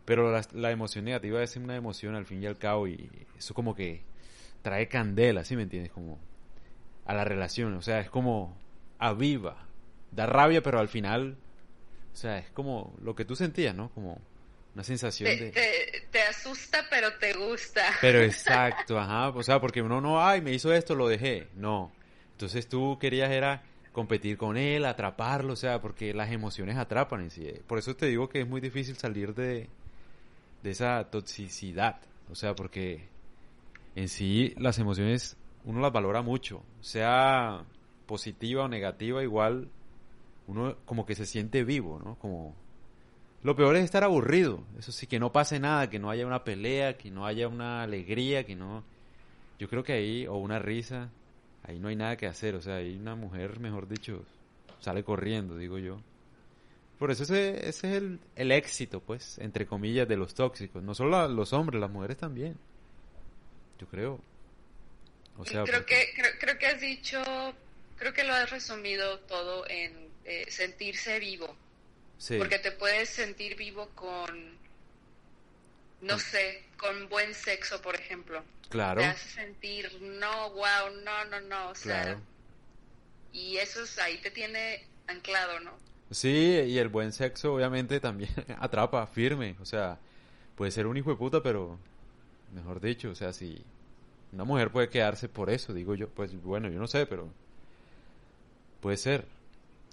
Pero 0.08 0.32
la, 0.53 0.72
emoción 0.72 1.03
negativa 1.03 1.43
es 1.43 1.58
una 1.58 1.76
emoción 1.76 2.16
al 2.16 2.26
fin 2.26 2.41
y 2.41 2.45
al 2.45 2.58
cabo 2.58 2.88
y 2.88 3.10
eso 3.38 3.53
como 3.53 3.76
que 3.76 4.03
trae 4.62 4.88
candela, 4.88 5.43
¿sí 5.43 5.58
me 5.58 5.64
entiendes? 5.64 5.91
Como 5.91 6.18
a 7.03 7.14
la 7.14 7.26
relación, 7.26 7.74
o 7.74 7.82
sea, 7.82 7.99
es 7.99 8.10
como 8.10 8.58
aviva, 8.99 9.68
da 10.14 10.26
rabia, 10.26 10.64
pero 10.64 10.80
al 10.80 10.88
final, 10.88 11.36
o 12.14 12.16
sea, 12.16 12.38
es 12.38 12.49
como 12.51 12.95
lo 13.01 13.16
que 13.16 13.26
tú 13.26 13.36
sentías, 13.36 13.76
¿no? 13.76 13.89
Como 13.89 14.22
una 14.76 14.86
sensación 14.86 15.30
de... 15.30 15.51
Te, 16.10 16.22
asusta, 16.22 16.86
pero 16.89 17.14
te 17.16 17.34
gusta. 17.34 17.84
Pero 17.99 18.22
exacto, 18.24 18.97
ajá. 18.97 19.28
O 19.32 19.43
sea, 19.43 19.60
porque 19.60 19.82
uno 19.82 19.99
no, 19.99 20.26
ay, 20.26 20.39
me 20.39 20.53
hizo 20.53 20.72
esto, 20.72 20.95
lo 20.95 21.10
dejé. 21.10 21.49
No. 21.53 21.91
Entonces 22.32 22.70
tú 22.70 22.97
querías 22.97 23.30
era 23.30 23.62
competir 23.91 24.38
con 24.38 24.55
él, 24.55 24.86
atraparlo, 24.86 25.51
o 25.51 25.58
sea, 25.58 25.82
porque 25.82 26.14
las 26.14 26.32
emociones 26.32 26.78
atrapan 26.78 27.24
en 27.24 27.30
sí. 27.30 27.51
Por 27.68 27.78
eso 27.78 27.93
te 27.93 28.05
digo 28.05 28.30
que 28.30 28.39
es 28.39 28.47
muy 28.47 28.62
difícil 28.62 28.95
salir 28.95 29.34
de, 29.36 29.68
de 30.64 30.72
esa 30.72 31.10
toxicidad, 31.10 32.01
o 32.30 32.36
sea, 32.36 32.55
porque 32.55 33.08
en 33.95 34.10
sí 34.10 34.53
las 34.58 34.80
emociones 34.80 35.38
uno 35.66 35.82
las 35.82 35.91
valora 35.91 36.22
mucho, 36.22 36.64
sea 36.82 37.66
positiva 38.05 38.64
o 38.64 38.68
negativa, 38.68 39.24
igual 39.24 39.70
uno 40.47 40.78
como 40.86 41.05
que 41.05 41.16
se 41.16 41.26
siente 41.26 41.64
vivo, 41.64 41.99
¿no? 42.03 42.16
Como 42.16 42.55
lo 43.43 43.55
peor 43.55 43.76
es 43.76 43.84
estar 43.84 44.03
aburrido, 44.03 44.64
eso 44.80 44.91
sí, 44.91 45.08
que 45.08 45.20
no 45.20 45.32
pase 45.32 45.60
nada, 45.60 45.89
que 45.89 45.99
no 45.99 46.10
haya 46.10 46.26
una 46.26 46.43
pelea, 46.43 46.97
que 46.97 47.12
no 47.12 47.26
haya 47.26 47.47
una 47.47 47.84
alegría, 47.84 48.45
que 48.45 48.55
no... 48.55 48.84
Yo 49.60 49.70
creo 49.70 49.84
que 49.84 49.93
ahí, 49.93 50.28
o 50.28 50.36
una 50.36 50.60
risa, 50.60 51.10
ahí 51.64 51.80
no 51.80 51.88
hay 51.88 51.95
nada 51.95 52.18
que 52.18 52.28
hacer, 52.28 52.55
o 52.55 52.62
sea, 52.62 52.76
ahí 52.76 52.97
una 52.97 53.16
mujer, 53.16 53.60
mejor 53.60 53.88
dicho, 53.88 54.24
sale 54.80 55.03
corriendo, 55.03 55.58
digo 55.58 55.78
yo. 55.78 55.99
Por 56.97 57.11
eso 57.11 57.23
ese, 57.23 57.67
ese 57.67 57.67
es 57.67 57.83
el, 57.83 58.19
el 58.35 58.51
éxito, 58.51 59.01
pues, 59.01 59.37
entre 59.37 59.67
comillas, 59.67 60.07
de 60.07 60.17
los 60.17 60.33
tóxicos. 60.33 60.81
No 60.81 60.95
solo 60.95 61.27
los 61.27 61.53
hombres, 61.53 61.79
las 61.79 61.91
mujeres 61.91 62.17
también. 62.17 62.57
Yo 63.77 63.87
creo. 63.87 64.19
O 65.37 65.45
sea, 65.45 65.63
creo, 65.63 65.85
que, 65.85 66.13
creo, 66.15 66.31
creo, 66.39 66.57
que 66.57 66.65
has 66.65 66.81
dicho, 66.81 67.21
creo 67.97 68.11
que 68.13 68.23
lo 68.23 68.33
has 68.33 68.49
resumido 68.49 69.19
todo 69.21 69.69
en 69.69 70.09
eh, 70.25 70.45
sentirse 70.49 71.19
vivo. 71.19 71.55
Sí. 72.17 72.39
Porque 72.39 72.57
te 72.57 72.71
puedes 72.71 73.09
sentir 73.09 73.55
vivo 73.55 73.89
con, 73.93 74.57
no 76.01 76.17
sé, 76.17 76.63
con 76.77 77.07
buen 77.09 77.35
sexo, 77.35 77.79
por 77.79 77.93
ejemplo. 77.93 78.43
Claro. 78.69 79.01
Te 79.01 79.07
hace 79.07 79.29
sentir, 79.29 80.01
no, 80.01 80.49
wow, 80.51 80.89
no, 81.03 81.25
no, 81.25 81.41
no. 81.41 81.69
O 81.69 81.75
sea, 81.75 82.01
claro. 82.01 82.21
Y 83.31 83.57
eso 83.57 83.83
es, 83.83 83.99
ahí 83.99 84.17
te 84.17 84.31
tiene 84.31 84.83
anclado, 85.05 85.59
¿no? 85.59 85.77
Sí, 86.10 86.30
y 86.30 86.78
el 86.78 86.88
buen 86.88 87.12
sexo 87.12 87.53
obviamente 87.53 87.99
también 87.99 88.32
atrapa, 88.60 89.05
firme. 89.08 89.55
O 89.62 89.66
sea, 89.66 89.99
puede 90.55 90.72
ser 90.72 90.88
un 90.88 90.97
hijo 90.97 91.10
de 91.10 91.18
puta, 91.18 91.43
pero 91.43 91.78
mejor 92.53 92.80
dicho, 92.80 93.10
o 93.10 93.16
sea, 93.16 93.34
si 93.34 93.64
una 94.32 94.43
mujer 94.43 94.72
puede 94.72 94.89
quedarse 94.89 95.28
por 95.30 95.49
eso, 95.49 95.74
digo 95.74 95.95
yo, 95.95 96.10
pues 96.10 96.41
bueno, 96.41 96.70
yo 96.70 96.80
no 96.80 96.88
sé, 96.88 97.05
pero 97.05 97.30
puede 98.82 98.97
ser. 98.97 99.26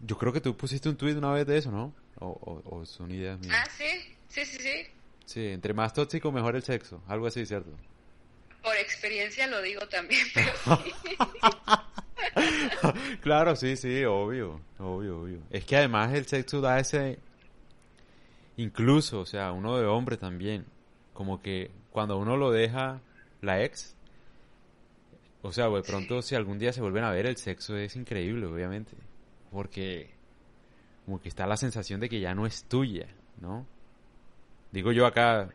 Yo 0.00 0.18
creo 0.18 0.32
que 0.32 0.40
tú 0.40 0.56
pusiste 0.56 0.88
un 0.88 0.96
tweet 0.96 1.14
una 1.14 1.32
vez 1.32 1.46
de 1.46 1.56
eso, 1.56 1.70
¿no? 1.70 1.92
O, 2.20 2.26
o, 2.26 2.78
o 2.78 2.86
son 2.86 3.10
ideas 3.10 3.38
mías. 3.40 3.56
Ah, 3.56 3.68
sí, 3.76 4.16
sí, 4.28 4.44
sí, 4.44 4.58
sí. 4.58 4.86
Sí, 5.24 5.46
entre 5.48 5.72
más 5.72 5.92
tóxico, 5.94 6.30
mejor 6.30 6.54
el 6.56 6.62
sexo, 6.62 7.02
algo 7.08 7.26
así, 7.26 7.46
¿cierto? 7.46 7.70
Por 8.62 8.76
experiencia 8.76 9.46
lo 9.46 9.62
digo 9.62 9.86
también, 9.88 10.26
pero 10.34 10.52
sí. 10.82 11.16
claro, 13.20 13.56
sí, 13.56 13.76
sí, 13.76 14.04
obvio, 14.04 14.60
obvio, 14.78 15.20
obvio. 15.20 15.38
Es 15.50 15.64
que 15.64 15.76
además 15.76 16.12
el 16.12 16.26
sexo 16.26 16.60
da 16.60 16.78
ese, 16.78 17.18
incluso, 18.56 19.20
o 19.20 19.26
sea, 19.26 19.52
uno 19.52 19.76
de 19.76 19.86
hombre 19.86 20.16
también, 20.16 20.64
como 21.12 21.40
que 21.40 21.70
cuando 21.90 22.18
uno 22.18 22.36
lo 22.36 22.50
deja 22.50 23.00
la 23.40 23.62
ex, 23.62 23.94
o 25.42 25.52
sea, 25.52 25.68
de 25.68 25.82
pronto 25.82 26.22
si 26.22 26.34
algún 26.34 26.58
día 26.58 26.72
se 26.72 26.80
vuelven 26.80 27.04
a 27.04 27.10
ver, 27.10 27.26
el 27.26 27.36
sexo 27.36 27.76
es 27.76 27.96
increíble, 27.96 28.46
obviamente, 28.46 28.96
porque 29.52 30.10
como 31.04 31.20
que 31.20 31.28
está 31.28 31.46
la 31.46 31.56
sensación 31.56 32.00
de 32.00 32.08
que 32.08 32.20
ya 32.20 32.34
no 32.34 32.46
es 32.46 32.64
tuya, 32.64 33.06
¿no? 33.40 33.66
Digo 34.72 34.90
yo 34.90 35.06
acá 35.06 35.50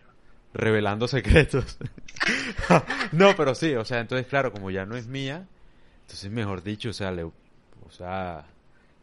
revelando 0.53 1.07
secretos. 1.07 1.77
no, 3.11 3.35
pero 3.35 3.55
sí, 3.55 3.73
o 3.75 3.83
sea, 3.83 3.99
entonces 3.99 4.27
claro, 4.27 4.51
como 4.51 4.71
ya 4.71 4.85
no 4.85 4.95
es 4.95 5.07
mía, 5.07 5.47
entonces 6.09 6.31
mejor 6.31 6.63
dicho, 6.63 6.89
o 6.89 6.93
sea, 6.93 7.11
le, 7.11 7.23
o 7.23 7.31
sea, 7.91 8.43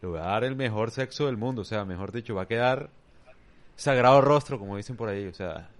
le 0.03 0.09
voy 0.09 0.19
a 0.19 0.23
dar 0.23 0.43
el 0.43 0.57
mejor 0.57 0.91
sexo 0.91 1.27
del 1.27 1.37
mundo, 1.37 1.63
o 1.63 1.65
sea, 1.65 1.85
mejor 1.85 2.11
dicho, 2.11 2.35
va 2.35 2.43
a 2.43 2.49
quedar 2.49 2.91
sagrado 3.77 4.21
rostro, 4.23 4.59
como 4.59 4.77
dicen 4.77 4.97
por 4.97 5.09
ahí, 5.09 5.25
o 5.29 5.33
sea, 5.33 5.71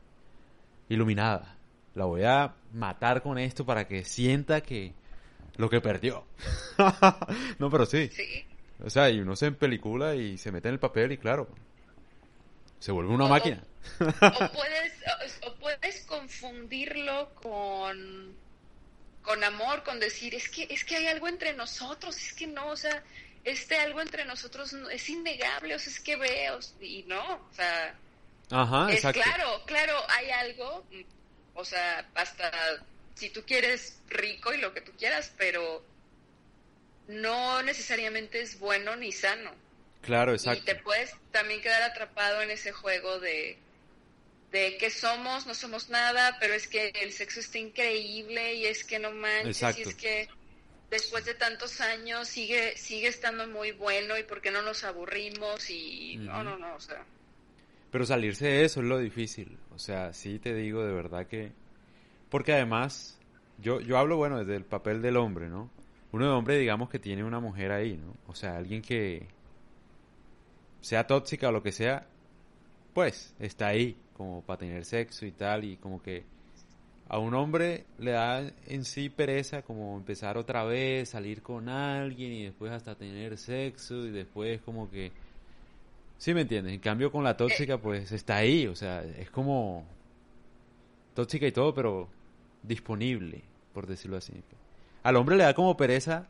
iluminada. 0.89 1.57
La 1.97 2.05
voy 2.05 2.23
a 2.23 2.55
matar 2.73 3.23
con 3.23 3.39
esto 3.39 3.67
para 3.67 3.89
que 3.89 4.05
sienta 4.05 4.61
que 4.61 4.93
lo 5.57 5.69
que 5.69 5.81
perdió. 5.81 6.25
no, 7.59 7.71
pero 7.71 7.87
sí. 7.87 8.09
Sí. 8.13 8.45
O 8.85 8.89
sea, 8.91 9.11
y 9.11 9.19
uno 9.19 9.35
se 9.35 9.47
en 9.47 9.57
película 9.57 10.15
y 10.15 10.39
se 10.39 10.53
mete 10.53 10.69
en 10.69 10.75
el 10.75 10.79
papel 10.81 11.11
y 11.11 11.19
claro, 11.19 11.49
se 12.79 12.93
vuelve 12.93 13.13
una 13.13 13.25
O- 13.25 13.29
máquina. 13.29 13.65
o 14.01 14.05
puedes 14.53 14.93
o, 15.43 15.49
o 15.49 15.55
puedes 15.57 16.05
confundirlo 16.07 17.31
con 17.35 18.33
con 19.27 19.45
amor 19.45 19.83
con 19.83 20.01
decir 20.01 20.35
es 20.35 20.49
que 20.49 20.67
es 20.71 20.85
que 20.85 20.97
hay 20.97 21.07
algo 21.09 21.29
entre 21.29 21.53
nosotros 21.53 22.17
es 22.17 22.33
que 22.33 22.47
no 22.47 22.69
o 22.69 22.77
sea 22.77 23.03
este 23.45 23.77
algo 23.79 24.01
entre 24.01 24.25
nosotros 24.25 24.73
no- 24.73 24.89
es 24.89 25.09
innegable 25.11 25.75
o 25.75 25.79
sea 25.79 25.93
es 25.93 26.01
que 26.01 26.17
veo 26.17 26.59
y 26.81 27.03
no 27.09 27.23
o 27.51 27.53
sea 27.55 27.95
Ajá, 28.51 28.89
es 28.91 28.97
exacto. 28.97 29.21
claro 29.21 29.63
claro 29.67 29.95
hay 30.11 30.31
algo 30.31 30.87
o 31.55 31.65
sea 31.65 32.09
hasta 32.15 32.51
si 33.15 33.29
tú 33.31 33.43
quieres 33.45 34.01
rico 34.09 34.55
y 34.55 34.59
lo 34.59 34.73
que 34.73 34.81
tú 34.81 34.93
quieras 34.97 35.33
pero 35.37 35.85
no 37.09 37.63
necesariamente 37.63 38.41
es 38.41 38.59
bueno 38.59 38.97
ni 38.97 39.13
sano 39.13 39.51
Claro, 40.03 40.31
y 40.33 40.37
exacto. 40.37 40.65
te 40.67 40.77
puedes 40.77 41.13
también 41.33 41.61
quedar 41.61 41.83
atrapado 41.83 42.41
en 42.41 42.53
ese 42.53 42.71
juego 42.71 43.19
de, 43.19 43.59
de 44.57 44.77
que 44.79 44.91
somos, 44.91 45.47
no 45.47 45.55
somos 45.55 45.91
nada, 45.91 46.37
pero 46.41 46.55
es 46.55 46.67
que 46.67 46.93
el 47.03 47.13
sexo 47.13 47.41
está 47.41 47.59
increíble 47.59 48.55
y 48.55 48.67
es 48.67 48.85
que 48.85 48.99
no 48.99 49.13
manches, 49.13 49.63
Exacto. 49.63 49.81
y 49.81 49.83
es 49.83 49.95
que 49.95 50.29
después 50.91 51.25
de 51.25 51.35
tantos 51.35 51.81
años 51.81 52.29
sigue 52.29 52.77
sigue 52.77 53.09
estando 53.09 53.47
muy 53.49 53.73
bueno 53.73 54.17
y 54.17 54.23
por 54.23 54.41
qué 54.41 54.51
no 54.51 54.63
nos 54.63 54.85
aburrimos 54.85 55.69
y 55.71 56.17
no, 56.19 56.43
no, 56.43 56.57
no, 56.59 56.75
o 56.75 56.81
sea, 56.81 57.05
Pero 57.91 58.07
salirse 58.07 58.47
de 58.47 58.65
eso 58.65 58.81
es 58.81 58.87
lo 58.87 58.99
difícil. 58.99 59.59
O 59.75 59.79
sea, 59.79 60.13
sí 60.13 60.39
te 60.39 60.55
digo 60.55 60.85
de 60.85 60.93
verdad 60.93 61.27
que... 61.27 61.53
Porque 62.31 62.53
además, 62.53 63.19
yo, 63.59 63.81
yo 63.81 63.99
hablo, 63.99 64.17
bueno, 64.17 64.39
desde 64.39 64.57
el 64.57 64.65
papel 64.65 65.03
del 65.03 65.17
hombre, 65.17 65.49
¿no? 65.49 65.71
Uno 66.13 66.27
de 66.27 66.33
hombre, 66.33 66.59
digamos 66.59 66.89
que 66.89 66.99
tiene 66.99 67.25
una 67.25 67.41
mujer 67.41 67.73
ahí, 67.73 67.97
¿no? 67.97 68.17
O 68.27 68.35
sea, 68.35 68.57
alguien 68.57 68.81
que 68.81 69.29
sea 70.81 71.07
tóxica 71.07 71.49
o 71.49 71.53
lo 71.53 71.63
que 71.63 71.73
sea, 71.73 72.07
pues 72.97 73.35
está 73.39 73.67
ahí 73.67 73.95
como 74.15 74.41
para 74.41 74.61
tener 74.61 74.87
sexo 74.87 75.27
y 75.27 75.33
tal 75.33 75.65
y 75.65 75.77
como 75.77 76.01
que 76.01 76.25
a 77.11 77.19
un 77.19 77.35
hombre 77.35 77.85
le 77.99 78.13
da 78.13 78.51
en 78.67 78.85
sí 78.87 79.11
pereza 79.11 79.61
como 79.61 79.99
empezar 79.99 80.39
otra 80.39 80.65
vez, 80.65 81.11
salir 81.11 81.43
con 81.43 81.69
alguien 81.69 82.33
y 82.33 82.45
después 82.45 82.73
hasta 82.73 82.95
tener 82.95 83.37
sexo 83.37 84.07
y 84.07 84.13
después 84.13 84.63
como 84.63 84.91
que 84.91 85.13
Sí, 86.17 86.33
me 86.33 86.41
entiendes. 86.41 86.73
En 86.73 86.81
cambio, 86.81 87.13
con 87.13 87.23
la 87.23 87.37
tóxica, 87.37 87.77
pues 87.77 88.11
está 88.11 88.37
ahí. 88.37 88.67
O 88.67 88.75
sea, 88.75 89.05
es 89.05 89.31
como 89.31 89.85
tóxica 91.13 91.47
y 91.47 91.53
todo, 91.53 91.75
pero 91.75 92.09
disponible, 92.63 93.43
por 93.75 93.87
decirlo 93.87 94.17
así. 94.17 94.33
Al 95.03 95.17
hombre 95.17 95.37
le 95.37 95.45
da 95.45 95.53
como 95.53 95.77
pereza 95.77 96.29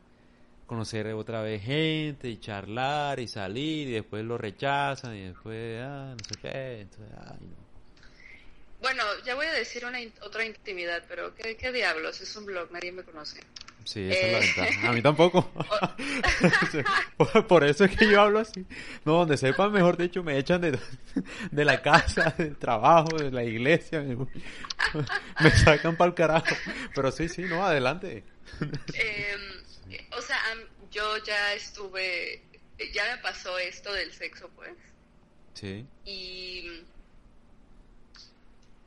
conocer 0.67 1.07
otra 1.13 1.41
vez 1.41 1.63
gente 1.63 2.29
y 2.29 2.37
charlar 2.39 3.19
y 3.19 3.27
salir 3.27 3.87
y 3.87 3.91
después 3.93 4.23
lo 4.23 4.37
rechazan 4.37 5.15
y 5.15 5.23
después, 5.27 5.81
ah, 5.81 6.13
no 6.15 6.23
sé 6.23 6.35
qué. 6.41 6.81
Entonces, 6.81 7.15
ay, 7.25 7.37
no. 7.41 7.55
bueno, 8.81 9.03
ya 9.25 9.33
voy 9.35 9.45
a 9.47 9.53
decir 9.53 9.85
una 9.85 9.99
in- 10.01 10.13
otra 10.21 10.45
intimidad, 10.45 11.03
pero 11.07 11.33
¿qué, 11.35 11.55
qué 11.57 11.71
diablos? 11.71 12.21
Es 12.21 12.35
un 12.35 12.45
blog, 12.45 12.71
nadie 12.71 12.91
me 12.91 13.03
conoce. 13.03 13.39
Sí, 13.85 14.01
esa 14.11 14.27
es 14.27 14.31
la 14.33 14.37
Eh. 14.39 14.41
ventaja. 14.67 14.89
A 14.89 14.91
mí 14.91 15.01
tampoco. 15.01 15.49
por, 17.17 17.47
por 17.47 17.63
eso 17.63 17.85
es 17.85 17.95
que 17.95 18.09
yo 18.09 18.21
hablo 18.21 18.39
así. 18.39 18.65
No, 19.05 19.13
donde 19.19 19.37
sepan, 19.37 19.71
mejor 19.71 19.95
dicho, 19.95 20.23
me 20.23 20.37
echan 20.37 20.59
de, 20.59 20.77
de 21.51 21.65
la 21.65 21.81
casa, 21.81 22.35
del 22.37 22.57
trabajo, 22.57 23.15
de 23.17 23.31
la 23.31 23.45
iglesia. 23.45 24.01
Me, 24.01 24.15
me 25.41 25.51
sacan 25.51 25.95
para 25.95 26.09
el 26.09 26.15
carajo. 26.15 26.53
Pero 26.93 27.11
sí, 27.11 27.29
sí, 27.29 27.43
no, 27.43 27.65
adelante. 27.65 28.25
Eh, 28.93 29.35
o 30.11 30.21
sea, 30.21 30.39
yo 30.91 31.17
ya 31.23 31.53
estuve, 31.53 32.41
ya 32.93 33.15
me 33.15 33.21
pasó 33.21 33.57
esto 33.59 33.93
del 33.93 34.13
sexo, 34.13 34.49
pues. 34.55 34.77
Sí, 35.53 35.89
y, 36.05 36.87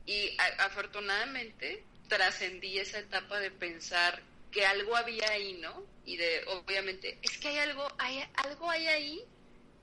y 0.05 0.35
a- 0.39 0.65
afortunadamente 0.65 1.85
trascendí 2.07 2.77
esa 2.79 2.99
etapa 2.99 3.39
de 3.39 3.51
pensar 3.51 4.21
que 4.51 4.65
algo 4.65 4.95
había 4.95 5.29
ahí, 5.31 5.53
¿no? 5.53 5.85
Y 6.03 6.17
de, 6.17 6.43
obviamente, 6.47 7.19
es 7.21 7.37
que 7.37 7.49
hay 7.49 7.57
algo, 7.59 7.87
hay 7.97 8.23
algo 8.35 8.69
hay 8.69 8.87
ahí, 8.87 9.21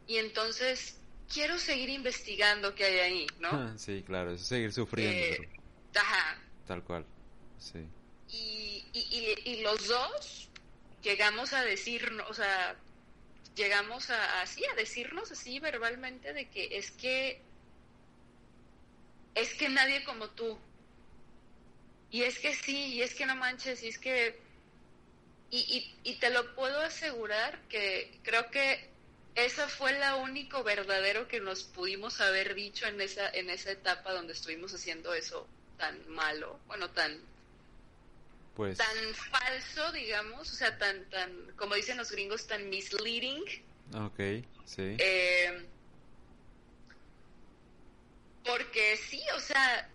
y 0.07 0.19
entonces 0.19 1.01
quiero 1.33 1.59
seguir 1.59 1.89
investigando 1.91 2.75
qué 2.75 2.85
hay 2.85 2.99
ahí, 3.01 3.27
¿no? 3.41 3.51
sí, 3.79 4.03
claro, 4.05 4.33
es 4.33 4.43
seguir 4.47 4.73
sufriendo, 4.73 5.27
Eh, 5.27 5.37
pero 5.37 5.49
Ajá. 5.95 6.39
tal 6.65 6.85
cual. 6.85 7.05
Sí, 7.57 7.93
Y, 8.31 8.85
y, 8.93 9.37
y, 9.45 9.53
y 9.53 9.63
los 9.63 9.89
dos 9.89 10.48
llegamos 11.03 11.53
a 11.53 11.63
decirnos, 11.63 12.29
o 12.31 12.35
sea, 12.35 12.77
llegamos 13.55 14.11
a, 14.11 14.43
así, 14.43 14.65
a 14.67 14.75
decirnos 14.75 15.31
así 15.33 15.59
verbalmente 15.61 16.33
de 16.33 16.49
que 16.49 16.79
es 16.79 16.91
que 16.93 17.41
es 19.35 19.55
que 19.55 19.69
nadie 19.69 20.05
como 20.05 20.31
tú. 20.31 20.59
Y 22.11 22.23
es 22.23 22.39
que 22.39 22.55
sí, 22.55 22.95
y 22.95 23.03
es 23.03 23.15
que 23.15 23.27
no 23.27 23.37
manches, 23.37 23.83
y 23.83 23.89
es 23.89 23.99
que 23.99 24.41
y, 25.51 25.95
y, 26.05 26.15
te 26.17 26.29
lo 26.31 26.55
puedo 26.55 26.81
asegurar 26.81 27.59
que 27.69 28.21
creo 28.23 28.51
que 28.51 28.91
esa 29.35 29.67
fue 29.69 29.93
la 29.99 30.17
único 30.17 30.63
verdadero 30.63 31.27
que 31.27 31.41
nos 31.41 31.65
pudimos 31.65 32.21
haber 32.21 32.55
dicho 32.55 32.87
en 32.87 33.01
esa, 33.01 33.31
en 33.31 33.49
esa 33.49 33.71
etapa 33.71 34.13
donde 34.13 34.35
estuvimos 34.35 34.75
haciendo 34.75 35.15
eso 35.15 35.47
tan 35.79 36.07
malo, 36.11 36.59
bueno, 36.67 36.91
tan 36.91 37.19
pues 38.59 38.77
tan 38.77 39.15
falso, 39.15 39.93
digamos, 39.93 40.53
o 40.53 40.57
sea, 40.57 40.77
tan 40.79 41.09
tan 41.11 41.53
como 41.55 41.77
dicen 41.77 41.97
los 41.97 42.11
gringos 42.11 42.49
tan 42.49 42.69
misleading. 42.69 43.45
Ok, 43.95 44.19
sí. 44.65 44.97
Eh, 44.99 45.65
porque 48.45 48.97
sí, 48.97 49.23
o 49.37 49.39
sea, 49.39 49.89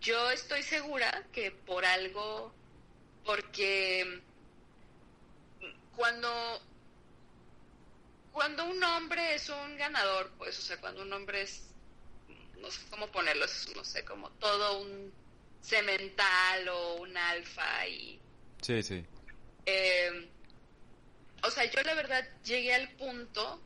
yo 0.00 0.30
estoy 0.30 0.62
segura 0.62 1.24
que 1.32 1.50
por 1.50 1.84
algo, 1.84 2.54
porque 3.24 4.22
cuando 5.96 6.30
cuando 8.32 8.64
un 8.64 8.80
hombre 8.84 9.34
es 9.34 9.48
un 9.48 9.76
ganador, 9.76 10.30
pues, 10.38 10.56
o 10.56 10.62
sea, 10.62 10.80
cuando 10.80 11.02
un 11.02 11.12
hombre 11.12 11.42
es, 11.42 11.64
no 12.60 12.70
sé 12.70 12.80
cómo 12.90 13.08
ponerlo, 13.08 13.44
es, 13.44 13.74
no 13.74 13.84
sé, 13.84 14.04
como 14.04 14.30
todo 14.38 14.82
un 14.82 15.19
cemental 15.60 16.68
o 16.68 16.94
un 16.96 17.16
alfa 17.16 17.86
y... 17.86 18.20
Sí, 18.62 18.82
sí. 18.82 19.04
Eh, 19.66 20.28
o 21.42 21.50
sea, 21.50 21.64
yo 21.64 21.82
la 21.82 21.94
verdad 21.94 22.26
llegué 22.44 22.74
al 22.74 22.90
punto 22.92 23.60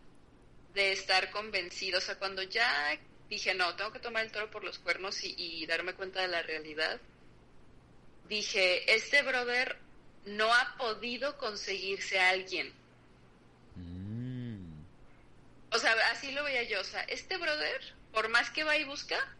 de 0.74 0.92
estar 0.92 1.30
convencido, 1.30 1.98
o 1.98 2.00
sea, 2.00 2.18
cuando 2.18 2.42
ya 2.42 2.98
dije, 3.28 3.54
no, 3.54 3.74
tengo 3.76 3.92
que 3.92 4.00
tomar 4.00 4.24
el 4.24 4.32
toro 4.32 4.50
por 4.50 4.64
los 4.64 4.78
cuernos 4.78 5.22
y, 5.22 5.64
darme 5.66 5.94
cuenta 5.94 6.20
de 6.22 6.28
la 6.28 6.42
realidad, 6.42 7.00
dije, 8.28 8.94
este 8.94 9.22
brother 9.22 9.78
no 10.26 10.52
ha 10.52 10.76
podido 10.76 11.36
conseguirse 11.38 12.18
a 12.18 12.30
alguien. 12.30 12.72
Mm. 13.76 14.82
O 15.70 15.78
sea, 15.78 15.94
así 16.12 16.32
lo 16.32 16.44
veía 16.44 16.62
yo, 16.64 16.80
o 16.80 16.84
sea, 16.84 17.02
este 17.02 17.36
brother, 17.36 17.80
por 18.12 18.28
más 18.28 18.50
que 18.50 18.64
va 18.64 18.76
y 18.76 18.84
busca, 18.84 19.36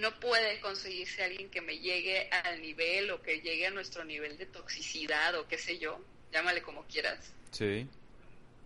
no 0.00 0.18
puede 0.18 0.60
conseguirse 0.60 1.22
alguien 1.22 1.50
que 1.50 1.60
me 1.60 1.78
llegue 1.78 2.28
al 2.30 2.60
nivel 2.60 3.10
o 3.10 3.22
que 3.22 3.40
llegue 3.40 3.66
a 3.66 3.70
nuestro 3.70 4.04
nivel 4.04 4.38
de 4.38 4.46
toxicidad 4.46 5.34
o 5.36 5.46
qué 5.46 5.58
sé 5.58 5.78
yo, 5.78 6.00
llámale 6.32 6.62
como 6.62 6.84
quieras. 6.86 7.32
Sí. 7.50 7.86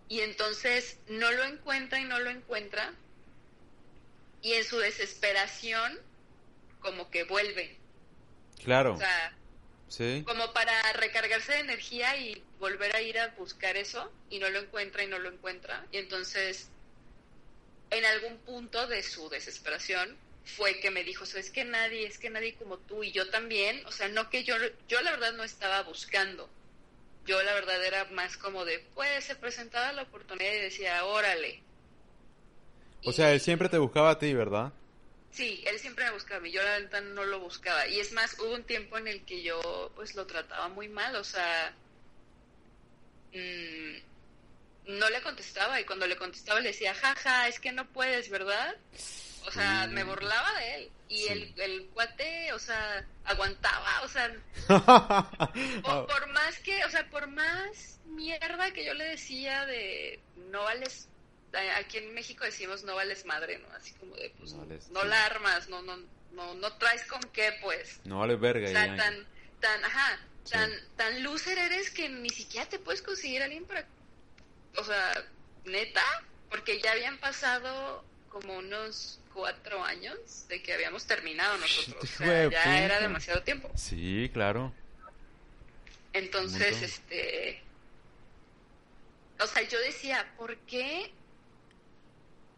Y 0.07 0.21
entonces 0.21 0.97
no 1.07 1.31
lo 1.31 1.43
encuentra 1.43 1.99
y 1.99 2.05
no 2.05 2.19
lo 2.19 2.29
encuentra. 2.29 2.93
Y 4.41 4.53
en 4.53 4.63
su 4.63 4.77
desesperación, 4.77 5.99
como 6.79 7.09
que 7.09 7.23
vuelve. 7.23 7.77
Claro. 8.63 8.93
O 8.93 8.97
sea, 8.97 9.35
sí. 9.89 10.23
como 10.25 10.53
para 10.53 10.93
recargarse 10.93 11.53
de 11.53 11.59
energía 11.59 12.15
y 12.17 12.43
volver 12.59 12.95
a 12.95 13.01
ir 13.01 13.19
a 13.19 13.29
buscar 13.29 13.75
eso 13.75 14.11
y 14.29 14.39
no 14.39 14.49
lo 14.49 14.59
encuentra 14.59 15.03
y 15.03 15.07
no 15.07 15.19
lo 15.19 15.29
encuentra. 15.29 15.85
Y 15.91 15.97
entonces, 15.97 16.69
en 17.89 18.05
algún 18.05 18.37
punto 18.37 18.85
de 18.87 19.01
su 19.01 19.27
desesperación, 19.29 20.15
fue 20.45 20.79
que 20.79 20.91
me 20.91 21.03
dijo, 21.03 21.23
es 21.23 21.49
que 21.49 21.65
nadie, 21.65 22.05
es 22.05 22.19
que 22.19 22.29
nadie 22.29 22.55
como 22.55 22.77
tú 22.77 23.03
y 23.03 23.11
yo 23.11 23.29
también, 23.29 23.83
o 23.85 23.91
sea, 23.91 24.07
no 24.09 24.29
que 24.29 24.43
yo, 24.43 24.55
yo 24.87 25.01
la 25.01 25.11
verdad 25.11 25.33
no 25.33 25.43
estaba 25.43 25.81
buscando, 25.81 26.47
yo 27.25 27.41
la 27.41 27.53
verdad 27.53 27.83
era 27.83 28.05
más 28.05 28.37
como 28.37 28.63
de, 28.63 28.79
pues 28.93 29.25
se 29.25 29.35
presentaba 29.35 29.91
la 29.91 30.03
oportunidad 30.03 30.53
y 30.53 30.59
decía, 30.59 31.03
órale. 31.05 31.61
O 33.03 33.11
sea, 33.11 33.33
él 33.33 33.41
siempre 33.41 33.69
te 33.69 33.77
buscaba 33.77 34.11
a 34.11 34.19
ti, 34.19 34.33
¿verdad? 34.33 34.71
Sí, 35.31 35.63
él 35.67 35.79
siempre 35.79 36.05
me 36.05 36.11
buscaba 36.11 36.37
a 36.37 36.41
mí, 36.41 36.51
yo 36.51 36.61
la 36.63 36.79
verdad 36.79 37.01
no 37.01 37.25
lo 37.25 37.39
buscaba. 37.39 37.87
Y 37.87 37.99
es 37.99 38.13
más, 38.13 38.39
hubo 38.39 38.53
un 38.53 38.63
tiempo 38.63 38.97
en 38.97 39.07
el 39.07 39.25
que 39.25 39.41
yo 39.41 39.91
pues 39.95 40.15
lo 40.15 40.27
trataba 40.27 40.69
muy 40.69 40.87
mal, 40.87 41.15
o 41.15 41.23
sea, 41.23 41.73
mmm, 43.33 43.97
no 44.87 45.09
le 45.09 45.21
contestaba 45.21 45.81
y 45.81 45.85
cuando 45.85 46.05
le 46.05 46.15
contestaba 46.15 46.59
le 46.59 46.69
decía, 46.69 46.93
jaja, 46.93 47.47
es 47.47 47.59
que 47.59 47.71
no 47.71 47.87
puedes, 47.87 48.29
¿verdad? 48.29 48.75
O 49.47 49.51
sea, 49.51 49.87
me 49.87 50.03
burlaba 50.03 50.51
de 50.59 50.75
él. 50.75 50.91
Y 51.07 51.27
el, 51.27 51.53
el 51.57 51.87
cuate, 51.93 52.51
o 52.53 52.59
sea, 52.59 53.05
aguantaba, 53.25 54.01
o 54.01 54.07
sea, 54.07 54.33
por, 55.83 56.07
por, 56.07 56.27
más 56.33 56.57
que, 56.59 56.83
o 56.83 56.89
sea, 56.89 57.07
por 57.09 57.27
más 57.27 57.99
mierda 58.05 58.71
que 58.71 58.85
yo 58.85 58.93
le 58.95 59.05
decía 59.05 59.65
de 59.67 60.19
no 60.49 60.63
vales, 60.63 61.07
aquí 61.77 61.99
en 61.99 62.13
México 62.15 62.43
decimos 62.43 62.83
no 62.83 62.95
vales 62.95 63.25
madre, 63.25 63.59
¿no? 63.59 63.67
Así 63.75 63.93
como 63.93 64.15
de, 64.15 64.33
pues, 64.39 64.53
no, 64.53 64.65
no 64.65 65.03
la 65.03 65.25
armas, 65.25 65.69
no, 65.69 65.83
no, 65.83 65.97
no, 66.31 66.55
no 66.55 66.73
traes 66.77 67.03
con 67.05 67.21
qué, 67.31 67.53
pues. 67.61 67.99
No 68.03 68.19
vales 68.19 68.39
verga. 68.39 68.67
O 68.67 68.71
sea, 68.71 68.95
tan, 68.95 69.27
tan, 69.59 69.85
ajá, 69.85 70.19
tan, 70.49 70.71
tan 70.95 71.23
loser 71.23 71.57
eres 71.57 71.91
que 71.91 72.09
ni 72.09 72.29
siquiera 72.29 72.67
te 72.67 72.79
puedes 72.79 73.03
conseguir 73.03 73.41
a 73.41 73.45
alguien 73.45 73.65
para, 73.65 73.85
o 74.77 74.83
sea, 74.83 75.23
neta, 75.65 76.03
porque 76.49 76.81
ya 76.81 76.93
habían 76.93 77.19
pasado 77.19 78.03
como 78.29 78.57
unos 78.57 79.19
cuatro 79.35 79.83
años 79.83 80.47
de 80.47 80.63
que 80.63 80.73
habíamos 80.73 81.05
terminado 81.05 81.57
nosotros. 81.57 82.03
O 82.03 82.07
sea, 82.07 82.49
ya 82.49 82.83
era 82.83 83.01
demasiado 83.01 83.43
tiempo. 83.43 83.69
Sí, 83.75 84.31
claro. 84.33 84.73
Entonces, 86.13 86.81
este... 86.81 87.61
O 89.39 89.45
sea, 89.45 89.61
yo 89.63 89.77
decía, 89.81 90.33
¿por 90.37 90.55
qué? 90.59 91.11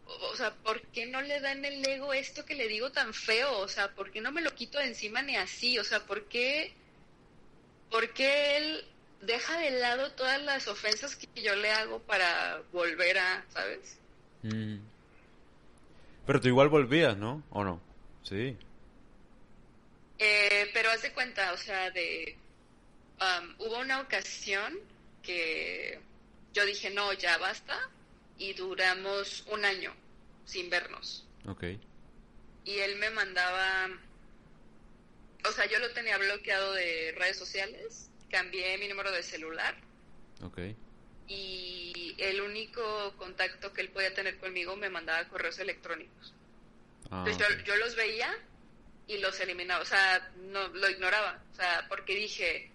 O 0.06 0.36
sea, 0.36 0.54
¿por 0.54 0.80
qué 0.86 1.06
no 1.06 1.20
le 1.20 1.40
dan 1.40 1.64
el 1.64 1.84
ego 1.84 2.12
esto 2.12 2.44
que 2.46 2.54
le 2.54 2.68
digo 2.68 2.92
tan 2.92 3.12
feo? 3.12 3.58
O 3.58 3.68
sea, 3.68 3.90
¿por 3.90 4.12
qué 4.12 4.20
no 4.20 4.30
me 4.30 4.40
lo 4.40 4.54
quito 4.54 4.78
de 4.78 4.86
encima 4.86 5.20
ni 5.22 5.36
así? 5.36 5.76
O 5.80 5.84
sea, 5.84 6.06
¿por 6.06 6.26
qué, 6.26 6.72
¿por 7.90 8.14
qué 8.14 8.56
él 8.56 8.84
deja 9.22 9.58
de 9.58 9.72
lado 9.72 10.12
todas 10.12 10.40
las 10.40 10.68
ofensas 10.68 11.16
que 11.16 11.42
yo 11.42 11.56
le 11.56 11.72
hago 11.72 11.98
para 11.98 12.62
volver 12.72 13.18
a, 13.18 13.44
¿sabes? 13.52 13.98
Mm. 14.42 14.76
Pero 16.28 16.42
tú 16.42 16.48
igual 16.48 16.68
volvías, 16.68 17.16
¿no? 17.16 17.42
¿O 17.48 17.64
no? 17.64 17.80
Sí. 18.22 18.54
Eh, 20.18 20.70
pero 20.74 20.90
haz 20.90 21.00
de 21.00 21.10
cuenta, 21.14 21.54
o 21.54 21.56
sea, 21.56 21.90
de... 21.90 22.36
Um, 23.18 23.54
hubo 23.60 23.78
una 23.78 24.02
ocasión 24.02 24.78
que 25.22 25.98
yo 26.52 26.66
dije, 26.66 26.90
no, 26.90 27.14
ya 27.14 27.38
basta, 27.38 27.78
y 28.36 28.52
duramos 28.52 29.46
un 29.50 29.64
año 29.64 29.94
sin 30.44 30.68
vernos. 30.68 31.26
Ok. 31.46 31.64
Y 32.66 32.78
él 32.78 32.96
me 32.98 33.08
mandaba... 33.08 33.88
O 35.48 35.52
sea, 35.52 35.64
yo 35.64 35.78
lo 35.78 35.90
tenía 35.92 36.18
bloqueado 36.18 36.74
de 36.74 37.14
redes 37.16 37.38
sociales, 37.38 38.10
cambié 38.28 38.76
mi 38.76 38.86
número 38.86 39.10
de 39.12 39.22
celular. 39.22 39.74
Ok 40.42 40.58
y 41.28 42.14
el 42.18 42.40
único 42.40 43.14
contacto 43.16 43.72
que 43.72 43.82
él 43.82 43.90
podía 43.90 44.12
tener 44.14 44.38
conmigo 44.38 44.76
me 44.76 44.88
mandaba 44.88 45.28
correos 45.28 45.58
electrónicos. 45.58 46.34
Ah, 47.10 47.24
Entonces 47.26 47.58
yo, 47.58 47.64
yo, 47.64 47.76
los 47.76 47.94
veía 47.94 48.30
y 49.06 49.18
los 49.18 49.38
eliminaba, 49.40 49.82
o 49.82 49.86
sea, 49.86 50.30
no 50.36 50.68
lo 50.68 50.88
ignoraba, 50.90 51.42
o 51.52 51.54
sea, 51.54 51.86
porque 51.88 52.14
dije, 52.14 52.70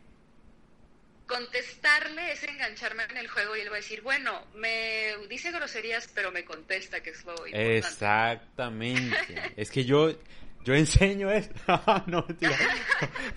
contestarle 1.28 2.32
es 2.32 2.44
engancharme 2.44 3.04
en 3.04 3.18
el 3.18 3.28
juego 3.28 3.56
y 3.56 3.62
él 3.62 3.70
va 3.70 3.74
a 3.74 3.78
decir, 3.78 4.02
bueno, 4.02 4.48
me 4.56 5.16
dice 5.30 5.52
groserías, 5.52 6.10
pero 6.14 6.32
me 6.32 6.46
contesta, 6.46 7.02
que 7.02 7.12
es 7.12 7.24
lo 7.26 7.34
importante. 7.34 7.78
Exactamente. 7.78 9.54
es 9.58 9.70
que 9.70 9.86
yo, 9.86 10.18
yo 10.64 10.74
enseño 10.74 11.32
esto. 11.32 11.54
no, 12.08 12.26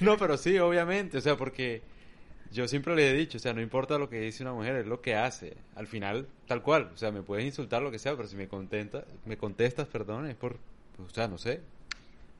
no, 0.01 0.17
pero 0.17 0.37
sí, 0.37 0.59
obviamente, 0.59 1.19
o 1.19 1.21
sea, 1.21 1.37
porque 1.37 1.83
yo 2.53 2.68
siempre 2.68 2.94
le 2.94 3.11
he 3.11 3.14
dicho, 3.14 3.38
o 3.38 3.40
sea, 3.40 3.53
no 3.53 3.61
importa 3.61 3.99
lo 3.99 4.09
que 4.09 4.20
dice 4.20 4.42
una 4.42 4.53
mujer, 4.53 4.76
es 4.76 4.86
lo 4.86 5.01
que 5.01 5.14
hace. 5.14 5.57
Al 5.74 5.86
final, 5.86 6.28
tal 6.47 6.62
cual, 6.62 6.90
o 6.94 6.97
sea, 6.97 7.11
me 7.11 7.22
puedes 7.22 7.44
insultar 7.44 7.82
lo 7.82 7.90
que 7.90 7.99
sea, 7.99 8.16
pero 8.16 8.28
si 8.28 8.36
me 8.36 8.49
contenta, 8.49 9.05
me 9.24 9.36
contestas, 9.36 9.88
perdón, 9.88 10.28
es 10.28 10.36
por, 10.36 10.59
o 10.99 11.09
sea, 11.11 11.28
no 11.28 11.38
sé, 11.38 11.61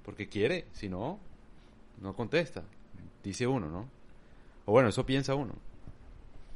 porque 0.05 0.29
quiere, 0.29 0.67
si 0.73 0.89
no, 0.89 1.21
no 2.01 2.15
contesta, 2.15 2.63
dice 3.23 3.47
uno, 3.47 3.69
¿no? 3.69 3.91
O 4.65 4.73
bueno, 4.73 4.89
eso 4.89 5.07
piensa 5.07 5.35
uno. 5.35 5.55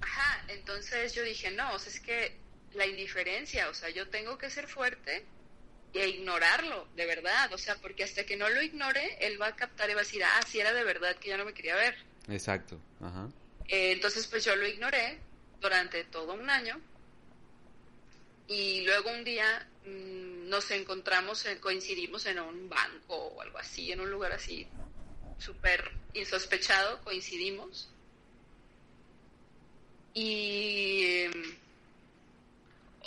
Ajá, 0.01 0.45
entonces 0.49 1.15
yo 1.15 1.23
dije, 1.23 1.51
no, 1.51 1.73
o 1.75 1.79
sea, 1.79 1.93
es 1.93 2.01
que 2.01 2.37
la 2.75 2.87
indiferencia, 2.87 3.69
o 3.69 3.75
sea, 3.75 3.91
yo 3.91 4.09
tengo 4.09 4.39
que 4.39 4.51
ser 4.51 4.67
fuerte 4.67 5.25
e 5.93 6.09
ignorarlo, 6.09 6.87
de 6.95 7.07
verdad, 7.07 7.53
o 7.53 7.59
sea, 7.59 7.75
porque 7.77 8.05
hasta 8.05 8.25
que 8.25 8.37
no 8.37 8.49
lo 8.49 8.63
ignore, 8.63 9.19
él 9.21 9.41
va 9.41 9.49
a 9.49 9.57
captar 9.57 9.91
y 9.91 9.95
va 9.95 10.01
a 10.01 10.05
decir, 10.05 10.23
ah, 10.25 10.41
sí 10.47 10.61
era 10.61 10.73
de 10.73 10.85
verdad 10.85 11.17
que 11.17 11.31
ya 11.31 11.37
no 11.37 11.45
me 11.45 11.53
quería 11.53 11.75
ver. 11.75 11.97
Exacto, 12.29 12.81
ajá. 13.01 13.29
Eh, 13.71 13.93
entonces, 13.93 14.27
pues 14.27 14.45
yo 14.45 14.57
lo 14.57 14.67
ignoré 14.67 15.21
durante 15.61 16.03
todo 16.05 16.33
un 16.33 16.51
año 16.51 16.81
y 18.49 18.81
luego 18.81 19.11
un 19.11 19.23
día 19.23 19.69
mmm, 19.87 20.49
nos 20.49 20.73
encontramos, 20.73 21.47
coincidimos 21.61 22.27
en 22.27 22.41
un 22.41 22.69
banco 22.69 23.15
o 23.15 23.41
algo 23.41 23.59
así, 23.59 23.93
en 23.93 24.01
un 24.01 24.11
lugar 24.11 24.33
así 24.33 24.67
súper 25.39 25.89
insospechado, 26.15 27.01
coincidimos. 27.05 27.89
Y 30.15 31.27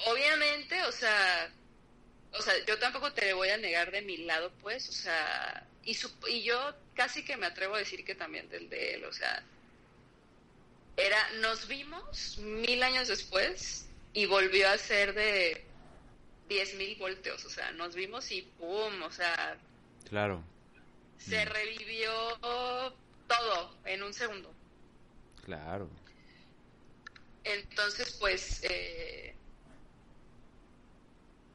obviamente, 0.05 0.81
o 0.83 0.91
sea, 0.93 1.51
o 2.31 2.41
sea, 2.41 2.53
yo 2.65 2.79
tampoco 2.79 3.11
te 3.11 3.33
voy 3.33 3.49
a 3.49 3.57
negar 3.57 3.91
de 3.91 4.01
mi 4.01 4.15
lado, 4.15 4.53
pues, 4.61 4.87
o 4.87 4.93
sea, 4.93 5.67
y, 5.83 5.93
su, 5.95 6.09
y 6.29 6.43
yo 6.43 6.73
casi 6.95 7.25
que 7.25 7.35
me 7.35 7.47
atrevo 7.47 7.75
a 7.75 7.79
decir 7.79 8.05
que 8.05 8.15
también 8.15 8.47
del 8.47 8.69
de 8.69 8.93
él, 8.93 9.03
o 9.03 9.11
sea, 9.11 9.43
era, 10.97 11.29
nos 11.41 11.67
vimos 11.67 12.37
mil 12.39 12.83
años 12.83 13.07
después 13.07 13.87
y 14.13 14.25
volvió 14.25 14.69
a 14.69 14.77
ser 14.77 15.13
de 15.13 15.65
10.000 16.49 16.97
voltios, 16.99 17.43
o 17.45 17.49
sea, 17.49 17.71
nos 17.71 17.95
vimos 17.95 18.31
y 18.31 18.41
¡pum! 18.41 19.01
O 19.03 19.11
sea... 19.11 19.57
Claro. 20.09 20.43
Se 21.17 21.45
mm. 21.45 21.49
revivió 21.49 22.11
todo 22.41 23.75
en 23.85 24.03
un 24.03 24.13
segundo. 24.13 24.53
Claro. 25.45 25.89
Entonces, 27.43 28.15
pues, 28.19 28.63
eh, 28.63 29.35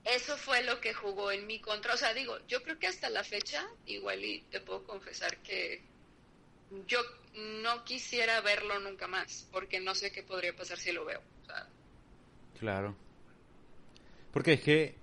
eso 0.04 0.36
fue 0.36 0.62
lo 0.64 0.80
que 0.80 0.94
jugó 0.94 1.30
en 1.30 1.46
mi 1.46 1.60
contra. 1.60 1.94
O 1.94 1.96
sea, 1.96 2.12
digo, 2.14 2.38
yo 2.46 2.62
creo 2.62 2.78
que 2.78 2.86
hasta 2.86 3.10
la 3.10 3.24
fecha, 3.24 3.66
igual 3.86 4.24
y 4.24 4.40
te 4.50 4.60
puedo 4.60 4.84
confesar 4.84 5.36
que 5.38 5.82
yo 6.86 7.00
no 7.62 7.84
quisiera 7.84 8.40
verlo 8.40 8.78
nunca 8.80 9.06
más, 9.06 9.48
porque 9.52 9.80
no 9.80 9.94
sé 9.94 10.10
qué 10.10 10.22
podría 10.22 10.54
pasar 10.54 10.78
si 10.78 10.92
lo 10.92 11.04
veo. 11.04 11.20
Claro. 12.58 12.96
Porque 14.32 14.54
es 14.54 14.60
que, 14.60 14.94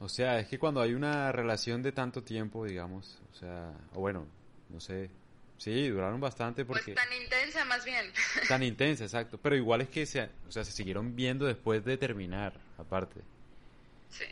o 0.00 0.08
sea, 0.08 0.38
es 0.38 0.48
que 0.48 0.58
cuando 0.58 0.80
hay 0.80 0.94
una 0.94 1.32
relación 1.32 1.82
de 1.82 1.92
tanto 1.92 2.22
tiempo, 2.22 2.64
digamos, 2.64 3.20
o 3.32 3.34
sea, 3.34 3.72
o 3.94 4.00
bueno, 4.00 4.26
no 4.68 4.80
sé, 4.80 5.10
sí, 5.56 5.88
duraron 5.88 6.20
bastante 6.20 6.64
pues 6.64 6.80
porque... 6.80 6.94
Pues 6.94 7.08
tan 7.08 7.22
intensa 7.22 7.64
más 7.64 7.84
bien. 7.84 8.12
Tan 8.48 8.62
intensa, 8.62 9.04
exacto, 9.04 9.38
pero 9.38 9.56
igual 9.56 9.80
es 9.80 9.88
que 9.88 10.04
se, 10.04 10.28
o 10.48 10.50
sea, 10.50 10.64
se 10.64 10.72
siguieron 10.72 11.14
viendo 11.14 11.46
después 11.46 11.84
de 11.84 11.96
terminar, 11.96 12.60
aparte. 12.76 13.20
Sí. 14.10 14.26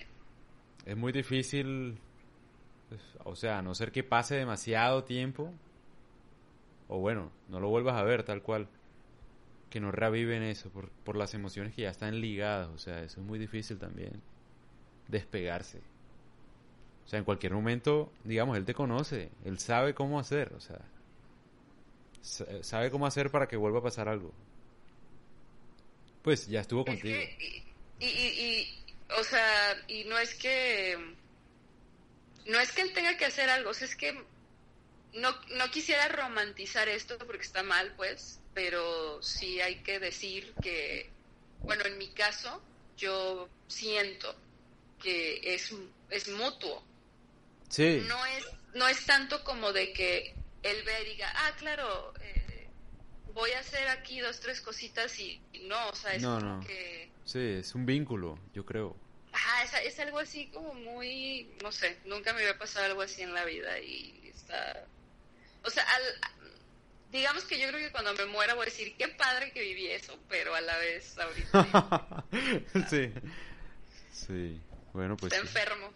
Es 0.84 0.96
muy 0.96 1.12
difícil, 1.12 1.98
pues, 2.88 3.00
o 3.24 3.36
sea, 3.36 3.58
a 3.58 3.62
no 3.62 3.74
ser 3.74 3.92
que 3.92 4.02
pase 4.02 4.34
demasiado 4.34 5.04
tiempo, 5.04 5.54
o 6.88 6.98
bueno, 6.98 7.32
no 7.48 7.60
lo 7.60 7.68
vuelvas 7.68 7.96
a 7.96 8.02
ver 8.02 8.22
tal 8.22 8.42
cual, 8.42 8.68
que 9.70 9.80
no 9.80 9.90
reviven 9.90 10.42
eso 10.42 10.70
por, 10.70 10.90
por 10.90 11.16
las 11.16 11.34
emociones 11.34 11.74
que 11.74 11.82
ya 11.82 11.90
están 11.90 12.20
ligadas, 12.20 12.68
o 12.68 12.78
sea, 12.78 13.02
eso 13.02 13.20
es 13.20 13.26
muy 13.26 13.38
difícil 13.38 13.78
también, 13.78 14.22
despegarse. 15.08 15.78
O 17.04 17.08
sea, 17.08 17.18
en 17.18 17.24
cualquier 17.24 17.52
momento, 17.52 18.12
digamos, 18.24 18.56
él 18.56 18.64
te 18.64 18.74
conoce, 18.74 19.30
él 19.44 19.58
sabe 19.58 19.94
cómo 19.94 20.18
hacer, 20.18 20.52
o 20.54 20.60
sea, 20.60 20.80
sabe 22.62 22.90
cómo 22.90 23.06
hacer 23.06 23.30
para 23.30 23.46
que 23.46 23.56
vuelva 23.56 23.80
a 23.80 23.82
pasar 23.82 24.08
algo. 24.08 24.32
Pues 26.22 26.46
ya 26.46 26.60
estuvo 26.60 26.84
contigo. 26.84 27.18
y, 28.00 28.06
y, 28.06 28.84
o 29.18 29.24
sea, 29.24 29.74
y 29.88 30.04
no 30.04 30.18
es 30.18 30.34
que 30.34 30.96
no 32.46 32.60
es 32.60 32.72
que 32.72 32.82
él 32.82 32.92
tenga 32.92 33.16
que 33.16 33.24
hacer 33.24 33.48
algo, 33.48 33.70
es 33.70 33.96
que 33.96 34.22
no, 35.14 35.30
no 35.56 35.70
quisiera 35.70 36.08
romantizar 36.08 36.88
esto 36.88 37.18
porque 37.18 37.42
está 37.42 37.62
mal, 37.62 37.92
pues, 37.96 38.40
pero 38.52 39.22
sí 39.22 39.60
hay 39.60 39.76
que 39.76 39.98
decir 39.98 40.54
que, 40.62 41.10
bueno, 41.60 41.84
en 41.84 41.98
mi 41.98 42.08
caso, 42.08 42.62
yo 42.96 43.48
siento 43.68 44.34
que 45.02 45.54
es, 45.54 45.72
es 46.10 46.28
mutuo. 46.28 46.82
Sí. 47.68 48.02
No 48.06 48.26
es, 48.26 48.44
no 48.74 48.88
es 48.88 49.04
tanto 49.04 49.42
como 49.44 49.72
de 49.72 49.92
que 49.92 50.34
él 50.62 50.82
ve 50.84 51.02
y 51.02 51.10
diga, 51.10 51.32
ah, 51.34 51.52
claro, 51.58 52.14
eh, 52.20 52.68
voy 53.34 53.50
a 53.52 53.60
hacer 53.60 53.86
aquí 53.88 54.20
dos, 54.20 54.40
tres 54.40 54.60
cositas 54.60 55.18
y 55.18 55.40
no, 55.64 55.88
o 55.88 55.94
sea, 55.94 56.14
es 56.14 56.24
como 56.24 56.64
que... 56.66 57.10
Sí, 57.24 57.38
es 57.40 57.74
un 57.74 57.86
vínculo, 57.86 58.38
yo 58.52 58.64
creo. 58.64 58.96
Ajá, 59.32 59.64
es, 59.64 59.92
es, 59.92 59.98
algo 59.98 60.20
así 60.20 60.46
como 60.48 60.74
muy, 60.74 61.50
no 61.62 61.72
sé, 61.72 61.98
nunca 62.04 62.32
me 62.32 62.40
había 62.40 62.58
pasado 62.58 62.86
algo 62.86 63.02
así 63.02 63.22
en 63.22 63.34
la 63.34 63.44
vida 63.44 63.78
y 63.80 64.30
está... 64.34 64.86
O 65.64 65.70
sea, 65.70 65.82
al, 65.82 66.02
digamos 67.14 67.44
que 67.44 67.58
yo 67.58 67.68
creo 67.68 67.80
que 67.80 67.92
cuando 67.92 68.12
me 68.14 68.26
muera 68.26 68.54
voy 68.54 68.62
a 68.62 68.64
decir, 68.66 68.96
qué 68.96 69.08
padre 69.08 69.52
que 69.52 69.60
viví 69.60 69.86
eso, 69.86 70.18
pero 70.28 70.54
a 70.54 70.60
la 70.60 70.76
vez 70.78 71.16
ahorita... 71.16 72.24
sí, 72.90 73.12
sí, 74.12 74.60
bueno, 74.92 75.16
pues... 75.16 75.32
Está 75.32 75.44
enfermo. 75.44 75.92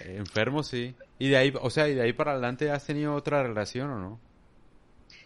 Eh, 0.00 0.16
enfermo, 0.16 0.62
sí. 0.62 0.94
Y 1.18 1.30
de 1.30 1.36
ahí, 1.36 1.52
o 1.58 1.70
sea, 1.70 1.88
y 1.88 1.94
de 1.94 2.02
ahí 2.02 2.12
para 2.12 2.32
adelante 2.32 2.70
has 2.70 2.84
tenido 2.84 3.14
otra 3.14 3.42
relación 3.44 3.90
o 3.90 3.98
no? 3.98 4.20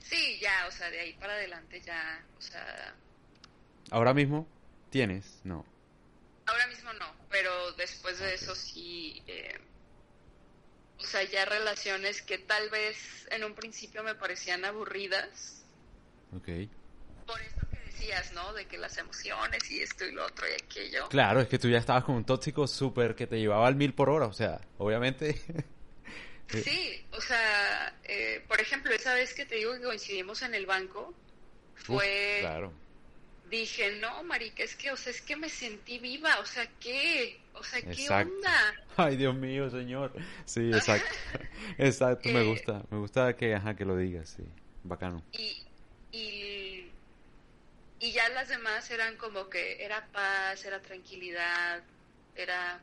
Sí, 0.02 0.38
ya, 0.40 0.66
o 0.68 0.70
sea, 0.70 0.90
de 0.90 1.00
ahí 1.00 1.14
para 1.14 1.32
adelante 1.34 1.80
ya, 1.80 2.24
o 2.36 2.40
sea... 2.42 2.94
¿Ahora 3.90 4.12
mismo 4.12 4.46
tienes? 4.90 5.40
No. 5.44 5.64
Ahora 6.44 6.66
mismo 6.66 6.92
no, 6.92 7.14
pero 7.30 7.72
después 7.72 8.18
de 8.18 8.34
eso 8.34 8.54
sí, 8.54 9.22
eh, 9.26 9.58
o 11.08 11.10
sea, 11.10 11.24
ya 11.24 11.46
relaciones 11.46 12.20
que 12.20 12.36
tal 12.36 12.68
vez 12.68 13.26
en 13.30 13.42
un 13.42 13.54
principio 13.54 14.02
me 14.02 14.14
parecían 14.14 14.66
aburridas. 14.66 15.64
Ok. 16.36 16.48
Por 17.26 17.40
eso 17.40 17.66
que 17.70 17.78
decías, 17.86 18.30
¿no? 18.34 18.52
De 18.52 18.66
que 18.66 18.76
las 18.76 18.98
emociones 18.98 19.70
y 19.70 19.80
esto 19.80 20.04
y 20.04 20.12
lo 20.12 20.26
otro 20.26 20.46
y 20.46 20.52
aquello. 20.62 21.08
Claro, 21.08 21.40
es 21.40 21.48
que 21.48 21.58
tú 21.58 21.70
ya 21.70 21.78
estabas 21.78 22.04
con 22.04 22.14
un 22.14 22.26
tóxico 22.26 22.66
súper 22.66 23.14
que 23.14 23.26
te 23.26 23.38
llevaba 23.38 23.66
al 23.66 23.74
mil 23.74 23.94
por 23.94 24.10
hora, 24.10 24.26
o 24.26 24.34
sea, 24.34 24.60
obviamente. 24.76 25.40
sí, 26.48 27.06
o 27.12 27.22
sea, 27.22 27.98
eh, 28.04 28.44
por 28.46 28.60
ejemplo, 28.60 28.92
esa 28.92 29.14
vez 29.14 29.32
que 29.32 29.46
te 29.46 29.54
digo 29.54 29.72
que 29.72 29.84
coincidimos 29.84 30.42
en 30.42 30.54
el 30.54 30.66
banco, 30.66 31.14
fue... 31.74 32.36
claro 32.40 32.70
dije, 33.50 33.92
no, 34.00 34.22
marica, 34.24 34.62
es 34.62 34.76
que, 34.76 34.90
o 34.92 34.96
sea, 34.96 35.10
es 35.10 35.22
que 35.22 35.36
me 35.36 35.48
sentí 35.48 35.98
viva, 35.98 36.38
o 36.40 36.46
sea, 36.46 36.68
¿qué? 36.80 37.40
O 37.58 37.64
sea, 37.64 37.82
¿qué 37.82 38.08
onda? 38.08 38.74
Ay, 38.96 39.16
Dios 39.16 39.34
mío, 39.34 39.70
señor. 39.70 40.12
Sí, 40.44 40.70
exacto. 40.72 41.08
exacto, 41.78 42.28
me 42.30 42.40
eh, 42.40 42.44
gusta, 42.44 42.82
me 42.90 42.98
gusta 42.98 43.34
que, 43.36 43.54
ajá, 43.54 43.74
que 43.74 43.84
lo 43.84 43.96
digas, 43.96 44.30
sí, 44.36 44.44
bacano. 44.84 45.22
Y, 45.32 45.66
y, 46.12 46.90
y 48.00 48.12
ya 48.12 48.28
las 48.30 48.48
demás 48.48 48.90
eran 48.90 49.16
como 49.16 49.48
que 49.48 49.84
era 49.84 50.06
paz, 50.12 50.64
era 50.64 50.80
tranquilidad, 50.80 51.82
era... 52.36 52.80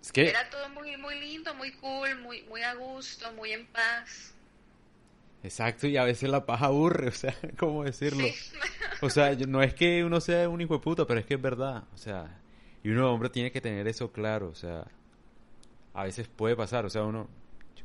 Es 0.00 0.12
que... 0.12 0.28
Era 0.28 0.48
todo 0.50 0.68
muy, 0.68 0.96
muy 0.96 1.18
lindo, 1.18 1.54
muy 1.54 1.72
cool, 1.72 2.16
muy, 2.20 2.42
muy 2.42 2.62
a 2.62 2.74
gusto, 2.74 3.32
muy 3.32 3.52
en 3.52 3.66
paz. 3.66 4.34
Exacto, 5.42 5.86
y 5.86 5.96
a 5.98 6.04
veces 6.04 6.30
la 6.30 6.46
paja 6.46 6.66
aburre, 6.66 7.08
o 7.10 7.12
sea, 7.12 7.36
¿cómo 7.58 7.84
decirlo? 7.84 8.26
O 9.02 9.10
sea, 9.10 9.34
no 9.34 9.62
es 9.62 9.74
que 9.74 10.02
uno 10.02 10.20
sea 10.20 10.48
un 10.48 10.60
hijo 10.60 10.74
de 10.74 10.80
puta, 10.80 11.06
pero 11.06 11.20
es 11.20 11.26
que 11.26 11.34
es 11.34 11.42
verdad, 11.42 11.84
o 11.92 11.98
sea, 11.98 12.40
y 12.84 12.90
uno 12.90 13.10
hombre 13.12 13.30
tiene 13.30 13.50
que 13.50 13.62
tener 13.62 13.88
eso 13.88 14.12
claro, 14.12 14.48
o 14.50 14.54
sea, 14.54 14.86
a 15.94 16.04
veces 16.04 16.28
puede 16.28 16.54
pasar, 16.54 16.84
o 16.84 16.90
sea, 16.90 17.02
uno, 17.02 17.28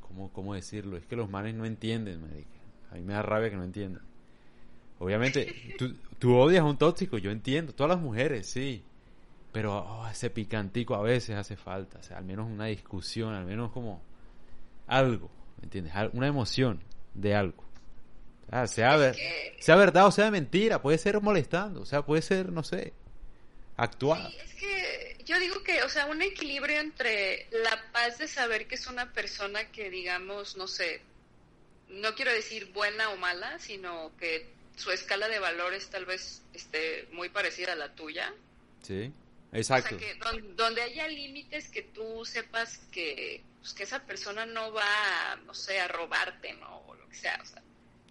¿cómo, 0.01 0.31
cómo 0.33 0.53
decirlo? 0.53 0.97
Es 0.97 1.05
que 1.05 1.15
los 1.15 1.29
manes 1.29 1.55
no 1.55 1.65
entienden, 1.65 2.21
me 2.21 2.45
a 2.91 2.95
mí 2.95 3.01
me 3.01 3.13
da 3.13 3.21
rabia 3.21 3.49
que 3.49 3.55
no 3.55 3.63
entiendan. 3.63 4.03
Obviamente, 4.99 5.55
tú, 5.77 5.95
tú 6.19 6.35
odias 6.35 6.61
a 6.61 6.65
un 6.65 6.77
tóxico, 6.77 7.17
yo 7.17 7.31
entiendo, 7.31 7.73
todas 7.73 7.91
las 7.91 8.01
mujeres, 8.01 8.47
sí, 8.47 8.83
pero 9.53 9.77
oh, 9.77 10.07
ese 10.07 10.29
picantico 10.29 10.95
a 10.95 11.01
veces 11.01 11.37
hace 11.37 11.55
falta, 11.55 11.99
o 11.99 12.03
sea, 12.03 12.17
al 12.17 12.25
menos 12.25 12.49
una 12.51 12.65
discusión, 12.65 13.33
al 13.33 13.45
menos 13.45 13.71
como 13.71 14.01
algo, 14.85 15.31
¿me 15.59 15.63
entiendes? 15.63 15.93
Una 16.11 16.27
emoción 16.27 16.81
de 17.13 17.35
algo. 17.35 17.63
Ah, 18.51 18.67
sea, 18.67 19.13
sea 19.59 19.75
verdad 19.75 20.07
o 20.07 20.11
sea 20.11 20.29
mentira, 20.29 20.81
puede 20.81 20.97
ser 20.97 21.21
molestando, 21.21 21.81
o 21.81 21.85
sea, 21.85 22.01
puede 22.03 22.21
ser, 22.21 22.51
no 22.51 22.63
sé, 22.63 22.93
actuar. 23.83 24.31
es 24.43 24.53
que 24.55 25.17
yo 25.25 25.39
digo 25.39 25.63
que, 25.63 25.83
o 25.83 25.89
sea, 25.89 26.05
un 26.07 26.21
equilibrio 26.21 26.79
entre 26.79 27.47
la 27.51 27.91
paz 27.91 28.17
de 28.17 28.27
saber 28.27 28.67
que 28.67 28.75
es 28.75 28.87
una 28.87 29.13
persona 29.13 29.71
que, 29.71 29.89
digamos, 29.89 30.57
no 30.57 30.67
sé, 30.67 31.01
no 31.87 32.15
quiero 32.15 32.31
decir 32.31 32.71
buena 32.71 33.09
o 33.09 33.17
mala, 33.17 33.59
sino 33.59 34.11
que 34.17 34.47
su 34.75 34.91
escala 34.91 35.27
de 35.27 35.39
valores 35.39 35.89
tal 35.89 36.05
vez 36.05 36.41
esté 36.53 37.07
muy 37.11 37.29
parecida 37.29 37.73
a 37.73 37.75
la 37.75 37.93
tuya. 37.93 38.33
Sí, 38.81 39.11
exacto. 39.51 39.95
O 39.95 39.99
sea, 39.99 40.07
que 40.07 40.43
donde 40.55 40.81
haya 40.81 41.07
límites 41.07 41.69
que 41.69 41.83
tú 41.83 42.25
sepas 42.25 42.77
que, 42.91 43.43
pues, 43.59 43.73
que 43.73 43.83
esa 43.83 44.03
persona 44.05 44.45
no 44.45 44.71
va, 44.71 45.35
no 45.45 45.53
sé, 45.53 45.79
a 45.79 45.87
robarte, 45.87 46.53
¿no? 46.53 46.79
sea, 47.19 47.39
o 47.41 47.45
sea, 47.45 47.61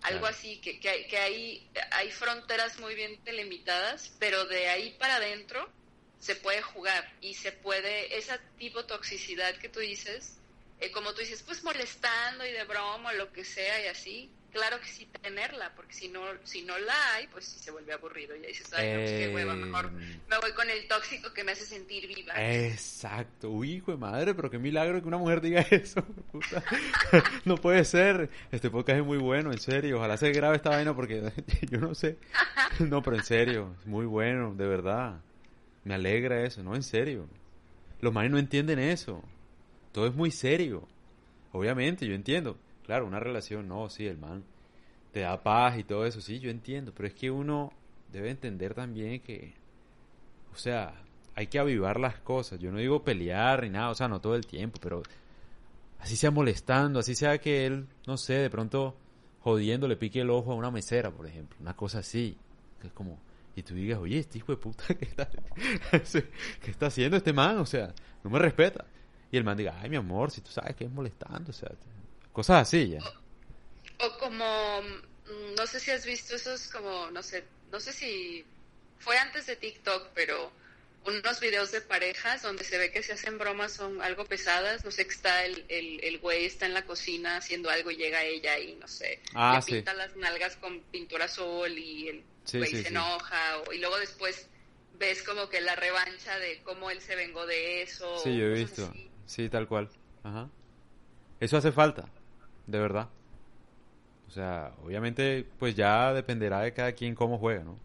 algo 0.03 0.27
así, 0.27 0.61
que, 0.61 0.79
que, 0.81 0.89
hay, 0.89 1.07
que 1.07 1.19
hay, 1.19 1.71
hay 1.93 2.11
fronteras 2.11 2.79
muy 2.79 2.95
bien 2.95 3.19
delimitadas, 3.25 4.13
pero 4.19 4.45
de 4.47 4.69
ahí 4.69 4.97
para 4.99 5.17
adentro 5.17 5.71
se 6.19 6.35
puede 6.37 6.63
jugar 6.63 7.13
y 7.21 7.35
se 7.35 7.53
puede, 7.53 8.17
esa 8.17 8.39
tipo 8.59 8.85
toxicidad 8.85 9.55
que 9.57 9.69
tú 9.69 9.81
dices, 9.81 10.39
eh, 10.81 10.91
como 10.91 11.13
tú 11.13 11.21
dices, 11.21 11.43
pues 11.43 11.63
molestando 11.65 12.45
y 12.47 12.53
de 12.53 12.65
broma 12.65 13.13
lo 13.13 13.33
que 13.33 13.45
sea 13.45 13.85
y 13.85 13.89
así, 13.89 14.31
claro 14.59 14.81
que 14.81 14.89
sí 14.89 15.07
tenerla, 15.23 15.73
porque 15.77 15.95
si 15.95 16.09
no, 16.09 16.21
si 16.43 16.63
no 16.63 16.79
la 16.79 17.15
hay, 17.15 17.27
pues 17.29 17.45
sí 17.45 17.59
se 17.59 17.71
vuelve 17.71 17.93
aburrido. 17.93 18.35
Y 18.37 18.41
dices, 18.41 18.73
ay, 18.75 18.91
no, 18.91 18.99
pues 18.99 19.11
qué 19.11 19.35
hueva, 19.35 19.55
mejor 19.55 19.87
em. 19.87 20.21
me 20.29 20.39
voy 20.39 20.53
con 20.53 20.69
el 20.69 20.87
tóxico 20.89 21.33
que 21.33 21.45
me 21.45 21.53
hace 21.53 21.65
sentir 21.65 22.07
viva. 22.09 22.35
Exacto, 22.37 23.51
uy, 23.51 23.75
hijo 23.75 23.93
de 23.93 23.99
madre, 23.99 24.35
pero 24.35 24.51
qué 24.51 24.59
milagro 24.59 25.01
que 25.01 25.09
una 25.09 25.19
mujer 25.19 25.41
diga 25.41 25.61
eso. 25.71 26.05
no 27.45 27.57
puede 27.57 27.85
ser. 27.85 28.31
Este 28.51 28.71
podcast 28.71 29.01
es 29.01 29.07
muy 29.07 29.19
bueno, 29.19 29.53
en 29.53 29.61
serio. 29.61 29.99
Ojalá 29.99 30.17
se 30.17 30.31
grabe 30.33 30.57
esta 30.57 30.71
vaina 30.71 30.95
porque 30.95 31.33
yo 31.71 31.79
no 31.79 31.95
sé. 31.95 32.19
No, 32.81 33.03
pero 33.03 33.17
en 33.17 33.25
serio, 33.25 33.77
es 33.81 33.87
muy 33.87 34.07
bueno, 34.07 34.55
de 34.55 34.67
verdad. 34.67 35.21
Me 35.85 35.95
alegra 35.95 36.45
eso, 36.45 36.63
no, 36.63 36.75
en 36.75 36.83
serio. 36.83 37.29
Los 38.01 38.13
manes 38.13 38.31
no 38.31 38.39
entienden 38.39 38.79
eso. 38.79 39.23
Todo 39.93 40.07
es 40.07 40.15
muy 40.15 40.31
serio. 40.31 40.87
Obviamente, 41.53 42.07
yo 42.07 42.15
entiendo 42.15 42.59
Claro, 42.89 43.07
una 43.07 43.21
relación, 43.21 43.69
no, 43.69 43.91
sí, 43.91 44.07
el 44.07 44.17
man 44.17 44.43
te 45.13 45.21
da 45.21 45.43
paz 45.43 45.77
y 45.77 45.85
todo 45.85 46.07
eso, 46.07 46.23
sí, 46.23 46.39
yo 46.39 46.49
entiendo, 46.49 46.91
pero 46.97 47.07
es 47.07 47.13
que 47.13 47.31
uno 47.31 47.71
debe 48.11 48.31
entender 48.31 48.73
también 48.73 49.21
que, 49.21 49.53
o 50.55 50.57
sea, 50.57 50.95
hay 51.35 51.49
que 51.49 51.59
avivar 51.59 52.01
las 52.01 52.19
cosas. 52.21 52.59
Yo 52.59 52.73
no 52.73 52.79
digo 52.79 53.05
pelear 53.05 53.65
ni 53.65 53.69
nada, 53.69 53.91
o 53.91 53.95
sea, 53.95 54.09
no 54.09 54.23
todo 54.23 54.37
el 54.37 54.47
tiempo, 54.47 54.79
pero 54.81 55.03
así 55.99 56.17
sea 56.17 56.31
molestando, 56.31 57.01
así 57.01 57.15
sea 57.15 57.37
que 57.37 57.67
él, 57.67 57.87
no 58.07 58.17
sé, 58.17 58.39
de 58.39 58.49
pronto 58.49 58.97
jodiendo 59.41 59.87
le 59.87 59.97
pique 59.99 60.23
el 60.23 60.31
ojo 60.31 60.53
a 60.53 60.55
una 60.55 60.71
mesera, 60.71 61.11
por 61.11 61.27
ejemplo, 61.27 61.59
una 61.61 61.77
cosa 61.77 61.99
así, 61.99 62.39
que 62.81 62.87
es 62.87 62.93
como, 62.95 63.19
y 63.55 63.63
tú 63.65 63.75
digas, 63.75 63.99
oye, 63.99 64.19
este 64.19 64.39
hijo 64.39 64.53
de 64.53 64.57
puta, 64.57 64.85
¿qué 64.99 65.05
está, 65.05 65.29
¿qué 66.63 66.71
está 66.71 66.87
haciendo 66.87 67.19
este 67.19 67.35
man? 67.35 67.59
O 67.59 67.67
sea, 67.67 67.93
no 68.25 68.31
me 68.31 68.39
respeta. 68.39 68.87
Y 69.31 69.37
el 69.37 69.45
man 69.45 69.59
diga, 69.59 69.79
ay, 69.79 69.91
mi 69.91 69.97
amor, 69.97 70.31
si 70.31 70.41
tú 70.41 70.51
sabes 70.51 70.75
que 70.75 70.87
es 70.87 70.91
molestando, 70.91 71.51
o 71.51 71.53
sea, 71.53 71.69
cosas 72.33 72.63
así 72.63 72.89
ya. 72.89 73.01
O, 74.01 74.19
como, 74.19 74.83
mm, 74.83 75.55
no 75.57 75.67
sé 75.67 75.81
si 75.81 75.91
has 75.91 76.05
visto 76.07 76.37
esos 76.37 76.69
como, 76.69 77.11
no 77.11 77.23
sé, 77.23 77.45
no 77.73 77.81
sé 77.81 77.93
si 77.93 78.45
fue 78.99 79.19
antes 79.19 79.47
de 79.47 79.57
TikTok, 79.57 80.09
pero 80.15 80.53
unos 81.07 81.41
videos 81.41 81.73
de 81.73 81.81
parejas 81.81 82.43
donde 82.43 82.65
se 82.65 82.77
ve 82.79 82.91
que 82.91 83.03
se 83.03 83.13
hacen 83.13 83.39
bromas 83.39 83.73
son 83.73 84.03
algo 84.03 84.25
pesadas, 84.25 84.85
no 84.85 84.91
sé, 84.91 85.07
que 85.07 85.15
está 85.15 85.45
el, 85.45 85.65
el, 85.69 86.01
el 86.05 86.19
güey 86.19 86.45
está 86.45 86.67
en 86.67 86.75
la 86.75 86.85
cocina 86.85 87.37
haciendo 87.37 87.71
algo 87.71 87.91
y 87.91 87.97
llega 87.97 88.23
ella 88.25 88.59
y 88.59 88.75
no 88.75 88.89
sé, 88.89 89.21
ah, 89.35 89.61
le 89.67 89.75
pinta 89.75 89.95
las 89.95 90.17
nalgas 90.17 90.57
con 90.57 90.81
pintura 90.81 91.27
azul 91.27 91.77
y 91.79 92.09
el 92.09 92.25
güey 92.53 92.71
se 92.71 92.89
enoja 92.89 93.63
y 93.73 93.79
luego 93.79 93.99
después 93.99 94.49
ves 94.99 95.23
como 95.23 95.49
que 95.49 95.61
la 95.61 95.77
revancha 95.77 96.39
de 96.39 96.61
cómo 96.63 96.91
él 96.91 97.01
se 97.01 97.15
vengó 97.15 97.47
de 97.47 97.83
eso. 97.83 98.19
Sí, 98.23 98.37
yo 98.37 98.47
he 98.47 98.55
visto, 98.55 98.93
sí, 99.27 99.49
tal 99.49 99.69
cual, 99.69 99.89
ajá. 100.25 100.49
Eso 101.41 101.57
hace 101.57 101.71
falta, 101.71 102.11
de 102.69 102.79
verdad. 102.79 103.09
O 104.29 104.31
sea, 104.31 104.73
obviamente 104.85 105.47
pues 105.59 105.75
ya 105.75 106.13
dependerá 106.13 106.61
de 106.61 106.73
cada 106.73 106.93
quien 106.93 107.15
cómo 107.15 107.39
juega, 107.39 107.65
¿no? 107.65 107.77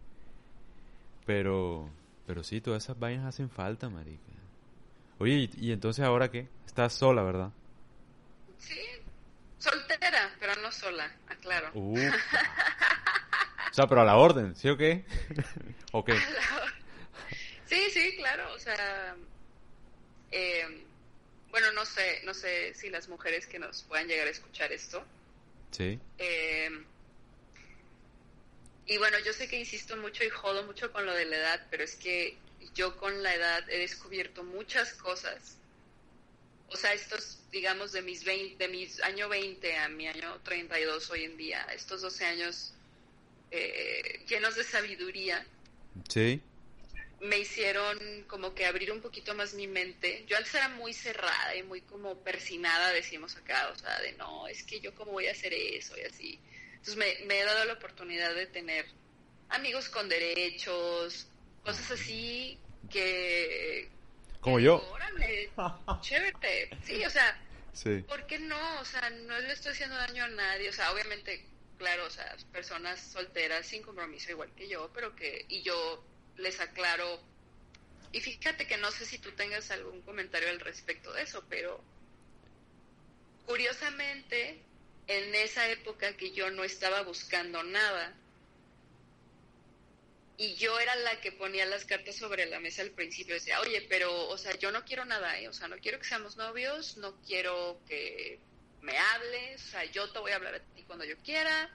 Pero 1.26 1.90
pero 2.26 2.44
sí, 2.44 2.60
todas 2.60 2.84
esas 2.84 2.98
vainas 2.98 3.26
hacen 3.26 3.50
falta, 3.50 3.88
marica. 3.88 4.22
Oye, 5.18 5.48
¿y, 5.56 5.72
entonces 5.72 6.04
ahora 6.04 6.30
qué? 6.30 6.48
Estás 6.66 6.92
sola, 6.92 7.22
¿verdad? 7.22 7.50
Sí, 8.58 8.80
soltera, 9.58 10.30
pero 10.38 10.54
no 10.62 10.70
sola, 10.70 11.10
aclaro. 11.28 11.70
Uh. 11.74 11.96
o 13.70 13.74
sea, 13.74 13.86
pero 13.86 14.02
a 14.02 14.04
la 14.04 14.16
orden, 14.16 14.54
¿sí 14.54 14.68
o 14.68 14.76
qué? 14.76 15.04
¿O 15.92 16.04
qué? 16.04 16.18
Sí, 17.66 17.90
sí, 17.90 18.16
claro, 18.16 18.52
o 18.54 18.58
sea... 18.58 19.14
Eh, 20.30 20.84
bueno, 21.54 21.70
no 21.70 21.86
sé, 21.86 22.20
no 22.24 22.34
sé 22.34 22.74
si 22.74 22.90
las 22.90 23.08
mujeres 23.08 23.46
que 23.46 23.60
nos 23.60 23.84
puedan 23.84 24.08
llegar 24.08 24.26
a 24.26 24.30
escuchar 24.30 24.72
esto. 24.72 25.06
Sí. 25.70 26.00
Eh, 26.18 26.68
y 28.86 28.98
bueno, 28.98 29.20
yo 29.24 29.32
sé 29.32 29.46
que 29.46 29.60
insisto 29.60 29.96
mucho 29.96 30.24
y 30.24 30.30
jodo 30.30 30.64
mucho 30.64 30.90
con 30.90 31.06
lo 31.06 31.14
de 31.14 31.26
la 31.26 31.36
edad, 31.36 31.66
pero 31.70 31.84
es 31.84 31.94
que 31.94 32.36
yo 32.74 32.96
con 32.96 33.22
la 33.22 33.36
edad 33.36 33.70
he 33.70 33.78
descubierto 33.78 34.42
muchas 34.42 34.94
cosas. 34.94 35.56
O 36.70 36.76
sea, 36.76 36.92
estos, 36.92 37.38
digamos, 37.52 37.92
de 37.92 38.02
mis 38.02 38.24
20, 38.24 38.56
de 38.56 38.68
mis 38.68 39.00
año 39.04 39.28
20 39.28 39.76
a 39.76 39.88
mi 39.88 40.08
año 40.08 40.40
32 40.42 41.08
hoy 41.10 41.22
en 41.22 41.36
día, 41.36 41.64
estos 41.72 42.02
12 42.02 42.24
años 42.24 42.74
eh, 43.52 44.24
llenos 44.26 44.56
de 44.56 44.64
sabiduría. 44.64 45.46
Sí. 46.08 46.42
Me 47.24 47.38
hicieron 47.38 48.24
como 48.26 48.54
que 48.54 48.66
abrir 48.66 48.92
un 48.92 49.00
poquito 49.00 49.34
más 49.34 49.54
mi 49.54 49.66
mente. 49.66 50.24
Yo 50.28 50.36
antes 50.36 50.54
era 50.54 50.68
muy 50.68 50.92
cerrada 50.92 51.56
y 51.56 51.62
muy 51.62 51.80
como 51.80 52.16
persinada, 52.22 52.92
decimos 52.92 53.34
acá, 53.36 53.70
o 53.72 53.78
sea, 53.78 53.98
de 54.00 54.12
no, 54.12 54.46
es 54.46 54.62
que 54.62 54.80
yo 54.80 54.94
cómo 54.94 55.12
voy 55.12 55.26
a 55.28 55.32
hacer 55.32 55.54
eso 55.54 55.96
y 55.96 56.02
así. 56.02 56.38
Entonces 56.74 56.96
me, 56.96 57.34
he 57.34 57.44
dado 57.44 57.64
la 57.64 57.72
oportunidad 57.72 58.34
de 58.34 58.46
tener 58.46 58.84
amigos 59.48 59.88
con 59.88 60.06
derechos, 60.06 61.26
cosas 61.64 61.92
así 61.92 62.58
que... 62.90 63.88
Como 64.40 64.60
yo. 64.60 64.86
Órale, 64.92 65.50
chévere. 66.02 66.68
Sí, 66.84 67.02
o 67.06 67.08
sea, 67.08 67.40
¿por 68.06 68.26
qué 68.26 68.38
no? 68.38 68.80
O 68.80 68.84
sea, 68.84 69.08
no 69.08 69.38
le 69.40 69.52
estoy 69.54 69.72
haciendo 69.72 69.96
daño 69.96 70.24
a 70.24 70.28
nadie. 70.28 70.68
O 70.68 70.72
sea, 70.74 70.92
obviamente, 70.92 71.42
claro, 71.78 72.04
o 72.04 72.10
sea, 72.10 72.36
personas 72.52 73.00
solteras 73.00 73.66
sin 73.66 73.82
compromiso 73.82 74.30
igual 74.30 74.52
que 74.54 74.68
yo, 74.68 74.90
pero 74.92 75.16
que... 75.16 75.46
Y 75.48 75.62
yo 75.62 76.04
les 76.36 76.60
aclaro... 76.60 77.20
Y 78.12 78.20
fíjate 78.20 78.66
que 78.66 78.76
no 78.76 78.90
sé 78.92 79.06
si 79.06 79.18
tú 79.18 79.32
tengas 79.32 79.70
algún 79.72 80.00
comentario 80.02 80.48
al 80.48 80.60
respecto 80.60 81.12
de 81.12 81.22
eso, 81.22 81.44
pero 81.48 81.82
curiosamente 83.44 84.62
en 85.06 85.34
esa 85.34 85.68
época 85.68 86.16
que 86.16 86.30
yo 86.30 86.50
no 86.50 86.64
estaba 86.64 87.02
buscando 87.02 87.62
nada. 87.62 88.14
Y 90.36 90.54
yo 90.54 90.78
era 90.80 90.96
la 90.96 91.20
que 91.20 91.30
ponía 91.32 91.64
las 91.66 91.84
cartas 91.84 92.16
sobre 92.16 92.46
la 92.46 92.58
mesa 92.58 92.82
al 92.82 92.90
principio. 92.90 93.34
Decía, 93.34 93.60
oye, 93.60 93.86
pero, 93.88 94.28
o 94.28 94.38
sea, 94.38 94.54
yo 94.56 94.72
no 94.72 94.84
quiero 94.84 95.04
nada, 95.04 95.38
¿eh? 95.38 95.48
O 95.48 95.52
sea, 95.52 95.68
no 95.68 95.76
quiero 95.78 95.98
que 95.98 96.06
seamos 96.06 96.36
novios, 96.36 96.96
no 96.96 97.20
quiero 97.22 97.80
que 97.86 98.40
me 98.80 98.98
hables, 98.98 99.62
o 99.62 99.70
sea, 99.70 99.84
yo 99.84 100.10
te 100.10 100.18
voy 100.18 100.32
a 100.32 100.36
hablar 100.36 100.54
a 100.56 100.60
ti 100.60 100.82
cuando 100.84 101.04
yo 101.04 101.16
quiera. 101.18 101.70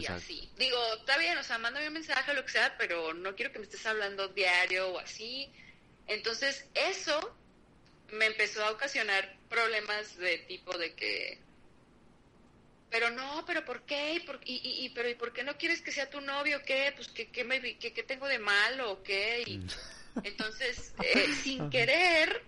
Y 0.00 0.06
así. 0.06 0.48
Digo, 0.56 0.78
está 0.98 1.18
bien, 1.18 1.36
o 1.38 1.42
sea, 1.42 1.58
mándame 1.58 1.88
un 1.88 1.94
mensaje 1.94 2.34
lo 2.34 2.44
que 2.44 2.52
sea, 2.52 2.76
pero 2.78 3.14
no 3.14 3.34
quiero 3.34 3.52
que 3.52 3.58
me 3.58 3.64
estés 3.64 3.84
hablando 3.86 4.28
diario 4.28 4.88
o 4.88 4.98
así. 4.98 5.50
Entonces, 6.06 6.66
eso 6.74 7.36
me 8.12 8.26
empezó 8.26 8.64
a 8.64 8.70
ocasionar 8.70 9.36
problemas 9.48 10.16
de 10.16 10.38
tipo 10.38 10.76
de 10.76 10.94
que, 10.94 11.38
pero 12.94 13.10
no, 13.10 13.44
pero 13.44 13.64
¿por 13.64 13.82
qué? 13.82 14.14
¿Y, 14.14 14.20
por, 14.20 14.38
y, 14.44 14.84
y, 14.84 14.88
pero, 14.90 15.08
¿y 15.08 15.14
por 15.14 15.32
qué 15.32 15.42
no 15.42 15.58
quieres 15.58 15.82
que 15.82 15.90
sea 15.90 16.08
tu 16.08 16.20
novio? 16.20 16.62
¿Qué? 16.64 16.92
Pues, 16.94 17.08
¿qué, 17.08 17.28
qué, 17.28 17.42
me, 17.42 17.60
qué, 17.76 17.92
qué 17.92 18.02
tengo 18.04 18.28
de 18.28 18.38
malo? 18.38 18.92
¿O 18.92 19.02
qué? 19.02 19.42
Y, 19.46 19.58
mm. 19.58 19.68
entonces, 20.22 20.94
eh, 21.02 21.34
sin 21.42 21.70
querer, 21.70 22.42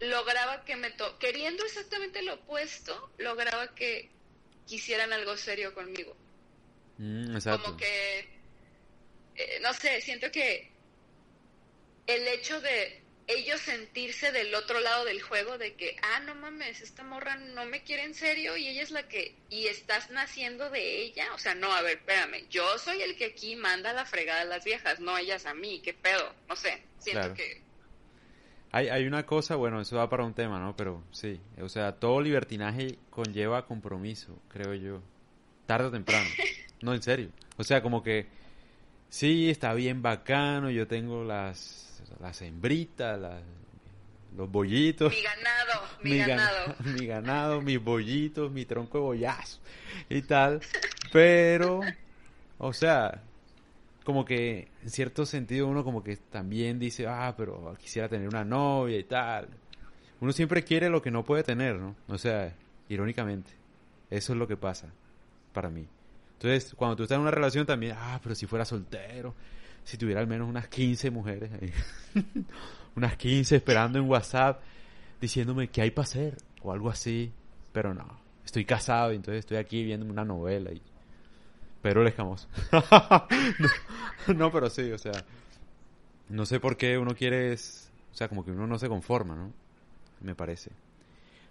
lograba 0.00 0.64
que 0.64 0.74
me... 0.74 0.90
To 0.90 1.18
queriendo 1.18 1.64
exactamente 1.64 2.22
lo 2.22 2.34
opuesto, 2.34 3.10
lograba 3.18 3.74
que 3.74 4.08
quisieran 4.66 5.12
algo 5.12 5.36
serio 5.36 5.72
conmigo. 5.74 6.16
Mm, 6.98 7.34
exacto. 7.34 7.64
Como 7.64 7.76
que, 7.76 8.20
eh, 9.36 9.58
no 9.62 9.72
sé, 9.72 10.00
siento 10.00 10.30
que 10.30 10.70
el 12.06 12.26
hecho 12.28 12.60
de 12.60 13.02
ellos 13.28 13.60
sentirse 13.60 14.32
del 14.32 14.54
otro 14.54 14.80
lado 14.80 15.04
del 15.04 15.20
juego 15.20 15.58
de 15.58 15.74
que, 15.74 15.96
ah, 16.02 16.20
no 16.20 16.34
mames, 16.34 16.80
esta 16.80 17.04
morra 17.04 17.36
no 17.36 17.66
me 17.66 17.82
quiere 17.82 18.04
en 18.04 18.14
serio 18.14 18.56
y 18.56 18.66
ella 18.66 18.82
es 18.82 18.90
la 18.90 19.06
que, 19.06 19.36
y 19.50 19.66
estás 19.66 20.10
naciendo 20.10 20.70
de 20.70 21.02
ella, 21.02 21.34
o 21.34 21.38
sea, 21.38 21.54
no, 21.54 21.70
a 21.70 21.82
ver, 21.82 21.98
espérame, 21.98 22.48
yo 22.48 22.78
soy 22.78 23.02
el 23.02 23.16
que 23.16 23.26
aquí 23.26 23.54
manda 23.54 23.92
la 23.92 24.06
fregada 24.06 24.40
a 24.40 24.46
las 24.46 24.64
viejas, 24.64 24.98
no 24.98 25.18
ellas 25.18 25.44
a 25.44 25.52
mí, 25.52 25.80
qué 25.84 25.92
pedo, 25.92 26.34
no 26.48 26.56
sé, 26.56 26.82
siento 26.98 27.34
que... 27.34 27.60
Hay, 28.72 28.88
hay 28.88 29.06
una 29.06 29.26
cosa, 29.26 29.56
bueno, 29.56 29.80
eso 29.80 29.96
va 29.96 30.08
para 30.08 30.24
un 30.24 30.34
tema, 30.34 30.58
¿no? 30.58 30.76
Pero 30.76 31.04
sí, 31.10 31.40
o 31.60 31.68
sea, 31.68 31.96
todo 31.96 32.20
libertinaje 32.22 32.98
conlleva 33.10 33.66
compromiso, 33.66 34.40
creo 34.48 34.74
yo, 34.74 35.02
tarde 35.66 35.88
o 35.88 35.90
temprano, 35.90 36.28
no, 36.82 36.94
en 36.94 37.02
serio, 37.02 37.30
o 37.56 37.64
sea, 37.64 37.82
como 37.82 38.02
que, 38.02 38.26
sí, 39.08 39.50
está 39.50 39.74
bien 39.74 40.02
bacano, 40.02 40.70
yo 40.70 40.86
tengo 40.86 41.24
las 41.24 41.88
las 42.20 42.42
hembritas, 42.42 43.18
los 44.36 44.50
bollitos. 44.50 45.12
Mi 45.12 45.22
ganado, 45.22 45.86
mi, 46.02 46.18
ganado. 46.18 46.74
mi 46.84 47.06
ganado, 47.06 47.62
mis 47.62 47.82
bollitos, 47.82 48.50
mi 48.50 48.64
tronco 48.64 48.98
de 48.98 49.04
bollazo 49.04 49.60
y 50.08 50.22
tal. 50.22 50.60
Pero, 51.12 51.80
o 52.58 52.72
sea, 52.72 53.22
como 54.04 54.24
que 54.24 54.68
en 54.82 54.90
cierto 54.90 55.26
sentido 55.26 55.66
uno 55.66 55.84
como 55.84 56.02
que 56.02 56.16
también 56.16 56.78
dice, 56.78 57.06
ah, 57.06 57.34
pero 57.36 57.76
quisiera 57.80 58.08
tener 58.08 58.28
una 58.28 58.44
novia 58.44 58.98
y 58.98 59.04
tal. 59.04 59.48
Uno 60.20 60.32
siempre 60.32 60.64
quiere 60.64 60.88
lo 60.88 61.00
que 61.00 61.10
no 61.10 61.24
puede 61.24 61.44
tener, 61.44 61.76
¿no? 61.76 61.94
O 62.08 62.18
sea, 62.18 62.52
irónicamente. 62.88 63.52
Eso 64.10 64.32
es 64.32 64.38
lo 64.38 64.48
que 64.48 64.56
pasa 64.56 64.88
para 65.52 65.70
mí. 65.70 65.86
Entonces, 66.40 66.72
cuando 66.76 66.94
tú 66.94 67.02
estás 67.02 67.16
en 67.16 67.22
una 67.22 67.32
relación 67.32 67.66
también, 67.66 67.96
ah, 67.98 68.20
pero 68.22 68.36
si 68.36 68.46
fuera 68.46 68.64
soltero, 68.64 69.34
si 69.82 69.98
tuviera 69.98 70.20
al 70.20 70.28
menos 70.28 70.48
unas 70.48 70.68
15 70.68 71.10
mujeres 71.10 71.50
ahí. 71.60 71.72
unas 72.94 73.16
15 73.16 73.56
esperando 73.56 73.98
en 73.98 74.08
WhatsApp 74.08 74.60
diciéndome 75.20 75.68
qué 75.68 75.82
hay 75.82 75.90
para 75.90 76.04
hacer 76.04 76.36
o 76.62 76.72
algo 76.72 76.90
así. 76.90 77.32
Pero 77.72 77.92
no, 77.92 78.06
estoy 78.44 78.64
casado 78.64 79.12
y 79.12 79.16
entonces 79.16 79.40
estoy 79.40 79.56
aquí 79.56 79.82
viendo 79.82 80.06
una 80.06 80.24
novela 80.24 80.70
y... 80.70 80.80
Pero 81.82 82.04
le 82.04 82.14
no, 82.22 82.36
no, 84.34 84.52
pero 84.52 84.70
sí, 84.70 84.92
o 84.92 84.98
sea, 84.98 85.24
no 86.28 86.46
sé 86.46 86.60
por 86.60 86.76
qué 86.76 86.98
uno 86.98 87.14
quiere, 87.14 87.54
o 87.54 88.14
sea, 88.14 88.28
como 88.28 88.44
que 88.44 88.50
uno 88.50 88.66
no 88.66 88.78
se 88.78 88.88
conforma, 88.88 89.36
¿no? 89.36 89.52
Me 90.20 90.34
parece. 90.34 90.72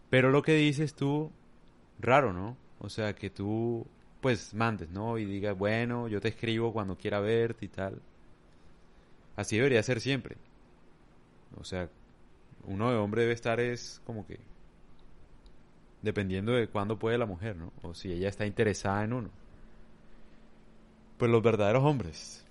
Pero 0.10 0.30
lo 0.30 0.42
que 0.42 0.56
dices 0.56 0.94
tú, 0.94 1.32
raro, 2.00 2.34
¿no? 2.34 2.58
O 2.80 2.90
sea, 2.90 3.14
que 3.14 3.30
tú, 3.30 3.88
pues, 4.22 4.54
mandes, 4.54 4.90
¿no? 4.90 5.18
Y 5.18 5.26
digas, 5.26 5.58
bueno, 5.58 6.08
yo 6.08 6.20
te 6.20 6.30
escribo 6.30 6.74
cuando 6.74 6.98
quiera 6.98 7.20
verte 7.20 7.66
y 7.66 7.70
tal. 7.70 8.02
Así 9.36 9.58
debería 9.58 9.84
ser 9.84 10.02
siempre. 10.02 10.38
O 11.60 11.64
sea, 11.64 11.90
uno 12.64 12.92
de 12.92 12.98
hombre 12.98 13.22
debe 13.22 13.34
estar 13.34 13.60
es 13.60 14.02
como 14.06 14.26
que 14.26 14.40
dependiendo 16.02 16.54
de 16.54 16.68
cuándo 16.68 16.98
puede 16.98 17.18
la 17.18 17.26
mujer, 17.26 17.56
¿no? 17.56 17.74
O 17.82 17.94
si 17.94 18.12
ella 18.12 18.30
está 18.30 18.46
interesada 18.46 19.04
en 19.04 19.14
uno. 19.14 19.30
Pues 21.18 21.32
los 21.32 21.42
verdaderos 21.42 21.84
hombres. 21.84 22.46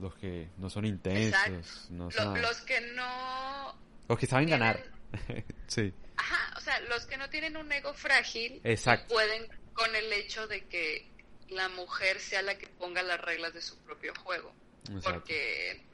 Los 0.00 0.14
que 0.16 0.50
no 0.58 0.68
son 0.68 0.84
intensos. 0.84 1.88
No 1.90 2.10
son... 2.10 2.40
los 2.40 2.60
que 2.62 2.80
no 2.94 3.74
Los 4.08 4.18
que 4.18 4.26
saben 4.26 4.48
ganar. 4.48 4.82
sí. 5.66 5.92
Ajá, 6.16 6.54
o 6.56 6.60
sea, 6.60 6.80
los 6.88 7.06
que 7.06 7.16
no 7.16 7.28
tienen 7.30 7.56
un 7.56 7.70
ego 7.72 7.94
frágil 7.94 8.60
Exacto. 8.64 9.14
pueden 9.14 9.46
con 9.76 9.94
el 9.94 10.12
hecho 10.12 10.46
de 10.48 10.64
que 10.64 11.06
la 11.50 11.68
mujer 11.68 12.18
sea 12.18 12.42
la 12.42 12.58
que 12.58 12.66
ponga 12.66 13.02
las 13.02 13.20
reglas 13.20 13.54
de 13.54 13.60
su 13.62 13.76
propio 13.78 14.12
juego. 14.24 14.52
Exacto. 14.88 15.10
Porque... 15.12 15.84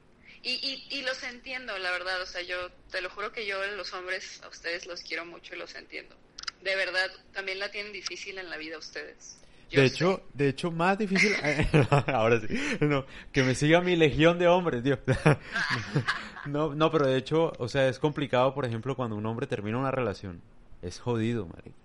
Y, 0.45 0.51
y, 0.55 0.99
y 0.99 1.03
los 1.03 1.22
entiendo, 1.22 1.76
la 1.78 1.91
verdad, 1.93 2.20
o 2.20 2.26
sea, 2.26 2.43
yo 2.43 2.70
te 2.91 3.01
lo 3.01 3.11
juro 3.11 3.30
que 3.33 3.47
yo 3.47 3.64
los 3.76 3.93
hombres 3.93 4.41
a 4.43 4.49
ustedes 4.49 4.87
los 4.87 5.03
quiero 5.03 5.24
mucho 5.24 5.55
y 5.55 5.59
los 5.59 5.74
entiendo. 5.76 6.16
De 6.62 6.74
verdad, 6.74 7.11
también 7.33 7.59
la 7.61 7.70
tienen 7.70 7.93
difícil 7.93 8.39
en 8.39 8.51
la 8.51 8.57
vida 8.57 8.78
ustedes. 8.78 9.39
Yo 9.70 9.80
De 9.80 9.89
sé. 9.89 9.95
hecho, 9.95 10.22
de 10.35 10.49
hecho, 10.49 10.70
más 10.72 10.99
difícil. 10.99 11.33
Ahora 12.09 12.41
sí. 12.41 12.47
No, 12.80 13.07
que 13.33 13.43
me 13.45 13.55
siga 13.55 13.80
mi 13.80 13.95
legión 13.97 14.39
de 14.39 14.49
hombres, 14.49 14.83
Dios. 14.83 14.99
No, 16.45 16.74
no, 16.74 16.91
pero 16.91 17.07
de 17.07 17.16
hecho, 17.16 17.53
o 17.59 17.68
sea, 17.68 17.87
es 17.89 18.01
complicado, 18.01 18.53
por 18.53 18.64
ejemplo, 18.64 18.97
cuando 18.97 19.14
un 19.14 19.24
hombre 19.26 19.47
termina 19.47 19.78
una 19.78 19.93
relación. 19.93 20.43
Es 20.83 20.99
jodido, 20.99 21.47
marica. 21.47 21.76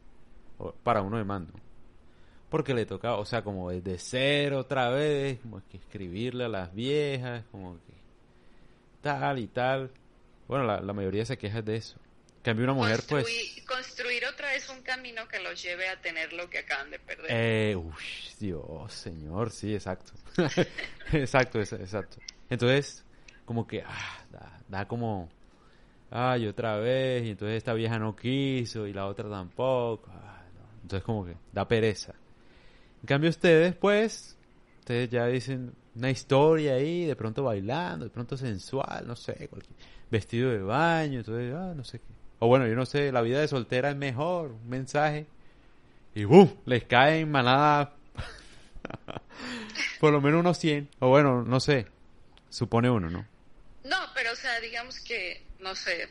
Para 0.84 1.02
uno 1.04 1.18
de 1.18 1.24
mando. 1.24 1.54
Porque 2.50 2.74
le 2.74 2.86
toca, 2.86 3.16
o 3.16 3.26
sea, 3.26 3.44
como 3.44 3.70
desde 3.72 3.98
cero 3.98 4.60
otra 4.60 4.90
vez, 4.90 5.40
como 5.42 5.62
que 5.70 5.78
escribirle 5.78 6.46
a 6.46 6.50
las 6.50 6.74
viejas, 6.74 7.44
como 7.52 7.76
que 7.86 7.94
tal 9.02 9.40
y 9.40 9.48
tal. 9.48 9.92
Bueno, 10.48 10.64
la, 10.66 10.80
la 10.80 10.94
mayoría 10.94 11.26
se 11.26 11.38
queja 11.38 11.62
de 11.62 11.76
eso. 11.76 12.00
Cambio, 12.42 12.64
una 12.64 12.74
mujer, 12.74 13.02
pues. 13.10 13.26
Construir- 13.66 14.26
otra 14.32 14.50
vez 14.52 14.70
un 14.70 14.82
camino 14.82 15.28
que 15.28 15.40
los 15.40 15.62
lleve 15.62 15.90
a 15.90 16.00
tener 16.00 16.32
lo 16.32 16.50
que 16.50 16.60
acaban 16.60 16.90
de 16.90 17.00
perder. 17.00 17.26
Eh, 17.30 17.76
uy, 17.76 17.94
Dios, 18.40 18.94
señor, 18.94 19.52
sí, 19.52 19.74
exacto. 19.74 20.14
exacto, 21.12 21.60
exacto. 21.60 22.18
Entonces, 22.50 23.04
como 23.44 23.68
que, 23.68 23.84
ah, 23.86 24.26
da, 24.32 24.62
da 24.70 24.88
como, 24.88 25.30
ay, 26.10 26.48
otra 26.48 26.78
vez, 26.78 27.26
y 27.26 27.32
entonces 27.32 27.58
esta 27.58 27.74
vieja 27.74 28.00
no 28.00 28.16
quiso, 28.16 28.88
y 28.88 28.94
la 28.94 29.08
otra 29.08 29.30
tampoco. 29.30 30.10
ah, 30.14 30.44
no. 30.56 30.82
Entonces, 30.84 31.04
como 31.04 31.26
que, 31.26 31.36
da 31.52 31.68
pereza. 31.68 32.14
En 33.02 33.08
cambio, 33.08 33.30
ustedes, 33.30 33.76
pues, 33.76 34.38
ustedes 34.80 35.10
ya 35.10 35.26
dicen 35.28 35.74
una 35.96 36.10
historia 36.10 36.76
ahí, 36.76 37.06
de 37.06 37.16
pronto 37.16 37.44
bailando, 37.44 38.06
de 38.06 38.12
pronto 38.12 38.38
sensual, 38.38 39.08
no 39.08 39.16
sé, 39.16 39.48
cualquier, 39.48 39.76
vestido 40.10 40.52
de 40.52 40.60
baño, 40.60 41.20
entonces, 41.20 41.54
ah, 41.56 41.74
no 41.76 41.84
sé 41.84 42.00
qué. 42.00 42.06
O 42.40 42.48
bueno, 42.48 42.68
yo 42.68 42.76
no 42.76 42.86
sé, 42.86 43.12
la 43.12 43.22
vida 43.22 43.40
de 43.40 43.48
soltera 43.48 43.90
es 43.90 43.96
mejor, 43.96 44.52
un 44.52 44.70
mensaje. 44.70 45.26
Y 46.14 46.24
¡bum! 46.24 46.50
Les 46.66 46.84
cae 46.84 47.22
en 47.22 47.32
manada 47.32 47.94
por 50.00 50.12
lo 50.12 50.22
menos 50.22 50.40
unos 50.40 50.58
100. 50.58 50.90
O 51.00 51.10
bueno, 51.10 51.44
no 51.44 51.60
sé. 51.60 51.88
Supone 52.50 52.90
uno, 52.90 53.10
¿no? 53.10 53.26
No, 53.84 53.98
pero 54.14 54.32
o 54.32 54.36
sea, 54.36 54.60
digamos 54.60 55.00
que, 55.00 55.44
no 55.60 55.76
sé, 55.76 56.10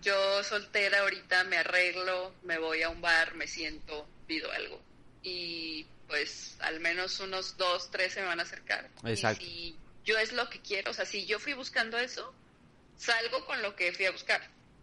yo 0.00 0.42
soltera 0.42 1.00
ahorita 1.00 1.44
me 1.44 1.58
arreglo, 1.58 2.34
me 2.44 2.58
voy 2.58 2.82
a 2.82 2.88
un 2.88 3.00
bar, 3.00 3.34
me 3.34 3.46
siento, 3.46 4.06
pido 4.26 4.50
algo. 4.52 4.80
Y 5.22 5.86
pues 6.08 6.56
al 6.60 6.80
menos 6.80 7.18
unos 7.20 7.56
dos, 7.56 7.90
tres 7.90 8.12
se 8.14 8.20
me 8.20 8.26
van 8.26 8.40
a 8.40 8.42
acercar. 8.42 8.88
Exacto. 9.04 9.42
Y 9.44 9.46
si 9.46 9.76
yo 10.04 10.18
es 10.18 10.32
lo 10.32 10.48
que 10.50 10.60
quiero, 10.60 10.90
o 10.90 10.94
sea, 10.94 11.04
si 11.06 11.26
yo 11.26 11.38
fui 11.38 11.52
buscando 11.54 11.96
eso, 11.98 12.34
salgo 12.96 13.44
con 13.46 13.62
lo 13.62 13.74
que 13.76 13.92
fui 13.92 14.04
a 14.06 14.10
buscar. 14.12 14.40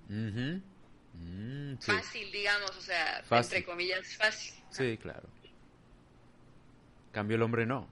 Mm, 0.07 1.75
sí. 1.79 1.91
Fácil, 1.91 2.31
digamos, 2.31 2.71
o 2.71 2.81
sea, 2.81 3.21
Fácil. 3.27 3.57
entre 3.57 3.69
comillas, 3.71 4.07
fácil. 4.15 4.53
Sí, 4.71 4.97
claro. 4.97 5.27
Cambio 7.11 7.35
el 7.35 7.41
hombre 7.43 7.65
no. 7.65 7.89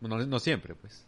No, 0.00 0.18
no 0.26 0.38
siempre, 0.40 0.74
pues. 0.74 1.04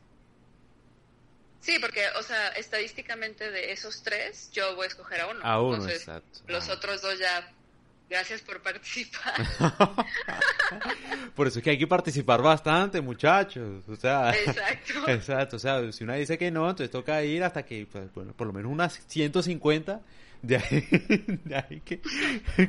Sí, 1.61 1.79
porque, 1.81 2.07
o 2.19 2.23
sea, 2.23 2.49
estadísticamente 2.51 3.51
de 3.51 3.73
esos 3.73 4.03
tres, 4.03 4.51
yo 4.53 4.75
voy 4.77 4.85
a 4.85 4.89
escoger 4.89 5.21
a 5.21 5.27
uno. 5.29 5.41
A 5.45 5.61
uno, 5.61 5.75
Entonces, 5.75 6.01
exacto. 6.01 6.41
Los 6.47 6.69
Ah. 6.69 6.75
otros 6.75 7.03
dos 7.03 7.19
ya, 7.19 7.53
gracias 8.09 8.43
por 8.43 8.61
participar. 8.63 9.35
Por 11.35 11.47
eso 11.47 11.59
es 11.59 11.65
que 11.65 11.71
hay 11.71 11.79
que 11.79 11.87
participar 11.87 12.43
bastante, 12.43 13.01
muchachos. 13.01 13.89
O 13.89 13.97
sea, 13.97 14.31
Exacto. 14.35 15.07
exacto. 15.09 15.57
O 15.57 15.59
sea, 15.59 15.93
si 15.93 16.05
una 16.05 16.15
dice 16.15 16.39
que 16.39 16.51
no, 16.51 16.69
entonces 16.69 16.91
toca 16.91 17.23
ir 17.23 17.45
hasta 17.45 17.65
que, 17.65 17.87
pues, 17.91 18.13
bueno, 18.13 18.33
por 18.33 18.47
lo 18.47 18.53
menos 18.53 18.73
unas 18.73 19.01
150. 19.07 20.01
De 20.41 20.57
ahí, 20.57 20.87
de 21.45 21.57
ahí 21.57 21.81
que, 21.85 22.01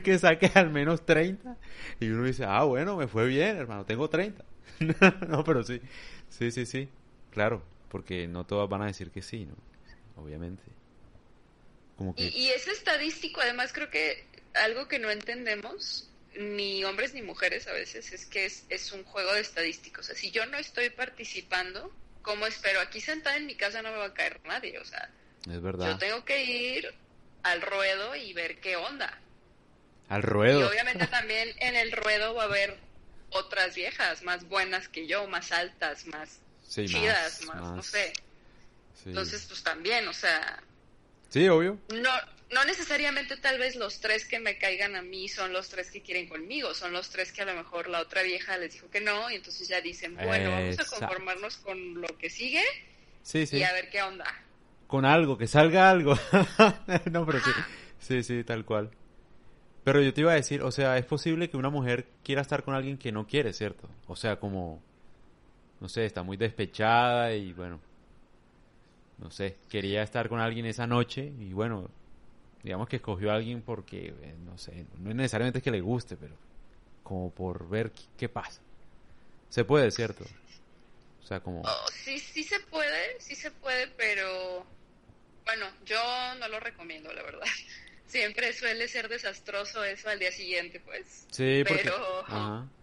que 0.02 0.18
saque 0.18 0.52
al 0.56 0.72
menos 0.72 1.06
30. 1.06 1.58
Y 2.00 2.10
uno 2.10 2.24
dice, 2.26 2.46
ah, 2.46 2.64
bueno, 2.64 2.96
me 2.96 3.08
fue 3.08 3.28
bien, 3.28 3.58
hermano, 3.58 3.86
tengo 3.86 4.10
30. 4.10 4.44
no, 5.28 5.44
pero 5.44 5.64
sí. 5.64 5.80
Sí, 6.30 6.52
sí, 6.52 6.66
sí. 6.66 6.90
Claro, 7.32 7.64
porque 7.90 8.28
no 8.28 8.46
todas 8.46 8.68
van 8.70 8.82
a 8.82 8.88
decir 8.88 9.12
que 9.12 9.22
sí, 9.22 9.46
¿no? 9.46 9.56
Obviamente. 10.22 10.64
Como 11.96 12.16
que. 12.16 12.24
Y, 12.24 12.28
y 12.30 12.50
es 12.50 12.68
estadístico, 12.68 13.42
además 13.42 13.72
creo 13.72 13.90
que 13.90 14.26
algo 14.56 14.88
que 14.88 15.00
no 15.00 15.10
entendemos, 15.12 16.10
ni 16.36 16.84
hombres 16.84 17.14
ni 17.14 17.22
mujeres 17.22 17.68
a 17.68 17.74
veces, 17.74 18.12
es 18.12 18.26
que 18.26 18.46
es, 18.46 18.66
es 18.70 18.92
un 18.92 19.04
juego 19.04 19.34
de 19.34 19.42
estadísticos. 19.42 20.06
O 20.06 20.08
sea, 20.08 20.16
si 20.16 20.32
yo 20.32 20.46
no 20.46 20.58
estoy 20.58 20.90
participando, 20.90 21.92
¿cómo 22.22 22.46
espero? 22.46 22.80
Aquí 22.82 23.02
sentada 23.02 23.38
en 23.38 23.46
mi 23.46 23.56
casa 23.56 23.82
no 23.82 23.92
me 23.92 23.98
va 23.98 24.06
a 24.06 24.14
caer 24.14 24.40
nadie, 24.46 24.78
o 24.80 24.86
sea, 24.86 25.10
Es 25.50 25.62
verdad. 25.62 25.92
yo 25.92 25.98
tengo 25.98 26.24
que 26.26 26.44
ir 26.44 26.94
al 27.44 27.62
ruedo 27.62 28.16
y 28.16 28.34
ver 28.34 28.60
qué 28.60 28.76
onda. 28.76 29.18
Al 30.10 30.20
Y 30.22 30.26
ruedo. 30.26 30.70
obviamente 30.70 31.08
también 31.08 31.50
en 31.60 31.76
el 31.76 31.92
ruedo 31.92 32.34
va 32.36 32.44
a 32.44 32.46
haber 32.48 32.78
otras 33.32 33.76
viejas 33.76 34.24
más 34.24 34.48
buenas 34.48 34.88
que 34.88 35.06
yo, 35.08 35.28
más 35.28 35.52
altas, 35.52 36.06
más 36.08 36.40
Sí, 36.68 36.86
chidas, 36.86 37.42
más, 37.46 37.56
más, 37.62 37.76
no 37.76 37.84
sé. 37.84 38.14
Sí. 38.96 39.10
Entonces, 39.10 39.46
pues 39.48 39.64
también, 39.64 40.08
o 40.08 40.14
sea, 40.14 40.62
Sí, 41.30 41.48
obvio. 41.48 41.80
no, 41.90 42.10
no 42.52 42.66
necesariamente 42.66 43.38
tal 43.38 43.60
vez 43.60 43.76
los 43.76 44.00
tres 44.00 44.26
que 44.26 44.40
me 44.40 44.58
caigan 44.58 44.96
a 44.96 45.02
mí 45.02 45.28
son 45.30 45.54
los 45.54 45.70
tres 45.70 45.92
que 45.92 46.02
quieren 46.02 46.28
conmigo, 46.28 46.74
son 46.74 46.94
los 46.94 47.10
tres 47.10 47.32
que 47.32 47.42
a 47.42 47.46
lo 47.46 47.54
mejor 47.54 47.88
la 47.90 48.02
otra 48.02 48.24
vieja 48.24 48.58
les 48.58 48.74
dijo 48.74 48.90
que 48.90 49.02
no 49.02 49.30
y 49.30 49.36
entonces 49.36 49.68
ya 49.68 49.82
dicen, 49.82 50.16
bueno, 50.16 50.52
vamos 50.52 50.80
a 50.80 50.86
conformarnos 50.86 51.58
con 51.58 52.02
lo 52.02 52.08
que 52.18 52.30
sigue 52.30 52.64
Sí, 53.22 53.46
sí. 53.46 53.58
y 53.58 53.64
a 53.64 53.74
ver 53.74 53.90
qué 53.90 54.02
onda. 54.02 54.26
Con 54.88 55.06
algo, 55.06 55.38
que 55.38 55.46
salga 55.46 55.90
algo. 55.90 56.16
no, 57.12 57.26
pero 57.26 57.40
sí. 57.40 57.52
Sí, 58.00 58.24
sí, 58.24 58.44
tal 58.44 58.66
cual. 58.66 58.90
Pero 59.84 60.02
yo 60.02 60.14
te 60.14 60.22
iba 60.22 60.32
a 60.32 60.36
decir, 60.36 60.64
o 60.64 60.72
sea, 60.72 60.98
es 60.98 61.06
posible 61.06 61.50
que 61.50 61.58
una 61.58 61.70
mujer 61.70 62.08
quiera 62.24 62.42
estar 62.42 62.64
con 62.64 62.74
alguien 62.74 62.98
que 62.98 63.12
no 63.12 63.28
quiere, 63.28 63.54
¿cierto? 63.54 63.88
O 64.08 64.16
sea, 64.16 64.38
como, 64.40 64.82
no 65.80 65.90
sé, 65.90 66.06
está 66.06 66.24
muy 66.24 66.38
despechada 66.38 67.34
y 67.34 67.54
bueno, 67.54 67.80
no 69.20 69.30
sé, 69.32 69.58
quería 69.70 70.02
estar 70.02 70.30
con 70.30 70.40
alguien 70.40 70.66
esa 70.66 70.88
noche 70.88 71.32
y 71.40 71.54
bueno, 71.54 71.90
digamos 72.64 72.90
que 72.90 72.98
escogió 72.98 73.32
a 73.32 73.36
alguien 73.36 73.62
porque, 73.62 74.14
eh, 74.22 74.36
no 74.44 74.58
sé, 74.58 74.86
no 74.98 75.10
es 75.10 75.16
necesariamente 75.16 75.62
que 75.62 75.72
le 75.72 75.82
guste, 75.82 76.18
pero 76.18 76.36
como 77.04 77.32
por 77.34 77.68
ver 77.70 77.92
qué, 78.18 78.30
pasa. 78.30 78.62
Se 79.50 79.64
puede, 79.64 79.90
¿cierto? 79.92 80.24
O 81.24 81.26
sea, 81.26 81.40
como... 81.40 81.62
Oh, 81.62 81.86
sí, 81.92 82.20
sí 82.20 82.44
se 82.44 82.60
puede, 82.60 83.20
sí 83.20 83.36
se 83.36 83.52
puede, 83.52 83.88
pero 83.88 84.66
bueno, 85.46 85.66
yo 85.86 86.00
no 86.40 86.48
lo 86.48 86.60
recomiendo, 86.60 87.12
la 87.14 87.24
verdad. 87.24 87.48
Siempre 88.06 88.54
suele 88.54 88.88
ser 88.88 89.08
desastroso 89.08 89.84
eso 89.84 90.10
al 90.10 90.20
día 90.20 90.32
siguiente, 90.32 90.80
pues. 90.80 91.26
Sí, 91.32 91.64
porque... 91.68 91.84
Pero- 91.84 92.22
Ajá. 92.26 92.68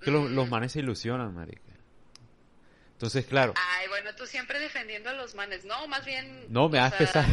Que 0.00 0.10
los, 0.10 0.30
los 0.30 0.50
manes 0.50 0.72
se 0.72 0.80
ilusionan, 0.80 1.32
marica. 1.32 1.62
Entonces, 2.92 3.24
claro. 3.24 3.54
Ay, 3.56 3.88
bueno, 3.88 4.14
tú 4.14 4.26
siempre 4.26 4.58
defendiendo 4.60 5.08
a 5.08 5.14
los 5.14 5.34
manes. 5.34 5.64
No, 5.64 5.86
más 5.88 6.04
bien... 6.04 6.46
No, 6.50 6.68
me 6.68 6.78
sea, 6.78 6.98
pesar. 6.98 7.26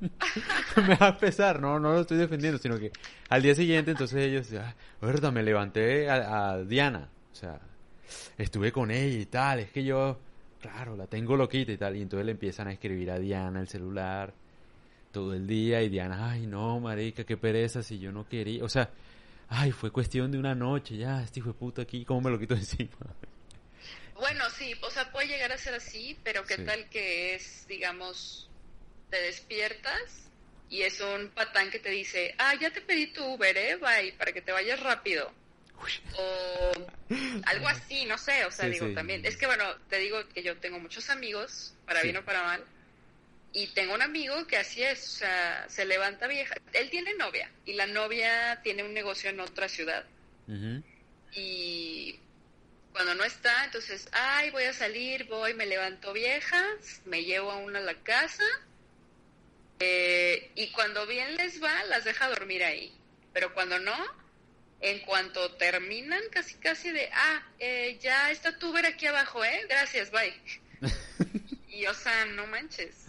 me 0.76 0.94
va 0.96 1.08
a 1.08 1.18
pesar. 1.18 1.60
No, 1.60 1.78
no 1.80 1.92
lo 1.92 2.00
estoy 2.00 2.18
defendiendo, 2.18 2.58
sino 2.58 2.78
que 2.78 2.92
al 3.28 3.42
día 3.42 3.54
siguiente, 3.54 3.90
entonces 3.92 4.18
ellos, 4.24 4.52
ah, 4.54 4.74
verdad, 5.00 5.32
me 5.32 5.42
levanté 5.42 6.08
a, 6.08 6.50
a 6.50 6.62
Diana. 6.64 7.08
O 7.32 7.34
sea, 7.34 7.60
estuve 8.36 8.72
con 8.72 8.90
ella 8.90 9.18
y 9.20 9.26
tal. 9.26 9.60
Es 9.60 9.70
que 9.70 9.84
yo, 9.84 10.18
claro, 10.60 10.96
la 10.96 11.06
tengo 11.06 11.36
loquita 11.36 11.72
y 11.72 11.76
tal. 11.76 11.96
Y 11.96 12.02
entonces 12.02 12.26
le 12.26 12.32
empiezan 12.32 12.68
a 12.68 12.72
escribir 12.72 13.10
a 13.10 13.18
Diana 13.18 13.60
el 13.60 13.68
celular 13.68 14.32
todo 15.12 15.34
el 15.34 15.46
día. 15.46 15.82
Y 15.82 15.88
Diana, 15.88 16.30
ay, 16.30 16.46
no, 16.46 16.80
marica, 16.80 17.24
qué 17.24 17.36
pereza 17.36 17.82
si 17.82 17.98
yo 17.98 18.12
no 18.12 18.28
quería. 18.28 18.64
O 18.64 18.68
sea, 18.68 18.90
ay, 19.48 19.72
fue 19.72 19.90
cuestión 19.90 20.30
de 20.30 20.38
una 20.38 20.54
noche 20.54 20.96
ya. 20.96 21.22
Este 21.22 21.40
hijo 21.40 21.48
de 21.50 21.54
puta 21.58 21.82
aquí, 21.82 22.04
¿cómo 22.04 22.20
me 22.22 22.30
lo 22.30 22.38
quito 22.38 22.54
encima? 22.54 22.90
Bueno, 24.14 24.44
sí, 24.50 24.72
o 24.82 24.90
sea, 24.90 25.12
puede 25.12 25.28
llegar 25.28 25.52
a 25.52 25.58
ser 25.58 25.74
así, 25.74 26.18
pero 26.24 26.42
¿qué 26.44 26.56
Sí. 26.56 26.64
tal 26.64 26.88
que 26.88 27.36
es, 27.36 27.66
digamos, 27.68 28.47
te 29.10 29.20
despiertas 29.20 30.30
y 30.68 30.82
es 30.82 31.00
un 31.00 31.28
patán 31.30 31.70
que 31.70 31.78
te 31.78 31.90
dice, 31.90 32.34
ah, 32.38 32.54
ya 32.54 32.70
te 32.70 32.80
pedí 32.80 33.08
tu 33.08 33.24
Uber, 33.24 33.56
eh, 33.56 33.76
bye, 33.76 34.12
para 34.12 34.32
que 34.32 34.42
te 34.42 34.52
vayas 34.52 34.80
rápido. 34.80 35.32
O 36.16 36.72
algo 37.46 37.68
así, 37.68 38.04
no 38.04 38.18
sé, 38.18 38.44
o 38.44 38.50
sea, 38.50 38.66
Sí, 38.66 38.72
digo 38.72 38.88
sí. 38.88 38.94
también. 38.94 39.24
Es 39.24 39.36
que 39.36 39.46
bueno, 39.46 39.64
te 39.88 39.98
digo 39.98 40.28
que 40.28 40.42
yo 40.42 40.56
tengo 40.58 40.78
muchos 40.78 41.08
amigos, 41.10 41.74
para 41.86 42.00
Sí. 42.00 42.08
bien 42.08 42.18
o 42.18 42.24
para 42.24 42.42
mal, 42.42 42.64
y 43.52 43.68
tengo 43.68 43.94
un 43.94 44.02
amigo 44.02 44.46
que 44.46 44.58
así 44.58 44.82
es, 44.82 45.06
o 45.06 45.18
sea, 45.18 45.66
se 45.68 45.86
levanta 45.86 46.26
vieja. 46.26 46.54
Él 46.72 46.90
tiene 46.90 47.14
novia 47.14 47.50
y 47.64 47.72
la 47.74 47.86
novia 47.86 48.60
tiene 48.62 48.82
un 48.82 48.92
negocio 48.92 49.30
en 49.30 49.40
otra 49.40 49.68
ciudad 49.68 50.04
y 51.32 52.18
cuando 52.92 53.14
no 53.14 53.24
está, 53.24 53.64
entonces, 53.64 54.08
ay, 54.12 54.50
voy 54.50 54.64
a 54.64 54.72
salir, 54.72 55.24
voy, 55.26 55.54
me 55.54 55.66
levanto 55.66 56.12
vieja, 56.12 56.64
me 57.04 57.22
llevo 57.24 57.50
a 57.50 57.56
una 57.58 57.78
a 57.78 57.82
la 57.82 57.94
casa, 57.94 58.44
eh, 59.80 60.50
y 60.54 60.70
cuando 60.72 61.06
bien 61.06 61.36
les 61.36 61.62
va, 61.62 61.84
las 61.84 62.04
deja 62.04 62.28
dormir 62.28 62.64
ahí. 62.64 62.92
Pero 63.32 63.54
cuando 63.54 63.78
no, 63.78 63.96
en 64.80 65.00
cuanto 65.00 65.52
terminan, 65.52 66.22
casi 66.30 66.54
casi 66.56 66.90
de, 66.90 67.08
ah, 67.12 67.42
eh, 67.58 67.98
ya 68.00 68.30
está 68.30 68.58
tu 68.58 68.70
Uber 68.70 68.86
aquí 68.86 69.06
abajo, 69.06 69.44
¿eh? 69.44 69.66
Gracias, 69.68 70.10
bye. 70.10 70.34
y 71.68 71.86
o 71.86 71.94
sea, 71.94 72.24
no 72.26 72.46
manches. 72.46 73.06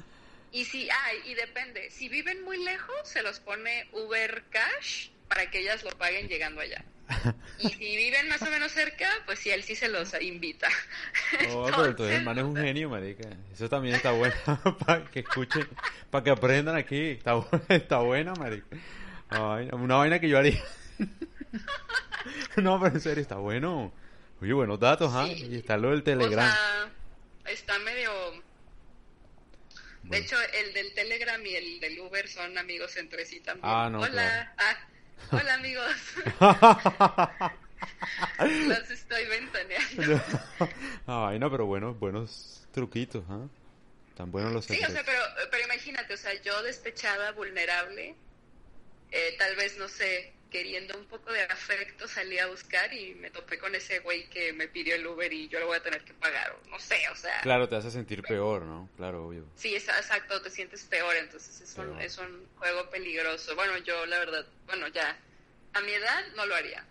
Y 0.52 0.66
si, 0.66 0.90
ah, 0.90 1.14
y 1.26 1.36
depende, 1.36 1.92
si 1.92 2.10
viven 2.10 2.44
muy 2.44 2.64
lejos, 2.64 2.96
se 3.08 3.22
los 3.22 3.40
pone 3.40 3.88
Uber 3.92 4.44
Cash 4.50 5.10
para 5.28 5.50
que 5.52 5.60
ellas 5.60 5.84
lo 5.84 5.92
paguen 5.92 6.28
llegando 6.28 6.62
allá. 6.62 6.84
Y 7.60 7.70
si 7.70 7.96
viven 7.98 8.28
más 8.30 8.42
o 8.42 8.46
menos 8.50 8.72
cerca, 8.72 9.10
pues 9.26 9.40
sí, 9.40 9.50
él 9.50 9.64
sí 9.64 9.76
se 9.76 9.88
los 9.90 10.14
invita. 10.22 10.68
Oh, 11.52 11.66
pero 11.66 11.86
entonces 11.88 12.18
el 12.18 12.24
man 12.24 12.38
es 12.38 12.44
un 12.44 12.56
genio, 12.56 12.90
marica. 12.90 13.28
Eso 13.54 13.70
también 13.70 13.96
está 13.96 14.12
bueno 14.12 14.36
para 14.86 15.04
que 15.06 15.20
escuchen, 15.22 15.68
para 16.10 16.24
que 16.24 16.30
aprendan 16.32 16.76
aquí. 16.76 17.10
Está, 17.12 17.36
bu- 17.36 17.62
está 17.70 17.98
buena, 18.00 18.34
marica. 18.34 18.66
Ay, 19.30 19.70
una 19.74 19.96
vaina 19.98 20.20
que 20.20 20.28
yo 20.30 20.38
haría. 20.38 20.62
no, 22.58 22.80
pero 22.82 22.96
en 22.96 23.02
serio, 23.02 23.22
está 23.22 23.36
bueno. 23.36 23.92
Oye, 24.42 24.54
buenos 24.54 24.80
datos, 24.80 25.12
¿ah? 25.14 25.26
Sí. 25.28 25.48
Y 25.52 25.58
está 25.58 25.78
lo 25.78 25.92
del 25.92 26.04
Telegram. 26.04 26.48
O 26.50 26.52
sea, 27.46 27.52
está 27.54 27.78
medio... 27.80 28.12
De 30.04 30.18
hecho, 30.18 30.36
el 30.42 30.74
del 30.74 30.94
Telegram 30.94 31.46
y 31.46 31.56
el 31.56 31.80
del 31.80 32.00
Uber 32.00 32.28
son 32.28 32.58
amigos 32.58 32.96
entre 32.98 33.26
sí 33.26 33.42
también. 33.42 33.66
Ah, 33.70 33.90
no, 33.92 34.00
Hola. 34.00 34.54
Ah, 34.58 34.78
hola, 35.32 35.54
amigos. 35.56 35.96
Los 38.40 38.92
estoy 38.92 39.26
ventaneando. 39.26 40.22
Ay, 41.08 41.40
no, 41.40 41.50
pero 41.52 41.66
bueno, 41.66 41.94
buenos 41.94 42.68
truquitos, 42.72 43.24
¿ah? 43.30 43.48
Tan 44.16 44.32
buenos 44.32 44.52
los 44.52 44.66
Sí, 44.66 44.80
o 44.86 44.92
sea, 44.92 45.04
pero, 45.06 45.20
pero 45.50 45.64
imagínate, 45.64 46.14
o 46.14 46.18
sea, 46.18 46.34
yo 46.42 46.62
despechada, 46.64 47.32
vulnerable, 47.32 48.16
eh, 49.12 49.36
tal 49.38 49.56
vez, 49.56 49.78
no 49.78 49.88
sé, 49.88 50.34
queriendo 50.50 50.98
un 50.98 51.06
poco 51.06 51.32
de 51.32 51.44
afecto, 51.44 52.08
salí 52.08 52.40
a 52.40 52.48
buscar 52.48 52.92
y 52.94 53.14
me 53.16 53.30
topé 53.30 53.60
con 53.60 53.76
ese 53.76 54.00
güey 54.00 54.28
que 54.30 54.52
me 54.54 54.68
pidió 54.68 54.96
el 54.96 55.06
Uber 55.06 55.32
y 55.32 55.48
yo 55.48 55.60
lo 55.60 55.68
voy 55.68 55.78
a 55.78 55.84
tener 55.84 56.04
que 56.04 56.14
pagar, 56.16 56.52
o 56.52 56.70
no 56.70 56.80
sé, 56.80 57.00
o 57.12 57.16
sea... 57.16 57.40
Claro, 57.42 57.70
te 57.70 57.76
hace 57.76 57.92
sentir 57.92 58.24
peor, 58.24 58.64
¿no? 58.64 58.90
Claro, 58.98 59.28
obvio. 59.28 59.46
Sí, 59.56 59.76
es- 59.76 59.88
exacto, 59.88 60.42
te 60.42 60.50
sientes 60.50 60.84
peor, 60.86 61.16
entonces 61.16 61.62
es 61.62 61.78
un, 61.78 62.00
es 62.02 62.18
un 62.18 62.48
juego 62.58 62.90
peligroso. 62.90 63.56
Bueno, 63.56 63.78
yo 63.78 64.06
la 64.08 64.20
verdad, 64.20 64.46
bueno, 64.66 64.88
ya, 64.88 65.18
a 65.74 65.82
mi 65.82 65.92
edad 65.92 66.26
no 66.36 66.46
lo 66.46 66.56
haría. 66.56 66.84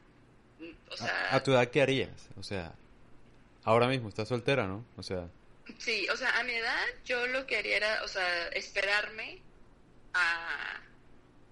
O 0.91 0.97
sea, 0.97 1.31
¿A, 1.33 1.37
a 1.37 1.43
tu 1.43 1.53
edad 1.53 1.69
qué 1.71 1.83
harías? 1.83 2.29
O 2.37 2.43
sea, 2.43 2.73
ahora 3.65 3.87
mismo 3.89 4.09
estás 4.09 4.29
soltera, 4.29 4.67
¿no? 4.67 4.85
O 4.97 5.03
sea, 5.03 5.29
sí, 5.79 6.09
o 6.09 6.17
sea, 6.17 6.39
a 6.39 6.45
mi 6.45 6.53
edad 6.55 6.85
yo 7.05 7.27
lo 7.29 7.47
que 7.47 7.57
haría 7.57 7.77
era, 7.77 8.03
o 8.05 8.09
sea, 8.09 8.49
esperarme 8.49 9.41
a 10.15 10.81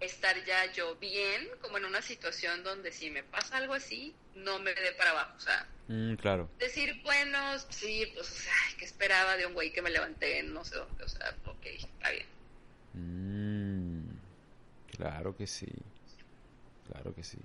estar 0.00 0.44
ya 0.44 0.70
yo 0.72 0.96
bien, 0.96 1.48
como 1.60 1.78
en 1.78 1.84
una 1.86 2.02
situación 2.02 2.62
donde 2.62 2.92
si 2.92 3.10
me 3.10 3.22
pasa 3.22 3.56
algo 3.56 3.74
así, 3.74 4.14
no 4.34 4.58
me 4.58 4.74
dé 4.74 4.92
para 4.92 5.10
abajo, 5.10 5.34
o 5.36 5.40
sea, 5.40 5.66
mm, 5.88 6.14
claro. 6.16 6.48
decir, 6.58 7.00
bueno, 7.02 7.38
sí, 7.70 8.10
pues, 8.14 8.30
o 8.30 8.34
sea, 8.34 8.52
¿qué 8.78 8.84
esperaba 8.84 9.36
de 9.36 9.46
un 9.46 9.54
güey 9.54 9.72
que 9.72 9.82
me 9.82 9.90
levanté 9.90 10.38
en 10.40 10.52
no 10.52 10.64
sé 10.64 10.76
dónde? 10.76 11.04
O 11.04 11.08
sea, 11.08 11.34
ok, 11.46 11.66
está 11.66 12.10
bien. 12.10 12.26
Mm, 12.94 14.08
claro 14.96 15.36
que 15.36 15.46
sí. 15.46 15.66
Claro 16.90 17.14
que 17.14 17.24
sí. 17.24 17.38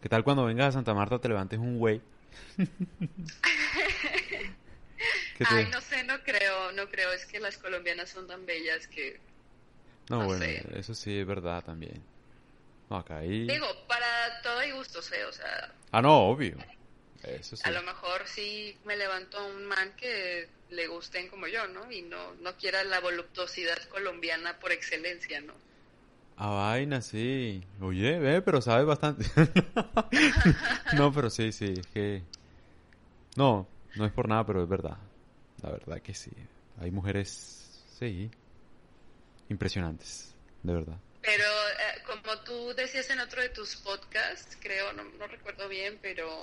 ¿Qué 0.00 0.08
tal 0.08 0.24
cuando 0.24 0.44
vengas 0.44 0.68
a 0.68 0.72
Santa 0.72 0.94
Marta 0.94 1.18
te 1.20 1.28
levantes 1.28 1.58
un 1.58 1.78
güey? 1.78 2.00
¿Qué 5.34 5.44
te- 5.46 5.46
Ay, 5.46 5.66
no 5.70 5.80
sé, 5.80 6.04
no 6.04 6.22
creo, 6.22 6.72
no 6.72 6.88
creo, 6.88 7.12
es 7.12 7.24
que 7.26 7.40
las 7.40 7.58
colombianas 7.58 8.10
son 8.10 8.26
tan 8.26 8.44
bellas 8.46 8.86
que, 8.88 9.20
No, 10.08 10.20
no 10.20 10.26
bueno, 10.26 10.44
sé. 10.44 10.66
eso 10.78 10.94
sí 10.94 11.18
es 11.18 11.26
verdad 11.26 11.62
también. 11.64 12.02
No, 12.90 12.96
acá 12.96 13.18
ahí... 13.18 13.46
digo, 13.46 13.66
para 13.86 14.06
todo 14.42 14.58
hay 14.58 14.70
gustos, 14.72 15.10
¿eh? 15.12 15.24
O 15.24 15.32
sea, 15.32 15.72
Ah, 15.90 16.00
no, 16.02 16.28
obvio. 16.28 16.56
Eso 17.22 17.56
sí. 17.56 17.62
a 17.66 17.70
lo 17.70 17.82
mejor 17.82 18.22
sí 18.26 18.76
me 18.84 18.96
levanto 18.96 19.38
a 19.38 19.44
un 19.44 19.64
man 19.66 19.92
que 19.96 20.48
le 20.70 20.86
gusten 20.86 21.28
como 21.28 21.46
yo, 21.48 21.66
¿no? 21.68 21.90
Y 21.90 22.02
no, 22.02 22.34
no 22.36 22.54
quiera 22.56 22.84
la 22.84 23.00
voluptuosidad 23.00 23.78
colombiana 23.90 24.58
por 24.58 24.72
excelencia, 24.72 25.40
¿no? 25.40 25.52
A 26.36 26.48
vaina, 26.50 27.00
sí. 27.02 27.62
Oye, 27.80 28.18
ve, 28.20 28.40
pero 28.42 28.60
sabes 28.62 28.86
bastante. 28.86 29.24
no, 30.96 31.12
pero 31.12 31.28
sí, 31.30 31.50
sí, 31.52 31.74
es 31.78 31.86
que... 31.88 32.22
No, 33.36 33.66
no 33.96 34.04
es 34.06 34.12
por 34.12 34.28
nada, 34.28 34.46
pero 34.46 34.62
es 34.62 34.68
verdad. 34.68 34.96
La 35.62 35.70
verdad 35.70 36.00
que 36.00 36.14
sí. 36.14 36.30
Hay 36.80 36.90
mujeres, 36.92 37.82
sí, 37.98 38.30
impresionantes, 39.48 40.34
de 40.62 40.74
verdad. 40.74 40.98
Pero 41.22 41.44
eh, 41.44 42.02
como 42.06 42.38
tú 42.40 42.74
decías 42.74 43.10
en 43.10 43.20
otro 43.20 43.42
de 43.42 43.50
tus 43.50 43.76
podcasts, 43.76 44.56
creo, 44.60 44.92
no, 44.92 45.04
no 45.04 45.26
recuerdo 45.26 45.68
bien, 45.68 45.98
pero, 46.00 46.40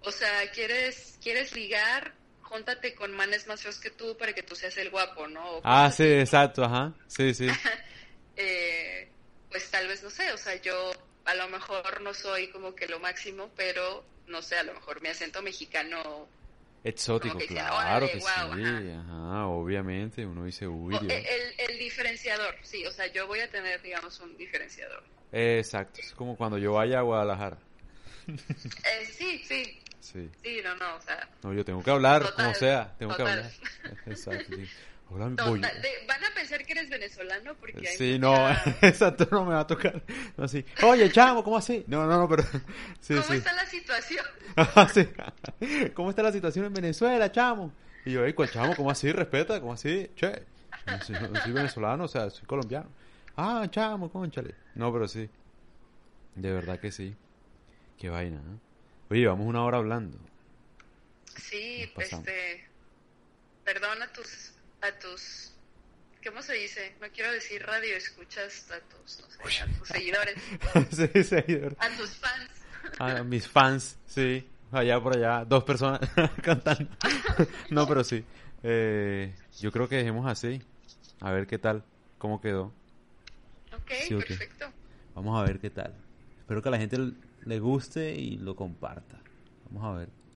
o 0.00 0.12
sea, 0.12 0.50
quieres, 0.52 1.18
quieres 1.22 1.54
ligar, 1.54 2.14
júntate 2.40 2.94
con 2.94 3.12
manes 3.12 3.46
más 3.46 3.62
feos 3.62 3.78
que 3.78 3.90
tú 3.90 4.16
para 4.16 4.32
que 4.32 4.42
tú 4.42 4.54
seas 4.54 4.76
el 4.76 4.90
guapo, 4.90 5.26
¿no? 5.26 5.44
O 5.56 5.60
Ah, 5.64 5.90
sí, 5.90 6.04
exacto, 6.04 6.64
ajá. 6.64 6.94
Sí, 7.08 7.34
sí. 7.34 7.46
eh, 8.36 9.10
pues 9.50 9.70
tal 9.70 9.88
vez 9.88 10.02
no 10.02 10.10
sé, 10.10 10.32
o 10.32 10.38
sea, 10.38 10.54
yo 10.56 10.92
a 11.24 11.34
lo 11.34 11.48
mejor 11.48 12.00
no 12.00 12.14
soy 12.14 12.48
como 12.48 12.74
que 12.74 12.88
lo 12.88 13.00
máximo, 13.00 13.50
pero 13.56 14.04
no 14.26 14.42
sé, 14.42 14.56
a 14.56 14.62
lo 14.62 14.74
mejor 14.74 15.00
mi 15.02 15.08
acento 15.08 15.42
mexicano, 15.42 16.28
Exótico, 16.84 17.38
que 17.38 17.46
claro 17.46 17.76
"Órale, 17.76 18.10
que 18.10 18.18
guau, 18.18 18.54
sí. 18.54 18.62
ajá". 18.64 19.00
Ajá, 19.00 19.46
obviamente. 19.46 20.26
Uno 20.26 20.44
dice, 20.44 20.66
uy, 20.66 20.96
Dios. 21.00 21.12
el, 21.12 21.70
el 21.70 21.78
diferenciador, 21.78 22.54
sí, 22.62 22.84
o 22.86 22.90
sea, 22.92 23.06
yo 23.06 23.26
voy 23.26 23.40
a 23.40 23.48
tener, 23.50 23.80
digamos, 23.82 24.18
un 24.20 24.36
diferenciador. 24.36 25.02
Exacto, 25.30 26.00
es 26.00 26.12
como 26.12 26.36
cuando 26.36 26.58
yo 26.58 26.72
vaya 26.74 26.98
a 26.98 27.02
Guadalajara. 27.02 27.58
Eh, 28.26 29.06
sí, 29.06 29.42
sí, 29.44 29.78
Sí. 30.00 30.30
sí, 30.42 30.60
no, 30.64 30.74
no, 30.76 30.96
o 30.96 31.00
sea, 31.00 31.28
No, 31.42 31.52
yo 31.52 31.64
tengo 31.64 31.82
que 31.82 31.90
hablar, 31.90 32.22
Total, 32.22 32.34
como 32.36 32.54
sea, 32.54 32.94
tengo 32.98 33.12
que 33.16 33.22
total. 33.22 33.38
hablar. 33.38 33.52
Exacto, 34.06 34.52
sí. 34.54 34.68
Hola, 35.14 35.28
de- 35.74 36.06
van 36.08 36.24
a 36.24 36.34
pensar 36.34 36.64
que 36.64 36.72
eres 36.72 36.88
venezolano 36.88 37.54
porque 37.56 37.86
hay 37.86 37.96
Sí, 37.96 38.18
mucha- 38.18 38.62
no, 38.64 38.72
exacto, 38.88 39.28
no 39.30 39.44
me 39.44 39.54
va 39.54 39.60
a 39.60 39.66
tocar. 39.66 40.02
No. 40.36 40.46
Oye, 40.88 41.10
chamo, 41.12 41.44
¿cómo 41.44 41.58
así? 41.58 41.84
No, 41.86 42.06
no, 42.06 42.18
no, 42.18 42.28
pero. 42.28 42.42
Sí, 43.00 43.14
¿Cómo 43.14 43.22
sí. 43.26 43.34
está 43.36 43.52
la 43.52 43.66
situación? 43.66 44.24
Sí. 44.94 45.08
¿Cómo 45.94 46.10
está 46.10 46.22
la 46.22 46.32
situación 46.32 46.64
en 46.66 46.74
Venezuela, 46.74 47.30
chamo? 47.30 47.72
Y 48.04 48.12
yo, 48.12 48.24
"Ey, 48.24 48.32
¿cuál 48.32 48.50
chamo? 48.50 48.74
¿Cómo 48.74 48.90
así? 48.90 49.12
Respeta, 49.12 49.60
¿cómo 49.60 49.72
así? 49.74 50.10
Che, 50.16 50.44
no 50.86 51.00
soy, 51.02 51.16
no 51.30 51.40
soy 51.40 51.52
venezolano, 51.52 52.04
o 52.04 52.08
sea, 52.08 52.28
soy 52.30 52.46
colombiano. 52.46 52.88
Ah, 53.36 53.66
chamo, 53.70 54.10
conchale. 54.10 54.54
No, 54.74 54.92
pero 54.92 55.06
sí. 55.08 55.28
De 56.34 56.52
verdad 56.52 56.80
que 56.80 56.90
sí. 56.90 57.14
Qué 57.98 58.08
vaina, 58.08 58.40
¿no? 58.42 58.58
Oye, 59.10 59.26
vamos 59.26 59.46
una 59.46 59.62
hora 59.64 59.78
hablando. 59.78 60.18
Sí, 61.36 61.90
pasamos. 61.94 62.26
este, 62.26 62.64
perdón 63.64 64.02
a 64.02 64.12
tus, 64.12 64.51
a 64.82 64.98
tus, 64.98 65.52
¿cómo 66.24 66.42
se 66.42 66.54
dice? 66.54 66.94
No 67.00 67.06
quiero 67.14 67.32
decir 67.32 67.62
radio, 67.64 67.96
escuchas 67.96 68.70
a 68.70 68.80
tus, 68.80 69.20
no 69.20 69.48
sé, 69.48 69.60
a 69.62 69.66
tus 69.78 69.88
seguidores, 69.88 70.34
sí, 70.90 71.24
seguidor. 71.24 71.76
a 71.78 71.88
tus 71.96 72.10
fans. 72.16 72.50
A 72.98 73.22
mis 73.22 73.48
fans, 73.48 73.96
sí. 74.06 74.46
Allá 74.72 75.00
por 75.00 75.16
allá, 75.16 75.44
dos 75.44 75.64
personas 75.64 76.00
cantando. 76.42 76.88
no, 77.70 77.86
pero 77.86 78.02
sí. 78.04 78.24
Eh, 78.62 79.34
yo 79.60 79.70
creo 79.70 79.88
que 79.88 79.96
dejemos 79.96 80.26
así. 80.30 80.62
A 81.20 81.30
ver 81.30 81.46
qué 81.46 81.58
tal, 81.58 81.84
cómo 82.18 82.40
quedó. 82.40 82.72
Ok, 83.74 83.92
Sí, 84.08 84.14
perfecto. 84.14 84.72
Vamos 85.14 85.38
a 85.40 85.44
ver 85.44 85.60
qué 85.60 85.68
tal. 85.70 85.94
Espero 86.40 86.62
que 86.62 86.68
a 86.68 86.72
la 86.72 86.78
gente 86.78 86.96
le 87.44 87.58
guste 87.60 88.12
y 88.14 88.38
lo 88.38 88.56
comparta. 88.56 89.20
Vamos 89.70 89.84
a 89.94 89.98
ver. 89.98 90.08